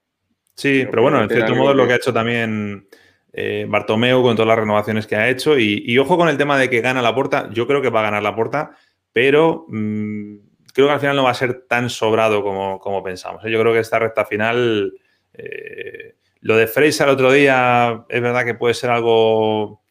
Sí, 0.56 0.80
pero, 0.80 0.92
pero 0.92 1.02
bueno, 1.04 1.24
en 1.24 1.30
cierto 1.30 1.56
modo 1.56 1.72
es 1.72 1.78
lo 1.78 1.88
que 1.88 1.94
ha 1.94 1.96
hecho 1.96 2.14
también 2.14 2.86
eh, 3.32 3.66
Bartomeu 3.68 4.22
con 4.22 4.36
todas 4.36 4.48
las 4.48 4.60
renovaciones 4.60 5.08
que 5.08 5.16
ha 5.16 5.30
hecho. 5.30 5.58
Y, 5.58 5.84
y, 5.86 5.98
ojo 5.98 6.18
con 6.18 6.28
el 6.28 6.38
tema 6.38 6.60
de 6.60 6.70
que 6.70 6.82
gana 6.82 7.02
la 7.02 7.16
puerta. 7.16 7.50
Yo 7.52 7.66
creo 7.66 7.82
que 7.82 7.90
va 7.90 8.02
a 8.02 8.04
ganar 8.04 8.24
la 8.24 8.36
puerta, 8.36 8.72
pero 9.14 9.66
mmm, 9.70 10.36
creo 10.74 10.88
que 10.88 10.94
al 10.94 11.00
final 11.00 11.16
no 11.16 11.24
va 11.24 11.32
a 11.32 11.36
ser 11.36 11.66
tan 11.66 11.90
sobrado 11.90 12.44
como, 12.44 12.78
como 12.80 13.02
pensamos. 13.02 13.44
¿eh? 13.46 13.52
Yo 13.52 13.60
creo 13.62 13.72
que 13.72 13.80
esta 13.80 14.00
recta 14.00 14.26
final. 14.26 14.94
Eh, 15.34 16.16
lo 16.44 16.58
de 16.58 16.68
Freisa 16.68 17.06
el 17.06 17.12
otro 17.12 17.32
día 17.32 18.06
es 18.10 18.22
verdad 18.22 18.44
que 18.44 18.54
puede 18.54 18.74
ser 18.74 18.90
algo 18.90 19.82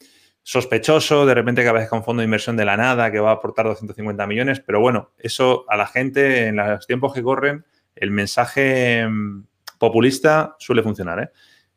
sospechoso, 0.43 1.25
de 1.25 1.35
repente 1.35 1.63
que 1.63 1.69
aparezca 1.69 1.97
un 1.97 2.05
fondo 2.05 2.21
de 2.21 2.27
inversión 2.27 2.59
de 2.59 2.67
la 2.67 2.77
nada 2.77 3.11
que 3.11 3.21
va 3.21 3.31
a 3.31 3.35
aportar 3.35 3.65
250 3.65 4.27
millones, 4.27 4.61
pero 4.61 4.79
bueno, 4.79 5.13
eso 5.19 5.65
a 5.69 5.79
la 5.79 5.87
gente 5.87 6.49
en 6.49 6.57
los 6.57 6.87
tiempos 6.87 7.15
que 7.15 7.23
corren, 7.23 7.65
el 7.97 8.11
mensaje 8.11 9.07
mm, 9.09 9.47
populista 9.79 10.55
suele 10.59 10.83
funcionar. 10.83 11.21
¿eh? 11.21 11.31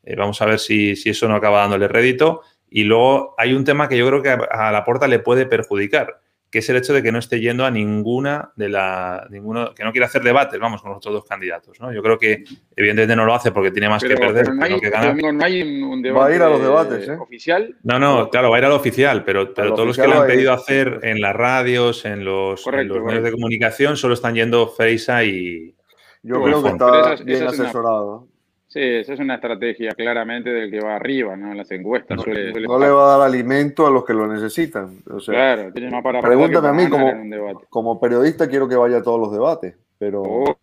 Eh, 0.04 0.18
vamos 0.18 0.42
a 0.42 0.46
ver 0.46 0.60
si, 0.60 0.98
si, 0.98 1.10
eso 1.10 1.30
no 1.30 1.36
acaba 1.36 1.62
dándole 1.62 1.88
rédito. 1.88 2.42
Y 2.70 2.84
luego 2.84 3.34
hay 3.38 3.54
un 3.54 3.64
tema 3.64 3.88
que 3.88 3.98
yo 3.98 4.06
creo 4.08 4.22
que 4.22 4.30
a, 4.30 4.68
a 4.68 4.72
la 4.74 4.84
puerta 4.84 5.08
le 5.08 5.20
puede 5.20 5.46
perjudicar 5.46 6.20
que 6.56 6.60
es 6.60 6.70
el 6.70 6.78
hecho 6.78 6.94
de 6.94 7.04
que 7.04 7.12
no 7.12 7.20
esté 7.20 7.41
yendo 7.41 7.65
a 7.65 7.70
ninguna 7.70 8.54
de 8.56 8.70
la. 8.70 9.28
Ninguno, 9.30 9.74
que 9.74 9.84
no 9.84 9.91
quiere 9.91 10.06
hacer 10.06 10.24
debates, 10.24 10.58
vamos, 10.58 10.82
con 10.82 10.91
los 10.91 11.00
otros 11.00 11.15
dos 11.15 11.26
candidatos. 11.26 11.77
¿no? 11.82 11.92
Yo 11.92 12.02
creo 12.02 12.17
que, 12.17 12.46
evidentemente, 12.77 13.13
no 13.13 13.25
lo 13.25 13.36
hace 13.36 13.52
porque 13.52 13.71
tiene 13.71 13.90
más 13.90 14.02
pero, 14.02 14.15
que 14.15 14.21
perder 14.21 14.54
no 14.54 14.63
hay, 14.63 14.79
que 14.79 14.90
ganar. 14.90 15.17
No 15.34 15.44
hay 15.44 15.84
un 15.84 16.02
debate 16.02 16.21
va 16.21 16.27
a 16.27 16.36
ir 16.38 16.42
a 16.42 16.50
los 16.50 16.62
debates, 16.62 17.10
¿eh? 17.10 17.17
oficial. 17.19 17.75
No, 17.84 18.00
no, 18.00 18.29
claro, 18.29 18.52
va 18.52 18.56
a 18.56 18.60
ir 18.60 18.63
al 18.63 18.71
oficial, 18.71 19.25
pero, 19.25 19.54
pero 19.54 19.73
todos 19.73 19.86
los 19.86 19.98
que 19.98 20.08
le 20.08 20.13
han 20.13 20.27
pedido 20.27 20.54
hacer 20.54 21.02
en 21.04 21.19
las 21.19 21.36
radios, 21.36 22.06
en 22.06 22.23
los, 22.23 22.63
correcto, 22.63 22.94
en 22.94 23.00
los 23.00 23.06
medios 23.06 23.23
de 23.25 23.32
comunicación, 23.34 23.98
solo 23.98 24.13
están 24.13 24.34
yendo 24.34 24.69
Freisa 24.69 25.25
y. 25.25 25.75
Yo 26.23 26.42
creo 26.42 26.63
que 26.63 26.69
está 26.69 27.15
bien 27.15 27.48
asesorado. 27.48 28.29
Sí, 28.76 28.82
esa 28.82 29.13
es 29.13 29.19
una 29.21 29.36
estrategia 29.36 29.92
claramente 29.92 30.50
del 30.50 30.69
que 30.69 30.82
va 30.82 30.98
arriba, 30.98 31.34
¿no? 31.38 31.50
En 31.50 31.58
las 31.58 31.71
encuestas. 31.71 32.17
No, 32.17 32.23
suele- 32.23 32.52
suele 32.52 32.67
no 32.67 32.78
le 32.78 32.90
va 32.90 33.06
a 33.15 33.17
dar 33.19 33.28
alimento 33.30 33.88
a 33.88 33.90
los 33.90 34.04
que 34.04 34.13
lo 34.13 34.28
necesitan. 34.28 34.98
O 35.10 35.17
sea, 35.21 35.34
Claro, 35.34 35.71
tiene 35.71 35.90
más 35.92 36.04
para 36.04 36.19
pregúntame 36.19 36.67
a 36.67 36.73
mí 36.73 36.90
como- 36.90 37.62
como 37.69 38.02
periodista 38.02 38.50
quiero 38.50 38.67
que 38.67 38.76
vaya 38.76 38.98
a 38.98 39.02
todos 39.02 39.17
los 39.17 39.32
debates, 39.32 39.78
pero 39.98 40.23
Obvio. 40.23 40.58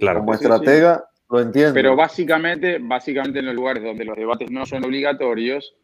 Claro. 0.00 0.18
como 0.20 0.32
Sí, 0.32 0.40
sí. 0.40 0.44
estratega 0.46 1.04
lo 1.30 1.40
entiendo. 1.40 1.74
Pero 1.74 1.94
básicamente, 1.94 2.78
básicamente 2.80 3.38
en 3.38 3.46
los 3.46 3.54
lugares 3.54 3.84
donde 3.84 4.04
los 4.06 4.16
debates 4.16 4.50
no 4.50 4.66
son 4.66 4.84
obligatorios, 4.84 5.76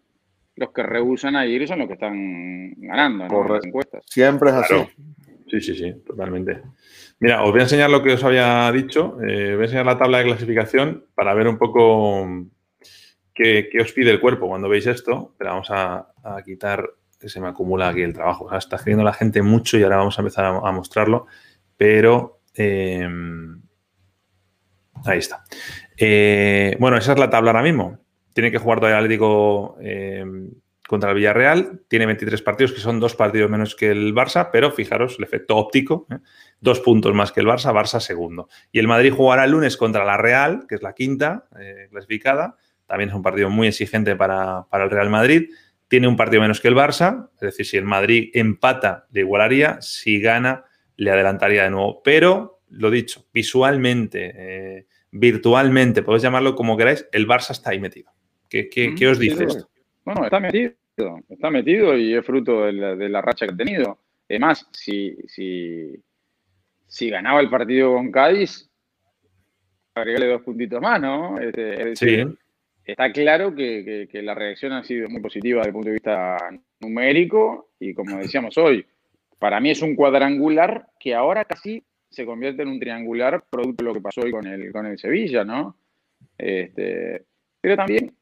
los 0.56 0.72
que 0.72 0.82
rehusan 0.82 1.36
a 1.36 1.46
ir 1.46 1.68
son 1.68 1.78
los 1.78 1.86
que 1.86 1.94
están 1.94 2.72
ganando, 2.78 3.18
¿no? 3.18 3.24
En 3.26 3.30
las 3.38 3.46
Correcto. 3.46 3.66
encuestas. 3.68 4.02
Siempre 4.08 4.50
es 4.50 4.56
así. 4.56 4.74
Claro. 4.74 4.88
Sí, 5.50 5.60
sí, 5.60 5.74
sí, 5.74 5.92
totalmente. 6.06 6.62
Mira, 7.20 7.42
os 7.42 7.50
voy 7.50 7.60
a 7.60 7.62
enseñar 7.64 7.90
lo 7.90 8.02
que 8.02 8.12
os 8.12 8.24
había 8.24 8.70
dicho. 8.72 9.16
eh, 9.22 9.52
voy 9.54 9.62
a 9.62 9.64
enseñar 9.64 9.86
la 9.86 9.98
tabla 9.98 10.18
de 10.18 10.24
clasificación 10.24 11.06
para 11.14 11.34
ver 11.34 11.48
un 11.48 11.56
poco 11.58 12.28
qué, 13.34 13.68
qué 13.72 13.80
os 13.80 13.92
pide 13.92 14.10
el 14.10 14.20
cuerpo 14.20 14.46
cuando 14.48 14.68
veis 14.68 14.86
esto. 14.86 15.34
Pero 15.38 15.50
vamos 15.50 15.70
a, 15.70 16.08
a 16.22 16.42
quitar 16.44 16.88
que 17.18 17.28
se 17.28 17.40
me 17.40 17.48
acumula 17.48 17.88
aquí 17.88 18.02
el 18.02 18.12
trabajo. 18.12 18.44
O 18.44 18.48
sea, 18.50 18.58
está 18.58 18.76
escribiendo 18.76 19.04
la 19.04 19.14
gente 19.14 19.42
mucho 19.42 19.78
y 19.78 19.82
ahora 19.82 19.96
vamos 19.96 20.18
a 20.18 20.22
empezar 20.22 20.44
a, 20.44 20.48
a 20.58 20.72
mostrarlo. 20.72 21.26
Pero 21.76 22.40
eh, 22.54 23.08
ahí 25.06 25.18
está. 25.18 25.44
Eh, 25.96 26.76
bueno, 26.78 26.96
esa 26.98 27.12
es 27.12 27.18
la 27.18 27.30
tabla 27.30 27.50
ahora 27.52 27.62
mismo. 27.62 27.98
Tiene 28.34 28.50
que 28.50 28.58
jugar 28.58 28.78
todavía 28.80 28.98
el 28.98 29.04
Atlético 29.04 29.76
eh, 29.80 30.24
contra 30.88 31.10
el 31.10 31.16
Villarreal. 31.16 31.82
Tiene 31.86 32.06
23 32.06 32.42
partidos, 32.42 32.72
que 32.72 32.80
son 32.80 32.98
dos 32.98 33.14
partidos 33.14 33.48
menos 33.48 33.76
que 33.76 33.90
el 33.92 34.12
Barça, 34.12 34.48
pero 34.50 34.72
fijaros 34.72 35.16
el 35.18 35.24
efecto 35.24 35.56
óptico. 35.56 36.06
¿eh? 36.10 36.16
Dos 36.60 36.80
puntos 36.80 37.14
más 37.14 37.30
que 37.30 37.38
el 37.40 37.46
Barça, 37.46 37.72
Barça 37.72 38.00
segundo. 38.00 38.48
Y 38.72 38.80
el 38.80 38.88
Madrid 38.88 39.12
jugará 39.12 39.44
el 39.44 39.52
lunes 39.52 39.76
contra 39.76 40.04
la 40.04 40.16
Real, 40.16 40.64
que 40.68 40.74
es 40.74 40.82
la 40.82 40.94
quinta 40.94 41.46
eh, 41.60 41.86
clasificada. 41.90 42.56
También 42.86 43.10
es 43.10 43.14
un 43.14 43.22
partido 43.22 43.48
muy 43.50 43.68
exigente 43.68 44.16
para, 44.16 44.64
para 44.68 44.84
el 44.84 44.90
Real 44.90 45.10
Madrid. 45.10 45.50
Tiene 45.86 46.08
un 46.08 46.16
partido 46.16 46.42
menos 46.42 46.60
que 46.60 46.68
el 46.68 46.74
Barça, 46.74 47.28
es 47.34 47.40
decir, 47.40 47.66
si 47.66 47.76
el 47.76 47.84
Madrid 47.84 48.30
empata, 48.34 49.06
le 49.12 49.20
igualaría. 49.20 49.80
Si 49.80 50.20
gana, 50.20 50.64
le 50.96 51.10
adelantaría 51.10 51.62
de 51.64 51.70
nuevo. 51.70 52.02
Pero, 52.02 52.60
lo 52.70 52.90
dicho, 52.90 53.26
visualmente, 53.32 54.32
eh, 54.34 54.86
virtualmente, 55.10 56.02
podéis 56.02 56.22
llamarlo 56.22 56.54
como 56.56 56.76
queráis, 56.76 57.06
el 57.12 57.26
Barça 57.28 57.50
está 57.50 57.70
ahí 57.70 57.80
metido. 57.80 58.10
¿Qué, 58.48 58.68
qué- 58.68 58.94
qué 58.94 59.08
os 59.08 59.18
dice 59.18 59.44
esto? 59.44 59.70
Bueno, 60.14 60.24
está 60.24 60.40
metido, 60.40 60.72
está 61.28 61.50
metido 61.50 61.96
y 61.96 62.14
es 62.14 62.24
fruto 62.24 62.64
de 62.64 62.72
la, 62.72 62.96
de 62.96 63.08
la 63.08 63.20
racha 63.22 63.46
que 63.46 63.54
ha 63.54 63.56
tenido. 63.56 63.98
Además, 64.28 64.68
si, 64.72 65.16
si, 65.26 65.94
si 66.86 67.10
ganaba 67.10 67.40
el 67.40 67.48
partido 67.50 67.94
con 67.94 68.10
Cádiz, 68.10 68.68
agregarle 69.94 70.26
dos 70.28 70.42
puntitos 70.42 70.80
más, 70.80 71.00
¿no? 71.00 71.38
Este, 71.38 71.72
es 71.72 71.84
decir, 72.00 72.26
Sí, 72.28 72.38
está 72.92 73.10
claro 73.12 73.54
que, 73.54 73.84
que- 73.84 74.08
que 74.10 74.22
la 74.22 74.34
reacción 74.34 74.72
ha 74.72 74.82
sido 74.84 75.08
muy 75.08 75.20
positiva 75.20 75.58
desde 75.58 75.68
el 75.70 75.72
punto 75.74 75.88
de 75.88 75.92
vista 75.94 76.36
numérico 76.80 77.70
y 77.80 77.92
como 77.94 78.16
decíamos 78.18 78.56
hoy, 78.58 78.86
para 79.38 79.60
mí 79.60 79.70
es 79.70 79.82
un 79.82 79.94
cuadrangular 79.96 80.86
que 80.98 81.14
ahora 81.14 81.44
casi 81.44 81.82
se 82.10 82.24
convierte 82.24 82.62
en 82.62 82.68
un 82.68 82.80
triangular 82.80 83.44
producto 83.50 83.84
de 83.84 83.88
lo 83.88 83.94
que 83.94 84.00
pasó 84.00 84.20
hoy 84.22 84.30
con 84.30 84.46
el, 84.46 84.72
con 84.72 84.86
el 84.86 84.98
Sevilla, 84.98 85.44
¿no? 85.44 85.76
Este, 86.36 87.24
pero 87.60 87.76
también 87.76 88.14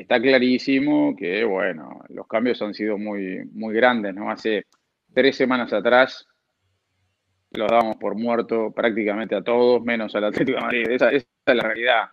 está 0.00 0.20
clarísimo 0.20 1.14
que, 1.16 1.44
bueno, 1.44 2.02
los 2.08 2.26
cambios 2.26 2.60
han 2.62 2.74
sido 2.74 2.98
muy, 2.98 3.44
muy 3.52 3.74
grandes, 3.74 4.14
¿no? 4.14 4.30
Hace 4.30 4.66
tres 5.12 5.36
semanas 5.36 5.72
atrás 5.72 6.26
los 7.52 7.68
dábamos 7.68 7.96
por 7.96 8.14
muerto 8.14 8.72
prácticamente 8.72 9.34
a 9.34 9.42
todos, 9.42 9.82
menos 9.82 10.14
al 10.14 10.24
Atlético 10.24 10.58
de 10.58 10.64
Madrid. 10.64 10.90
Esa, 10.90 11.10
es 11.10 11.26
la 11.46 11.62
realidad. 11.62 12.10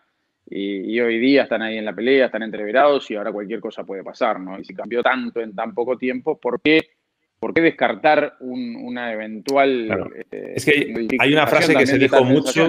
Y, 0.49 0.95
y 0.95 0.99
hoy 0.99 1.19
día 1.19 1.43
están 1.43 1.61
ahí 1.61 1.77
en 1.77 1.85
la 1.85 1.93
pelea, 1.93 2.27
están 2.27 2.43
entreverados 2.43 3.09
y 3.11 3.15
ahora 3.15 3.31
cualquier 3.31 3.59
cosa 3.59 3.83
puede 3.83 4.03
pasar, 4.03 4.39
¿no? 4.39 4.59
Y 4.59 4.65
si 4.65 4.73
cambió 4.73 5.03
tanto 5.03 5.41
en 5.41 5.53
tan 5.53 5.73
poco 5.73 5.97
tiempo, 5.97 6.39
¿por 6.39 6.61
qué, 6.61 6.96
por 7.39 7.53
qué 7.53 7.61
descartar 7.61 8.35
un- 8.39 8.75
una 8.77 9.11
eventual... 9.13 9.85
Claro. 9.87 10.09
este, 10.15 10.53
Es 10.55 10.65
que 10.65 11.07
hay- 11.19 11.33
una 11.33 11.47
frase 11.47 11.75
que 11.75 11.85
se 11.87 11.97
dijo 11.97 12.23
mucho 12.23 12.67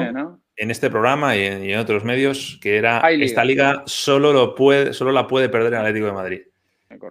en 0.56 0.70
este 0.70 0.90
programa 0.90 1.36
y 1.36 1.44
en, 1.44 1.64
y 1.64 1.72
en 1.72 1.78
otros 1.78 2.04
medios, 2.04 2.58
que 2.60 2.76
era 2.76 3.08
liga. 3.10 3.24
esta 3.24 3.44
liga 3.44 3.82
solo, 3.86 4.32
lo 4.32 4.54
puede, 4.54 4.92
solo 4.92 5.12
la 5.12 5.26
puede 5.26 5.48
perder 5.48 5.72
el 5.74 5.78
Atlético 5.80 6.06
de 6.06 6.12
Madrid. 6.12 6.40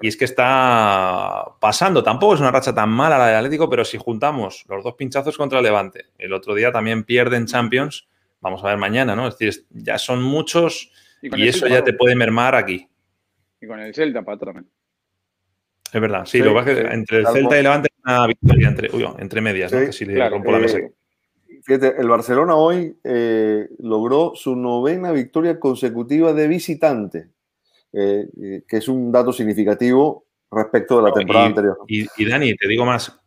Y 0.02 0.08
es 0.08 0.18
que 0.18 0.26
está 0.26 1.46
pasando. 1.62 2.04
Tampoco 2.04 2.34
es 2.34 2.40
una 2.42 2.52
racha 2.52 2.74
tan 2.74 2.90
mala 2.90 3.18
la 3.18 3.28
del 3.28 3.36
Atlético, 3.38 3.70
pero 3.70 3.86
si 3.86 3.98
juntamos 3.98 4.66
los 4.68 4.84
dos 4.84 4.96
pinchazos 4.96 5.38
contra 5.38 5.60
el 5.60 5.64
Levante, 5.64 6.06
el 6.18 6.34
otro 6.34 6.56
día 6.56 6.72
también 6.72 7.04
pierden 7.04 7.46
Champions, 7.46 8.08
vamos 8.42 8.64
a 8.64 8.68
ver 8.68 8.78
mañana, 8.78 9.16
¿no? 9.16 9.28
Es 9.28 9.38
decir, 9.38 9.66
ya 9.70 9.98
son 9.98 10.22
muchos 10.24 10.92
y 11.22 11.48
eso 11.48 11.60
Celta, 11.62 11.76
ya 11.76 11.84
te 11.84 11.94
puede 11.94 12.16
mermar 12.16 12.56
aquí. 12.56 12.88
Y 13.62 13.68
con 13.68 13.80
el 13.80 13.94
Celta, 13.94 14.24
patrón. 14.24 14.68
Es 15.94 16.02
verdad, 16.02 16.26
sí, 16.26 16.38
Sí, 16.40 16.44
lo 16.44 16.50
que 16.52 16.56
pasa 16.56 16.72
es 16.72 16.78
que 16.80 16.94
entre 16.94 17.18
el 17.20 17.28
Celta 17.28 17.60
y 17.60 17.64
Levante 17.64 17.90
hay 18.04 18.14
una 18.14 18.28
victoria 18.28 18.68
entre, 18.68 18.90
uy, 18.96 19.06
entre 19.20 19.42
medias, 19.42 19.72
¿no? 19.72 19.80
Que 19.80 19.92
si 19.94 20.06
le 20.06 20.16
claro, 20.16 20.36
rompo 20.36 20.52
la 20.52 20.60
mesa. 20.60 20.78
Eh, 20.80 20.92
fíjate, 21.64 21.96
el 22.00 22.08
Barcelona 22.10 22.56
hoy 22.56 22.98
eh, 23.04 23.68
logró 23.80 24.34
su 24.36 24.56
novena 24.56 25.12
victoria 25.12 25.60
consecutiva 25.60 26.34
de 26.34 26.48
visitante, 26.48 27.30
eh, 27.94 28.28
eh, 28.42 28.64
que 28.68 28.78
es 28.78 28.88
un 28.88 29.12
dato 29.12 29.32
significativo 29.32 30.26
respecto 30.52 30.98
de 30.98 31.04
la 31.04 31.10
No, 31.10 31.16
temporada 31.16 31.46
y- 31.46 31.50
anterior. 31.50 31.78
Y, 31.88 32.06
y 32.18 32.26
Dani, 32.30 32.56
te 32.56 32.68
digo 32.68 32.86
más, 32.86 33.20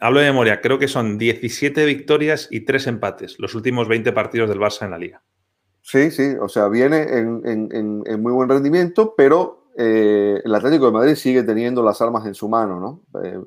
hablo 0.00 0.20
de 0.20 0.26
memoria, 0.26 0.60
creo 0.60 0.78
que 0.78 0.88
son 0.88 1.18
17 1.18 1.84
victorias 1.84 2.48
y 2.50 2.60
3 2.60 2.86
empates, 2.86 3.36
los 3.38 3.54
últimos 3.54 3.88
20 3.88 4.12
partidos 4.12 4.48
del 4.48 4.58
Barça 4.60 4.84
en 4.84 4.90
la 4.92 4.98
liga. 4.98 5.22
Sí, 5.82 6.10
sí, 6.10 6.34
o 6.40 6.48
sea, 6.48 6.68
viene 6.68 7.02
en, 7.18 7.42
en- 7.46 7.68
en- 7.72 8.02
en 8.06 8.22
muy 8.22 8.32
buen 8.32 8.48
rendimiento, 8.48 9.14
pero 9.16 9.57
eh, 9.80 10.40
el 10.44 10.54
Atlético 10.54 10.86
de 10.86 10.92
Madrid 10.92 11.14
sigue 11.14 11.44
teniendo 11.44 11.84
las 11.84 12.02
armas 12.02 12.26
en 12.26 12.34
su 12.34 12.48
mano, 12.48 12.80
¿no? 12.80 13.20
Eh, 13.22 13.38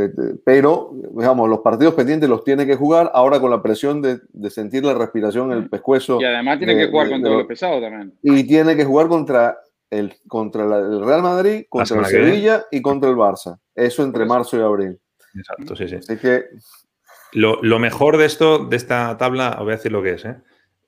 eh, 0.00 0.10
pero, 0.42 0.92
digamos, 1.14 1.46
los 1.48 1.58
partidos 1.60 1.92
pendientes 1.92 2.26
los 2.28 2.42
tiene 2.42 2.66
que 2.66 2.74
jugar 2.76 3.10
ahora 3.12 3.38
con 3.38 3.50
la 3.50 3.62
presión 3.62 4.00
de, 4.00 4.18
de 4.32 4.48
sentir 4.50 4.82
la 4.84 4.94
respiración 4.94 5.52
en 5.52 5.58
el 5.58 5.68
pescuezo 5.68 6.20
Y 6.20 6.24
además 6.24 6.56
tiene 6.58 6.74
que 6.76 6.88
jugar 6.88 7.06
de- 7.08 7.12
con 7.12 7.20
de 7.20 7.24
todo 7.26 7.34
los- 7.34 7.42
lo 7.42 7.48
pesado 7.48 7.80
también. 7.82 8.14
y 8.22 8.44
tiene 8.46 8.74
que 8.76 8.84
jugar 8.86 9.08
contra 9.08 9.58
el, 9.90 10.14
contra 10.26 10.64
la- 10.64 10.78
el 10.78 11.04
Real 11.04 11.22
Madrid, 11.22 11.66
contra 11.68 11.98
el. 11.98 12.06
Sevilla 12.06 12.64
y 12.70 12.80
contra 12.80 13.10
el 13.10 13.16
Barça. 13.16 13.58
Eso 13.74 14.02
entre 14.04 14.24
marzo 14.24 14.56
y 14.56 14.62
abril. 14.62 14.98
Exacto, 15.34 15.76
sí, 15.76 15.86
sí. 15.88 15.96
Así 15.96 16.16
que 16.16 16.44
Lo, 17.32 17.60
lo 17.62 17.78
mejor 17.78 18.16
de 18.16 18.24
esto, 18.24 18.64
de 18.64 18.76
esta 18.76 19.16
tabla, 19.18 19.56
os 19.58 19.64
voy 19.64 19.72
a 19.72 19.76
decir 19.76 19.92
lo 19.92 20.02
que 20.02 20.12
es, 20.12 20.24
¿eh? 20.24 20.36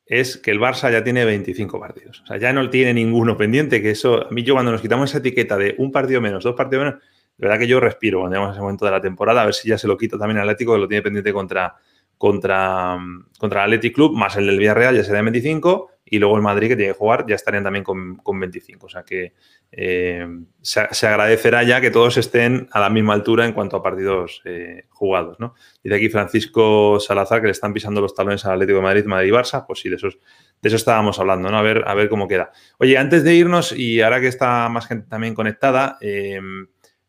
Es 0.06 0.36
que 0.36 0.52
el 0.52 0.60
Barça 0.60 0.90
ya 0.90 1.02
tiene 1.02 1.24
25 1.24 1.80
partidos. 1.80 2.22
O 2.22 2.26
sea, 2.26 2.36
ya 2.36 2.52
no 2.52 2.70
tiene 2.70 2.94
ninguno 2.94 3.36
pendiente, 3.36 3.82
que 3.82 3.90
eso, 3.90 4.26
a 4.26 4.30
mí 4.30 4.44
yo 4.44 4.54
cuando 4.54 4.72
nos 4.72 4.80
quitamos 4.80 5.10
esa 5.10 5.18
etiqueta 5.18 5.56
de 5.56 5.74
un 5.78 5.90
partido 5.90 6.20
menos, 6.20 6.44
dos 6.44 6.54
partidos 6.54 6.84
menos, 6.84 7.02
de 7.36 7.46
verdad 7.46 7.58
que 7.58 7.66
yo 7.66 7.80
respiro 7.80 8.20
cuando 8.20 8.36
llegamos 8.36 8.50
a 8.50 8.52
ese 8.54 8.62
momento 8.62 8.84
de 8.84 8.92
la 8.92 9.00
temporada, 9.00 9.42
a 9.42 9.44
ver 9.44 9.54
si 9.54 9.68
ya 9.68 9.76
se 9.76 9.88
lo 9.88 9.96
quito 9.98 10.16
también 10.16 10.38
al 10.38 10.48
Atlético, 10.48 10.74
que 10.74 10.78
lo 10.78 10.88
tiene 10.88 11.02
pendiente 11.02 11.32
contra, 11.32 11.74
contra, 12.16 12.96
contra 13.38 13.64
el 13.64 13.72
Athletic 13.72 13.94
Club, 13.94 14.16
más 14.16 14.36
el 14.36 14.46
del 14.46 14.58
Villarreal 14.58 14.96
ya 14.96 15.04
sería 15.04 15.22
25, 15.22 15.90
y 16.08 16.20
luego 16.20 16.36
el 16.36 16.42
Madrid 16.42 16.68
que 16.68 16.76
tiene 16.76 16.92
que 16.92 16.98
jugar 16.98 17.26
ya 17.26 17.34
estarían 17.34 17.64
también 17.64 17.84
con, 17.84 18.16
con 18.16 18.38
25. 18.38 18.86
O 18.86 18.88
sea 18.88 19.02
que 19.02 19.32
eh, 19.72 20.26
se, 20.62 21.06
agradecerá 21.06 21.62
ya 21.62 21.80
que 21.80 21.90
todos 21.90 22.16
estén 22.16 22.68
a 22.72 22.80
la 22.80 22.90
misma 22.90 23.12
altura 23.12 23.44
en 23.44 23.52
cuanto 23.52 23.76
a 23.76 23.82
partidos 23.82 24.42
eh, 24.44 24.86
jugados. 24.88 25.38
¿no? 25.38 25.54
Dice 25.82 25.96
aquí 25.96 26.08
Francisco 26.08 26.98
Salazar 27.00 27.40
que 27.40 27.46
le 27.46 27.52
están 27.52 27.72
pisando 27.72 28.00
los 28.00 28.14
talones 28.14 28.44
al 28.44 28.52
Atlético 28.52 28.78
de 28.78 28.84
Madrid, 28.84 29.04
Madrid 29.04 29.28
y 29.28 29.32
Barça. 29.32 29.64
Pues 29.66 29.80
sí, 29.80 29.88
de, 29.88 29.96
de 29.96 30.68
eso 30.68 30.76
estábamos 30.76 31.18
hablando, 31.18 31.50
¿no? 31.50 31.58
A 31.58 31.62
ver, 31.62 31.84
a 31.86 31.94
ver 31.94 32.08
cómo 32.08 32.28
queda. 32.28 32.52
Oye, 32.78 32.96
antes 32.96 33.22
de 33.24 33.34
irnos, 33.34 33.72
y 33.72 34.00
ahora 34.00 34.20
que 34.20 34.28
está 34.28 34.68
más 34.68 34.86
gente 34.86 35.08
también 35.08 35.34
conectada, 35.34 35.98
eh, 36.00 36.40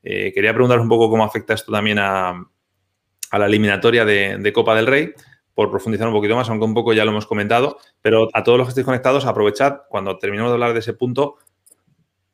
quería 0.04 0.54
preguntaros 0.54 0.84
un 0.84 0.90
poco 0.90 1.10
cómo 1.10 1.24
afecta 1.24 1.54
esto 1.54 1.72
también 1.72 2.00
a, 2.00 2.30
a 3.32 3.40
la 3.40 3.46
eliminatoria 3.46 4.06
de, 4.06 4.38
de 4.38 4.54
Copa 4.54 4.76
del 4.76 4.88
Rey 4.88 5.14
por 5.58 5.72
profundizar 5.72 6.08
un 6.08 6.14
poquito 6.14 6.36
más, 6.36 6.48
aunque 6.50 6.66
un 6.66 6.76
poco 6.76 6.94
ya 6.94 7.04
lo 7.04 7.10
hemos 7.10 7.26
comentado, 7.26 7.80
pero 8.00 8.28
a 8.34 8.44
todos 8.44 8.60
los 8.60 8.68
que 8.68 8.70
estéis 8.70 8.86
conectados, 8.86 9.26
aprovechad 9.26 9.80
cuando 9.90 10.20
terminemos 10.20 10.52
de 10.52 10.54
hablar 10.54 10.74
de 10.74 10.80
ese 10.80 10.94
punto, 10.94 11.38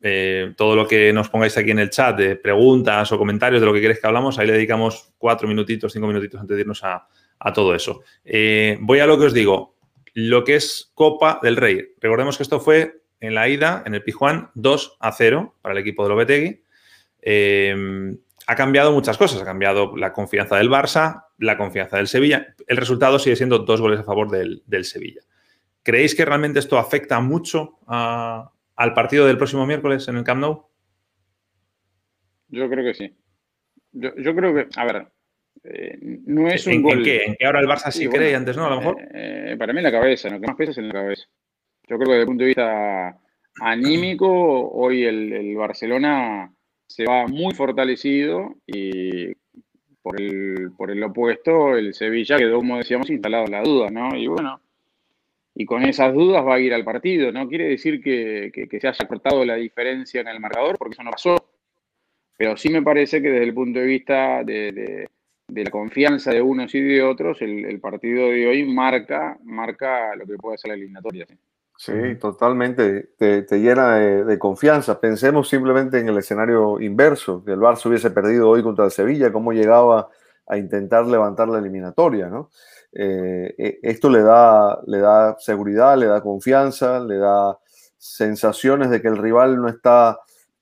eh, 0.06 0.52
todo 0.54 0.76
lo 0.76 0.86
que 0.86 1.14
nos 1.14 1.30
pongáis 1.30 1.56
aquí 1.56 1.70
en 1.70 1.78
el 1.78 1.88
chat 1.88 2.14
de 2.14 2.36
preguntas 2.36 3.10
o 3.10 3.16
comentarios 3.16 3.62
de 3.62 3.66
lo 3.66 3.72
que 3.72 3.80
queréis 3.80 4.00
que 4.00 4.06
hablamos, 4.06 4.38
ahí 4.38 4.46
le 4.46 4.52
dedicamos 4.52 5.14
cuatro 5.16 5.48
minutitos, 5.48 5.94
cinco 5.94 6.06
minutitos 6.06 6.38
antes 6.38 6.54
de 6.54 6.60
irnos 6.60 6.84
a, 6.84 7.08
a 7.38 7.52
todo 7.54 7.74
eso. 7.74 8.02
Eh, 8.22 8.76
voy 8.82 9.00
a 9.00 9.06
lo 9.06 9.18
que 9.18 9.24
os 9.24 9.32
digo, 9.32 9.76
lo 10.12 10.44
que 10.44 10.56
es 10.56 10.92
Copa 10.92 11.40
del 11.42 11.56
Rey. 11.56 11.94
Recordemos 12.02 12.36
que 12.36 12.42
esto 12.42 12.60
fue 12.60 13.00
en 13.18 13.34
la 13.34 13.48
ida, 13.48 13.82
en 13.86 13.94
el 13.94 14.02
Pijuán, 14.02 14.50
2 14.54 14.98
a 15.00 15.10
0 15.10 15.54
para 15.62 15.72
el 15.72 15.78
equipo 15.78 16.02
de 16.02 16.08
Lopetegui. 16.10 16.62
Eh, 17.22 18.14
ha 18.46 18.54
cambiado 18.56 18.92
muchas 18.92 19.16
cosas. 19.16 19.40
Ha 19.40 19.46
cambiado 19.46 19.96
la 19.96 20.12
confianza 20.12 20.56
del 20.56 20.68
Barça, 20.68 21.28
la 21.38 21.56
confianza 21.56 21.96
del 21.96 22.08
Sevilla. 22.08 22.54
El 22.66 22.76
resultado 22.76 23.18
sigue 23.18 23.36
siendo 23.36 23.60
dos 23.60 23.80
goles 23.80 24.00
a 24.00 24.04
favor 24.04 24.30
del, 24.30 24.62
del 24.66 24.84
Sevilla. 24.84 25.22
¿Creéis 25.82 26.14
que 26.14 26.26
realmente 26.26 26.58
esto 26.58 26.78
afecta 26.78 27.20
mucho 27.20 27.78
a, 27.86 28.50
al 28.76 28.94
partido 28.94 29.26
del 29.26 29.36
próximo 29.36 29.66
miércoles 29.66 30.06
en 30.08 30.16
el 30.16 30.24
Camp 30.24 30.40
Nou? 30.40 30.66
Yo 32.48 32.68
creo 32.68 32.84
que 32.84 32.94
sí. 32.94 33.16
Yo, 33.92 34.10
yo 34.16 34.34
creo 34.34 34.54
que, 34.54 34.68
a 34.76 34.84
ver, 34.84 35.06
eh, 35.64 35.96
no 36.26 36.48
es 36.48 36.66
un 36.66 36.74
¿En, 36.74 36.82
gol. 36.82 36.98
¿En 36.98 37.04
qué? 37.04 37.24
¿En 37.24 37.36
qué 37.36 37.46
ahora 37.46 37.60
el 37.60 37.66
Barça 37.66 37.90
sí, 37.90 38.00
Sí, 38.04 38.08
cree 38.08 38.32
y 38.32 38.34
antes 38.34 38.56
no, 38.56 38.66
a 38.66 38.70
lo 38.70 38.76
mejor? 38.78 39.00
eh, 39.00 39.52
eh, 39.52 39.56
para 39.56 39.72
mí 39.72 39.80
la 39.80 39.92
cabeza, 39.92 40.28
lo 40.28 40.40
que 40.40 40.46
más 40.46 40.56
pesa 40.56 40.72
es 40.72 40.78
en 40.78 40.88
la 40.88 40.94
cabeza. 40.94 41.24
Yo 41.88 41.96
creo 41.96 42.06
que 42.06 42.12
desde 42.12 42.20
el 42.20 42.26
punto 42.26 42.42
de 42.42 42.48
vista 42.48 43.18
anímico, 43.60 44.70
hoy 44.70 45.04
el, 45.04 45.54
Barcelona 45.56 46.52
se 46.86 47.04
va 47.04 47.26
muy 47.26 47.54
fortalecido 47.54 48.56
y 48.66 49.32
por 50.02 50.20
el, 50.20 50.72
por 50.76 50.90
el 50.90 51.02
opuesto, 51.02 51.76
el 51.76 51.94
Sevilla 51.94 52.36
quedó, 52.36 52.56
como 52.56 52.78
decíamos, 52.78 53.08
instalado 53.10 53.44
en 53.44 53.52
la 53.52 53.62
duda, 53.62 53.90
¿no? 53.90 54.14
Y 54.16 54.26
bueno, 54.26 54.60
y 55.54 55.66
con 55.66 55.84
esas 55.84 56.12
dudas 56.12 56.44
va 56.44 56.56
a 56.56 56.60
ir 56.60 56.74
al 56.74 56.84
partido. 56.84 57.30
No 57.30 57.48
quiere 57.48 57.68
decir 57.68 58.02
que, 58.02 58.50
se 58.80 58.88
haya 58.88 59.06
cortado 59.06 59.44
la 59.44 59.54
diferencia 59.54 60.20
en 60.20 60.28
el 60.28 60.40
marcador, 60.40 60.76
porque 60.76 60.94
eso 60.94 61.02
no 61.04 61.12
pasó. 61.12 61.36
Pero 62.36 62.56
sí 62.56 62.68
me 62.70 62.82
parece 62.82 63.22
que 63.22 63.30
desde 63.30 63.44
el 63.44 63.54
punto 63.54 63.78
de 63.78 63.86
vista 63.86 64.42
de, 64.42 65.08
la 65.48 65.70
confianza 65.70 66.32
de 66.32 66.42
unos 66.42 66.74
y 66.74 66.80
de 66.80 67.02
otros, 67.02 67.40
el, 67.40 67.78
partido 67.80 68.28
de 68.30 68.48
hoy 68.48 68.64
marca, 68.64 69.38
marca 69.44 70.16
lo 70.16 70.26
que 70.26 70.36
puede 70.36 70.58
ser 70.58 70.70
la 70.70 70.74
eliminatoria. 70.74 71.26
Sí, 71.76 72.16
totalmente. 72.20 73.10
Te, 73.16 73.44
llena 73.60 73.96
de, 73.96 74.38
confianza. 74.40 75.00
Pensemos 75.00 75.48
simplemente 75.48 76.00
en 76.00 76.08
el 76.08 76.18
escenario 76.18 76.80
inverso, 76.80 77.44
que 77.44 77.52
el 77.52 77.60
Barça 77.60 77.86
hubiese 77.86 78.10
perdido 78.10 78.48
hoy 78.48 78.62
contra 78.64 78.86
el 78.86 78.90
Sevilla, 78.90 79.32
cómo 79.32 79.52
llegaba 79.52 80.08
a 80.48 80.58
intentar 80.58 81.06
levantar 81.06 81.48
la 81.48 81.58
eliminatoria, 81.58 82.28
¿no? 82.28 82.50
Eh, 82.96 83.54
e, 83.58 83.78
esto 83.82 84.08
le 84.08 84.22
da, 84.22 84.80
le 84.86 84.98
da 84.98 85.36
seguridad, 85.38 85.98
le 85.98 86.06
da 86.06 86.22
confianza, 86.22 87.00
le 87.00 87.18
da 87.18 87.58
sensaciones 87.98 88.90
de 88.90 89.02
que 89.02 89.08
el 89.08 89.16
rival 89.16 89.60
no 89.60 89.68
está 89.68 90.20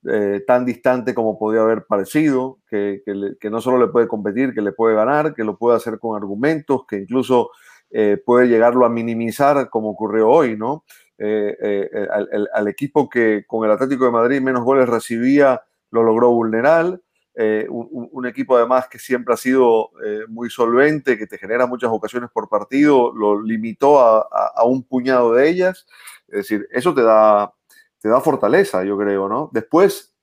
eh, 0.08 0.42
tan 0.46 0.64
distante 0.64 1.14
como 1.14 1.38
podía 1.38 1.60
haber 1.60 1.84
parecido, 1.84 2.58
que, 2.68 3.02
no 3.50 3.60
solo 3.60 3.78
le 3.78 3.92
puede 3.92 4.08
competir, 4.08 4.54
que 4.54 4.62
le 4.62 4.72
puede 4.72 4.96
ganar, 4.96 5.34
que 5.34 5.44
lo 5.44 5.58
puede 5.58 5.76
hacer 5.76 5.98
con 5.98 6.16
argumentos, 6.16 6.86
que 6.88 6.96
incluso 6.96 7.50
eh, 7.90 8.16
puede 8.24 8.48
llegarlo 8.48 8.86
a 8.86 8.88
minimizar 8.88 9.68
como 9.68 9.90
ocurrió 9.90 10.30
hoy, 10.30 10.56
¿no? 10.56 10.84
al, 11.18 12.66
equipo 12.66 13.08
que 13.08 13.44
con 13.46 13.64
el 13.64 13.70
Atlético 13.70 14.06
de 14.06 14.10
Madrid 14.10 14.40
menos 14.40 14.64
goles 14.64 14.88
recibía, 14.88 15.62
lo 15.90 16.02
logró 16.02 16.30
vulnerar. 16.30 16.98
Eh, 17.34 17.66
un, 17.70 18.26
equipo 18.26 18.56
además 18.56 18.88
que 18.88 18.98
siempre 18.98 19.32
ha 19.32 19.36
sido 19.38 19.90
eh, 20.04 20.20
muy 20.28 20.50
solvente, 20.50 21.16
que 21.16 21.26
te 21.26 21.38
genera 21.38 21.66
muchas 21.66 21.90
ocasiones 21.90 22.30
por 22.30 22.48
partido, 22.48 23.12
lo 23.14 23.40
limitó 23.40 24.00
a, 24.00 24.64
un 24.64 24.82
puñado 24.84 25.32
de 25.34 25.48
ellas. 25.48 25.86
Es 26.28 26.48
decir, 26.48 26.68
eso 26.70 26.94
te 26.94 27.02
da, 27.02 27.52
te 28.00 28.08
da 28.08 28.20
fortaleza, 28.20 28.84
yo 28.84 28.98
creo, 28.98 29.28
¿no? 29.28 29.50
Después, 29.52 30.14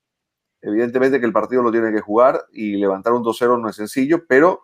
evidentemente 0.62 1.20
que 1.20 1.26
el 1.26 1.34
partido 1.34 1.64
lo 1.64 1.72
tiene 1.72 1.91
que 1.91 2.01
jugar 2.01 2.45
y 2.51 2.78
levantar 2.78 3.14
un 3.14 3.24
2-0 3.24 3.60
no 3.60 3.70
es 3.70 3.76
sencillo, 3.76 4.26
pero 4.28 4.62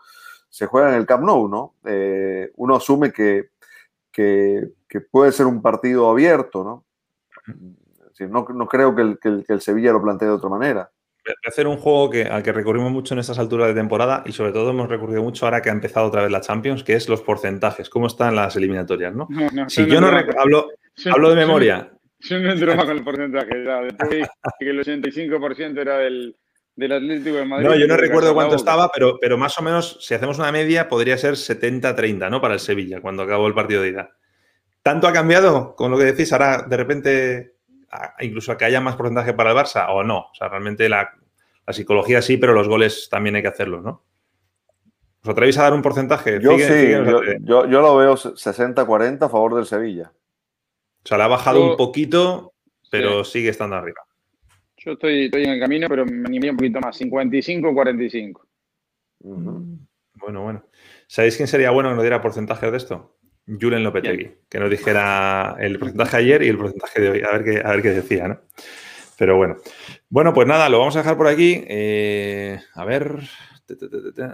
se 0.50 0.68
juega 0.68 0.90
en 0.90 0.96
el 0.96 1.06
Camp 1.06 1.24
Nou, 1.24 1.48
¿no? 1.50 1.76
Eh, 1.86 2.52
uno 2.56 2.76
asume 2.76 3.12
que, 3.12 3.50
que, 4.12 4.72
puede 5.12 5.32
ser 5.34 5.46
un 5.46 5.62
partido 5.62 6.10
abierto, 6.10 6.64
¿no? 6.64 6.86
no, 8.30 8.48
no, 8.48 8.68
creo 8.68 8.96
que 8.96 9.02
el, 9.02 9.20
que 9.20 9.54
el 9.54 9.62
Sevilla 9.62 9.92
lo 9.92 10.02
plantee 10.02 10.28
de 10.28 10.36
otra 10.36 10.50
manera 10.50 10.90
hacer 11.46 11.68
un 11.68 11.78
juego 11.78 12.10
que, 12.10 12.24
al 12.24 12.44
que 12.44 12.52
recurrimos 12.52 12.92
mucho 12.92 13.14
en 13.14 13.20
estas 13.20 13.40
alturas 13.40 13.68
de 13.68 13.74
temporada 13.74 14.24
y 14.26 14.32
sobre 14.32 14.52
todo 14.52 14.70
hemos 14.70 14.90
recurrido 14.90 15.24
mucho 15.24 15.46
ahora 15.46 15.62
que 15.62 15.70
ha 15.70 15.74
empezado 15.74 16.08
otra 16.08 16.22
vez 16.22 16.32
la 16.32 16.42
Champions, 16.42 16.84
que 16.84 16.94
es 16.94 17.10
los 17.10 17.22
porcentajes, 17.22 17.90
cómo 17.90 18.08
están 18.08 18.36
las 18.36 18.56
eliminatorias, 18.56 19.14
¿no? 19.14 19.28
si 19.68 19.86
yo 19.88 20.02
no, 20.02 20.08
hablo, 20.08 20.70
hablo 21.12 21.30
de 21.30 21.36
memoria. 21.36 21.92
Yo 22.20 22.40
no 22.40 22.52
entro 22.52 22.76
con 22.76 22.90
el 22.90 23.04
porcentaje, 23.04 23.64
ya, 23.64 23.82
que 24.60 24.70
el 24.70 24.80
85% 24.80 25.80
era 25.80 25.98
del, 25.98 26.36
del, 26.76 26.92
Atlético 26.92 27.36
de 27.36 27.46
Madrid. 27.46 27.68
No, 27.68 27.76
yo 27.76 27.88
no 27.88 27.98
recuerdo 27.98 28.34
cuánto 28.34 28.56
estaba, 28.56 28.90
pero, 28.94 29.18
pero 29.20 29.38
más 29.38 29.58
o 29.60 29.62
menos, 29.62 29.98
si 30.02 30.14
hacemos 30.14 30.40
una 30.40 30.52
media, 30.52 30.88
podría 30.88 31.18
ser 31.18 31.34
70-30, 31.34 32.30
¿no? 32.32 32.42
Para 32.42 32.56
el 32.56 32.60
Sevilla, 32.60 33.02
cuando 33.02 33.24
acabó 33.24 33.48
el 33.48 33.54
partido 33.54 33.82
de 33.82 33.90
ida. 33.90 34.12
¿Tanto 34.82 35.08
ha 35.08 35.14
cambiado 35.14 35.76
con 35.76 35.92
lo 35.92 35.98
que 35.98 36.06
decís? 36.06 36.32
Ahora, 36.32 36.66
de 36.68 36.78
repente, 36.78 37.55
incluso 38.20 38.52
a 38.52 38.58
que 38.58 38.66
haya 38.66 38.82
más 38.82 38.96
porcentaje 38.96 39.34
para 39.34 39.52
el 39.52 39.58
Barça 39.58 39.88
o 39.90 40.04
no. 40.04 40.20
O 40.20 40.36
sea, 40.36 40.48
realmente 40.48 40.90
la, 40.90 41.12
psicología 41.70 42.22
sí, 42.22 42.38
pero 42.38 42.54
los 42.54 42.68
goles 42.68 43.08
también 43.10 43.36
hay 43.36 43.42
que 43.42 43.48
hacerlos, 43.48 43.84
¿no? 43.84 44.04
¿Os 45.22 45.30
atrevéis 45.30 45.58
a 45.58 45.64
dar 45.64 45.74
un 45.74 45.82
porcentaje? 45.82 46.40
Yo 46.40 46.58
sí, 46.60 46.92
yo, 47.42 47.66
lo 47.66 47.96
veo 47.98 48.16
60-40 48.16 49.24
a 49.24 49.30
favor 49.30 49.56
del 49.56 49.66
Sevilla. 49.66 50.12
O 51.04 51.08
sea, 51.08 51.18
le 51.18 51.24
ha 51.24 51.28
bajado 51.28 51.72
un 51.72 51.78
poquito, 51.78 52.54
pero 52.92 53.24
sigue 53.24 53.50
estando 53.50 53.76
arriba. 53.76 54.02
Yo 54.78 54.92
estoy, 54.92 55.32
en 55.34 55.50
el 55.50 55.60
camino, 55.60 55.88
pero 55.90 56.06
me 56.06 56.28
animé 56.28 56.52
un 56.52 56.58
poquito 56.58 56.80
más, 56.80 57.02
55-45. 57.02 58.42
Bueno, 59.20 60.44
bueno. 60.44 60.64
¿Sabéis 61.08 61.38
quién 61.38 61.48
sería 61.48 61.72
bueno 61.72 61.90
que 61.90 61.96
nos 61.96 62.04
diera 62.04 62.22
porcentajes 62.22 62.72
de 62.72 62.78
esto? 62.78 63.16
Julen 63.48 63.84
Lopetegui, 63.84 64.32
que 64.50 64.60
nos 64.60 64.70
dijera 64.70 65.56
el 65.60 65.78
porcentaje 65.78 66.18
ayer 66.18 66.44
y 66.44 66.50
el 66.50 66.58
porcentaje 66.58 67.02
de 67.02 67.10
hoy, 67.10 67.22
a 67.22 67.32
ver 67.32 67.44
qué, 67.44 67.62
a 67.64 67.72
ver 67.72 67.82
qué 67.82 67.90
decía, 67.92 68.28
¿no? 68.28 68.40
Pero 69.18 69.38
bueno. 69.38 69.58
Bueno, 70.10 70.34
pues 70.34 70.48
nada, 70.48 70.70
lo 70.70 70.80
vamos 70.80 70.96
a 70.96 71.00
dejar 71.00 71.18
por 71.18 71.28
aquí. 71.28 71.64
Eh, 71.68 72.60
a 72.74 72.86
ver. 72.86 73.20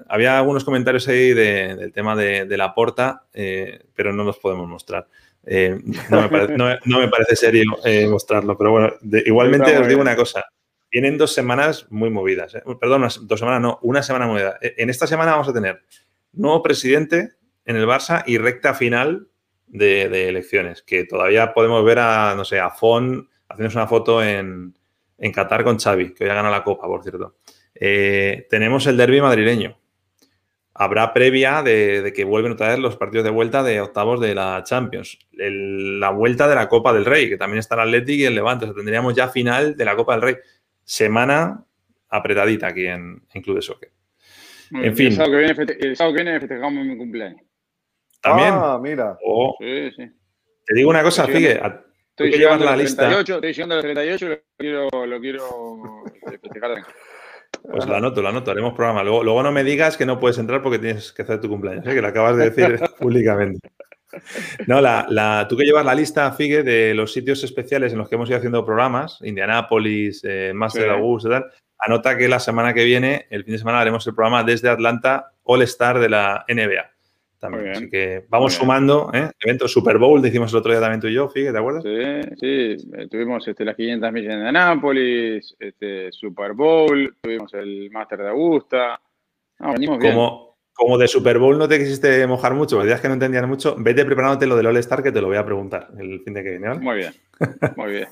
Había 0.10 0.38
algunos 0.38 0.66
comentarios 0.66 1.08
ahí 1.08 1.34
del 1.34 1.94
tema 1.94 2.18
de, 2.18 2.58
la 2.58 2.74
porta, 2.74 3.28
eh, 3.34 3.86
pero 3.96 4.12
no 4.12 4.24
los 4.24 4.38
podemos 4.38 4.68
mostrar. 4.68 5.08
Eh, 5.46 5.80
no, 6.10 7.00
me 7.00 7.08
parece, 7.08 7.36
serio 7.36 7.64
mostrarlo, 8.10 8.58
pero 8.58 8.72
bueno, 8.72 8.94
igualmente 9.26 9.78
os 9.78 9.88
digo 9.88 10.02
una 10.02 10.16
cosa. 10.16 10.44
Vienen 10.92 11.18
dos 11.18 11.34
semanas 11.34 11.88
muy 11.90 12.10
movidas. 12.10 12.58
Perdón, 12.80 13.08
dos 13.22 13.40
semanas 13.40 13.62
no, 13.62 13.80
una 13.84 14.04
semana 14.04 14.28
movida. 14.28 14.58
En 14.62 14.90
esta 14.90 15.08
semana 15.08 15.32
vamos 15.32 15.48
a 15.48 15.54
tener 15.54 15.82
nuevo 16.34 16.62
presidente 16.62 17.32
en 17.66 17.76
el 17.76 17.88
Barça 17.88 18.24
y 18.26 18.38
recta 18.38 18.74
final 18.74 19.28
de, 19.68 20.30
elecciones, 20.30 20.82
que 20.82 21.06
todavía 21.06 21.54
podemos 21.54 21.84
ver 21.86 22.00
a, 22.00 22.34
no 22.36 22.46
sé, 22.46 22.60
a 22.60 22.70
Fon 22.70 23.30
haciéndose 23.48 23.78
una 23.78 23.88
foto 23.88 24.24
en, 24.24 24.74
en 25.18 25.32
Qatar 25.32 25.64
con 25.64 25.78
Xavi, 25.78 26.14
que 26.14 26.24
hoy 26.24 26.30
ha 26.30 26.36
ganado 26.36 26.54
la 26.54 26.64
Copa, 26.64 26.88
por 26.88 27.04
cierto. 27.04 27.38
Eh, 27.76 28.48
tenemos 28.50 28.86
el 28.88 28.98
derby 28.98 29.22
madrileño. 29.22 29.78
Habrá 30.74 31.14
previa 31.14 31.62
de, 31.64 32.14
que 32.16 32.24
vuelven 32.24 32.54
otra 32.54 32.70
vez 32.70 32.80
los 32.80 32.96
partidos 32.96 33.26
de 33.26 33.30
vuelta 33.30 33.62
de 33.62 33.82
octavos 33.82 34.22
de 34.22 34.34
la 34.34 34.64
Champions. 34.64 35.20
la 35.34 36.10
vuelta 36.12 36.48
de 36.48 36.56
la 36.56 36.70
Copa 36.70 36.94
del 36.94 37.06
Rey, 37.06 37.30
que 37.30 37.38
también 37.38 37.60
está 37.60 37.76
el 37.76 37.82
Athletic 37.82 38.20
y 38.20 38.26
el 38.26 38.36
Levante. 38.36 38.66
O 38.66 38.68
sea, 38.70 38.76
tendríamos 38.76 39.14
ya 39.14 39.28
final 39.28 39.76
de 39.76 39.86
la 39.86 39.96
Copa 39.96 40.14
del 40.14 40.22
Rey. 40.22 40.36
Semana 40.84 41.66
apretadita 42.10 42.68
aquí 42.68 42.88
en, 42.88 43.22
Club 43.44 43.58
de 43.58 43.62
Soccer. 43.62 43.92
En 44.72 44.96
fin. 44.96 45.08
El 45.08 45.14
sábado 45.14 45.32
que 46.16 46.24
viene, 46.24 46.40
festejamos 46.40 46.86
mi 46.86 46.98
cumpleaños. 46.98 47.42
También. 48.22 48.54
Ah, 48.54 48.80
mira. 48.82 49.18
Oh. 49.26 49.56
Sí, 49.60 49.92
sí. 49.92 50.04
Te 50.66 50.76
digo 50.76 50.90
una 50.90 51.04
cosa, 51.04 51.26
Figue. 51.28 51.60
Tú 52.16 52.26
que 52.26 52.38
llevas 52.38 52.62
la 52.62 52.78
lista. 52.78 53.04
38, 53.08 53.36
estoy 53.36 53.54
llegando 53.54 53.74
a 53.74 53.78
los 53.78 53.84
38 53.84 54.26
y 54.26 54.30
lo 54.30 54.42
quiero, 54.58 55.06
lo 55.06 55.20
quiero 55.20 56.04
festejar. 56.42 56.84
Pues 57.64 57.86
lo 57.86 57.96
anoto, 57.96 58.22
lo 58.22 58.30
anoto, 58.30 58.52
haremos 58.52 58.74
programa. 58.74 59.04
Luego, 59.04 59.24
luego 59.24 59.44
no 59.44 59.52
me 59.52 59.64
digas 59.64 59.98
que 59.98 60.06
no 60.06 60.20
puedes 60.20 60.38
entrar 60.38 60.62
porque 60.62 60.80
tienes 60.80 61.12
que 61.12 61.22
hacer 61.22 61.40
tu 61.42 61.50
cumpleaños, 61.50 61.86
¿eh? 61.86 61.94
que 61.94 62.02
lo 62.02 62.08
acabas 62.08 62.38
de 62.38 62.50
decir 62.50 62.80
públicamente. 63.00 63.70
No, 64.68 64.82
la, 64.82 65.06
la, 65.10 65.48
tú 65.48 65.56
que 65.56 65.64
llevas 65.64 65.86
la 65.86 65.96
lista, 65.96 66.32
Figue, 66.34 66.64
de 66.64 66.94
los 66.94 67.14
sitios 67.14 67.44
especiales 67.44 67.94
en 67.94 68.00
los 68.00 68.10
que 68.10 68.16
hemos 68.16 68.30
ido 68.30 68.38
haciendo 68.38 68.66
programas, 68.66 69.20
Indianápolis, 69.22 70.22
eh, 70.24 70.52
Master 70.54 70.84
sí. 70.84 70.90
Augusta 70.90 71.30
y 71.30 71.32
tal, 71.32 71.46
anota 71.80 72.18
que 72.18 72.28
la 72.28 72.40
semana 72.40 72.74
que 72.74 72.84
viene, 72.84 73.28
el 73.30 73.46
fin 73.46 73.54
de 73.54 73.60
semana, 73.60 73.80
haremos 73.80 74.06
el 74.06 74.14
programa 74.14 74.44
desde 74.44 74.70
Atlanta 74.70 75.32
All 75.44 75.62
Star 75.62 76.00
de 76.00 76.10
la 76.10 76.46
NBA. 76.50 76.91
También. 77.42 77.72
Así 77.72 77.90
que 77.90 78.24
vamos 78.30 78.54
sumando, 78.54 79.10
¿eh? 79.16 79.32
Evento 79.40 79.68
Super 79.68 79.98
Bowl, 79.98 80.22
decimos 80.22 80.54
el 80.54 80.60
otro 80.60 80.72
día 80.72 80.80
también 80.80 81.02
tú 81.02 81.08
y 81.08 81.14
yo, 81.16 81.28
Figue, 81.28 81.52
¿te 81.52 81.58
acuerdas? 81.58 81.82
Sí, 81.82 82.36
sí. 82.40 82.90
Eh, 82.94 83.08
tuvimos 83.10 83.48
este, 83.48 83.66
las 83.66 83.76
500 83.76 84.14
millas 84.14 84.40
de 84.40 84.48
Anápolis, 84.48 85.56
este, 85.58 86.12
Super 86.12 86.54
Bowl, 86.54 87.18
tuvimos 87.20 87.52
el 87.56 87.90
Master 87.90 88.20
de 88.20 88.30
Augusta. 88.30 89.02
No, 89.58 89.74
venimos 89.74 89.98
bien. 89.98 90.14
Como, 90.14 90.56
como 90.72 91.00
de 91.00 91.08
Super 91.08 91.40
Bowl 91.40 91.58
no 91.58 91.68
te 91.68 91.80
quisiste 91.80 92.28
mojar 92.28 92.54
mucho, 92.54 92.76
porque 92.76 92.90
días 92.90 93.02
que 93.02 93.08
no 93.08 93.16
entendías 93.16 93.48
mucho, 93.48 93.76
vete 93.76 94.06
preparándote 94.06 94.46
lo 94.46 94.56
del 94.56 94.68
All 94.68 94.78
Star 94.78 95.02
que 95.02 95.12
te 95.12 95.20
lo 95.20 95.26
voy 95.26 95.38
a 95.38 95.46
preguntar 95.46 95.88
el 95.98 96.22
fin 96.22 96.36
de 96.36 96.44
que 96.44 96.50
viene, 96.52 96.68
¿vale? 96.68 96.80
Muy 96.80 96.98
bien, 96.98 97.14
muy 97.76 97.92
bien. 97.92 98.08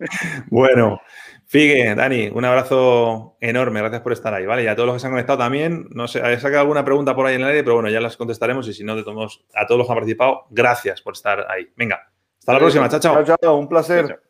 bueno, 0.50 1.00
Figue, 1.48 1.94
Dani, 1.94 2.28
un 2.34 2.44
abrazo 2.44 3.36
enorme, 3.40 3.78
gracias 3.80 4.02
por 4.02 4.12
estar 4.12 4.34
ahí, 4.34 4.44
¿vale? 4.46 4.64
Y 4.64 4.66
a 4.66 4.74
todos 4.74 4.88
los 4.88 4.96
que 4.96 5.00
se 5.00 5.06
han 5.06 5.12
conectado 5.12 5.38
también, 5.38 5.86
no 5.90 6.08
sé, 6.08 6.18
he 6.18 6.40
sacado 6.40 6.62
alguna 6.62 6.84
pregunta 6.84 7.14
por 7.14 7.24
ahí 7.24 7.36
en 7.36 7.42
el 7.42 7.46
aire, 7.46 7.62
pero 7.62 7.74
bueno, 7.74 7.88
ya 7.88 8.00
las 8.00 8.16
contestaremos 8.16 8.66
y 8.66 8.74
si 8.74 8.82
no, 8.82 8.96
de 8.96 9.04
todos 9.04 9.44
a 9.54 9.64
todos 9.64 9.78
los 9.78 9.86
que 9.86 9.92
han 9.92 9.98
participado, 9.98 10.46
gracias 10.50 11.00
por 11.02 11.14
estar 11.14 11.46
ahí. 11.48 11.68
Venga, 11.76 12.10
hasta 12.36 12.52
la 12.52 12.58
próxima, 12.58 12.88
chao, 12.88 12.98
chao. 12.98 13.24
Chao, 13.24 13.36
chao, 13.40 13.56
un 13.56 13.68
placer. 13.68 14.20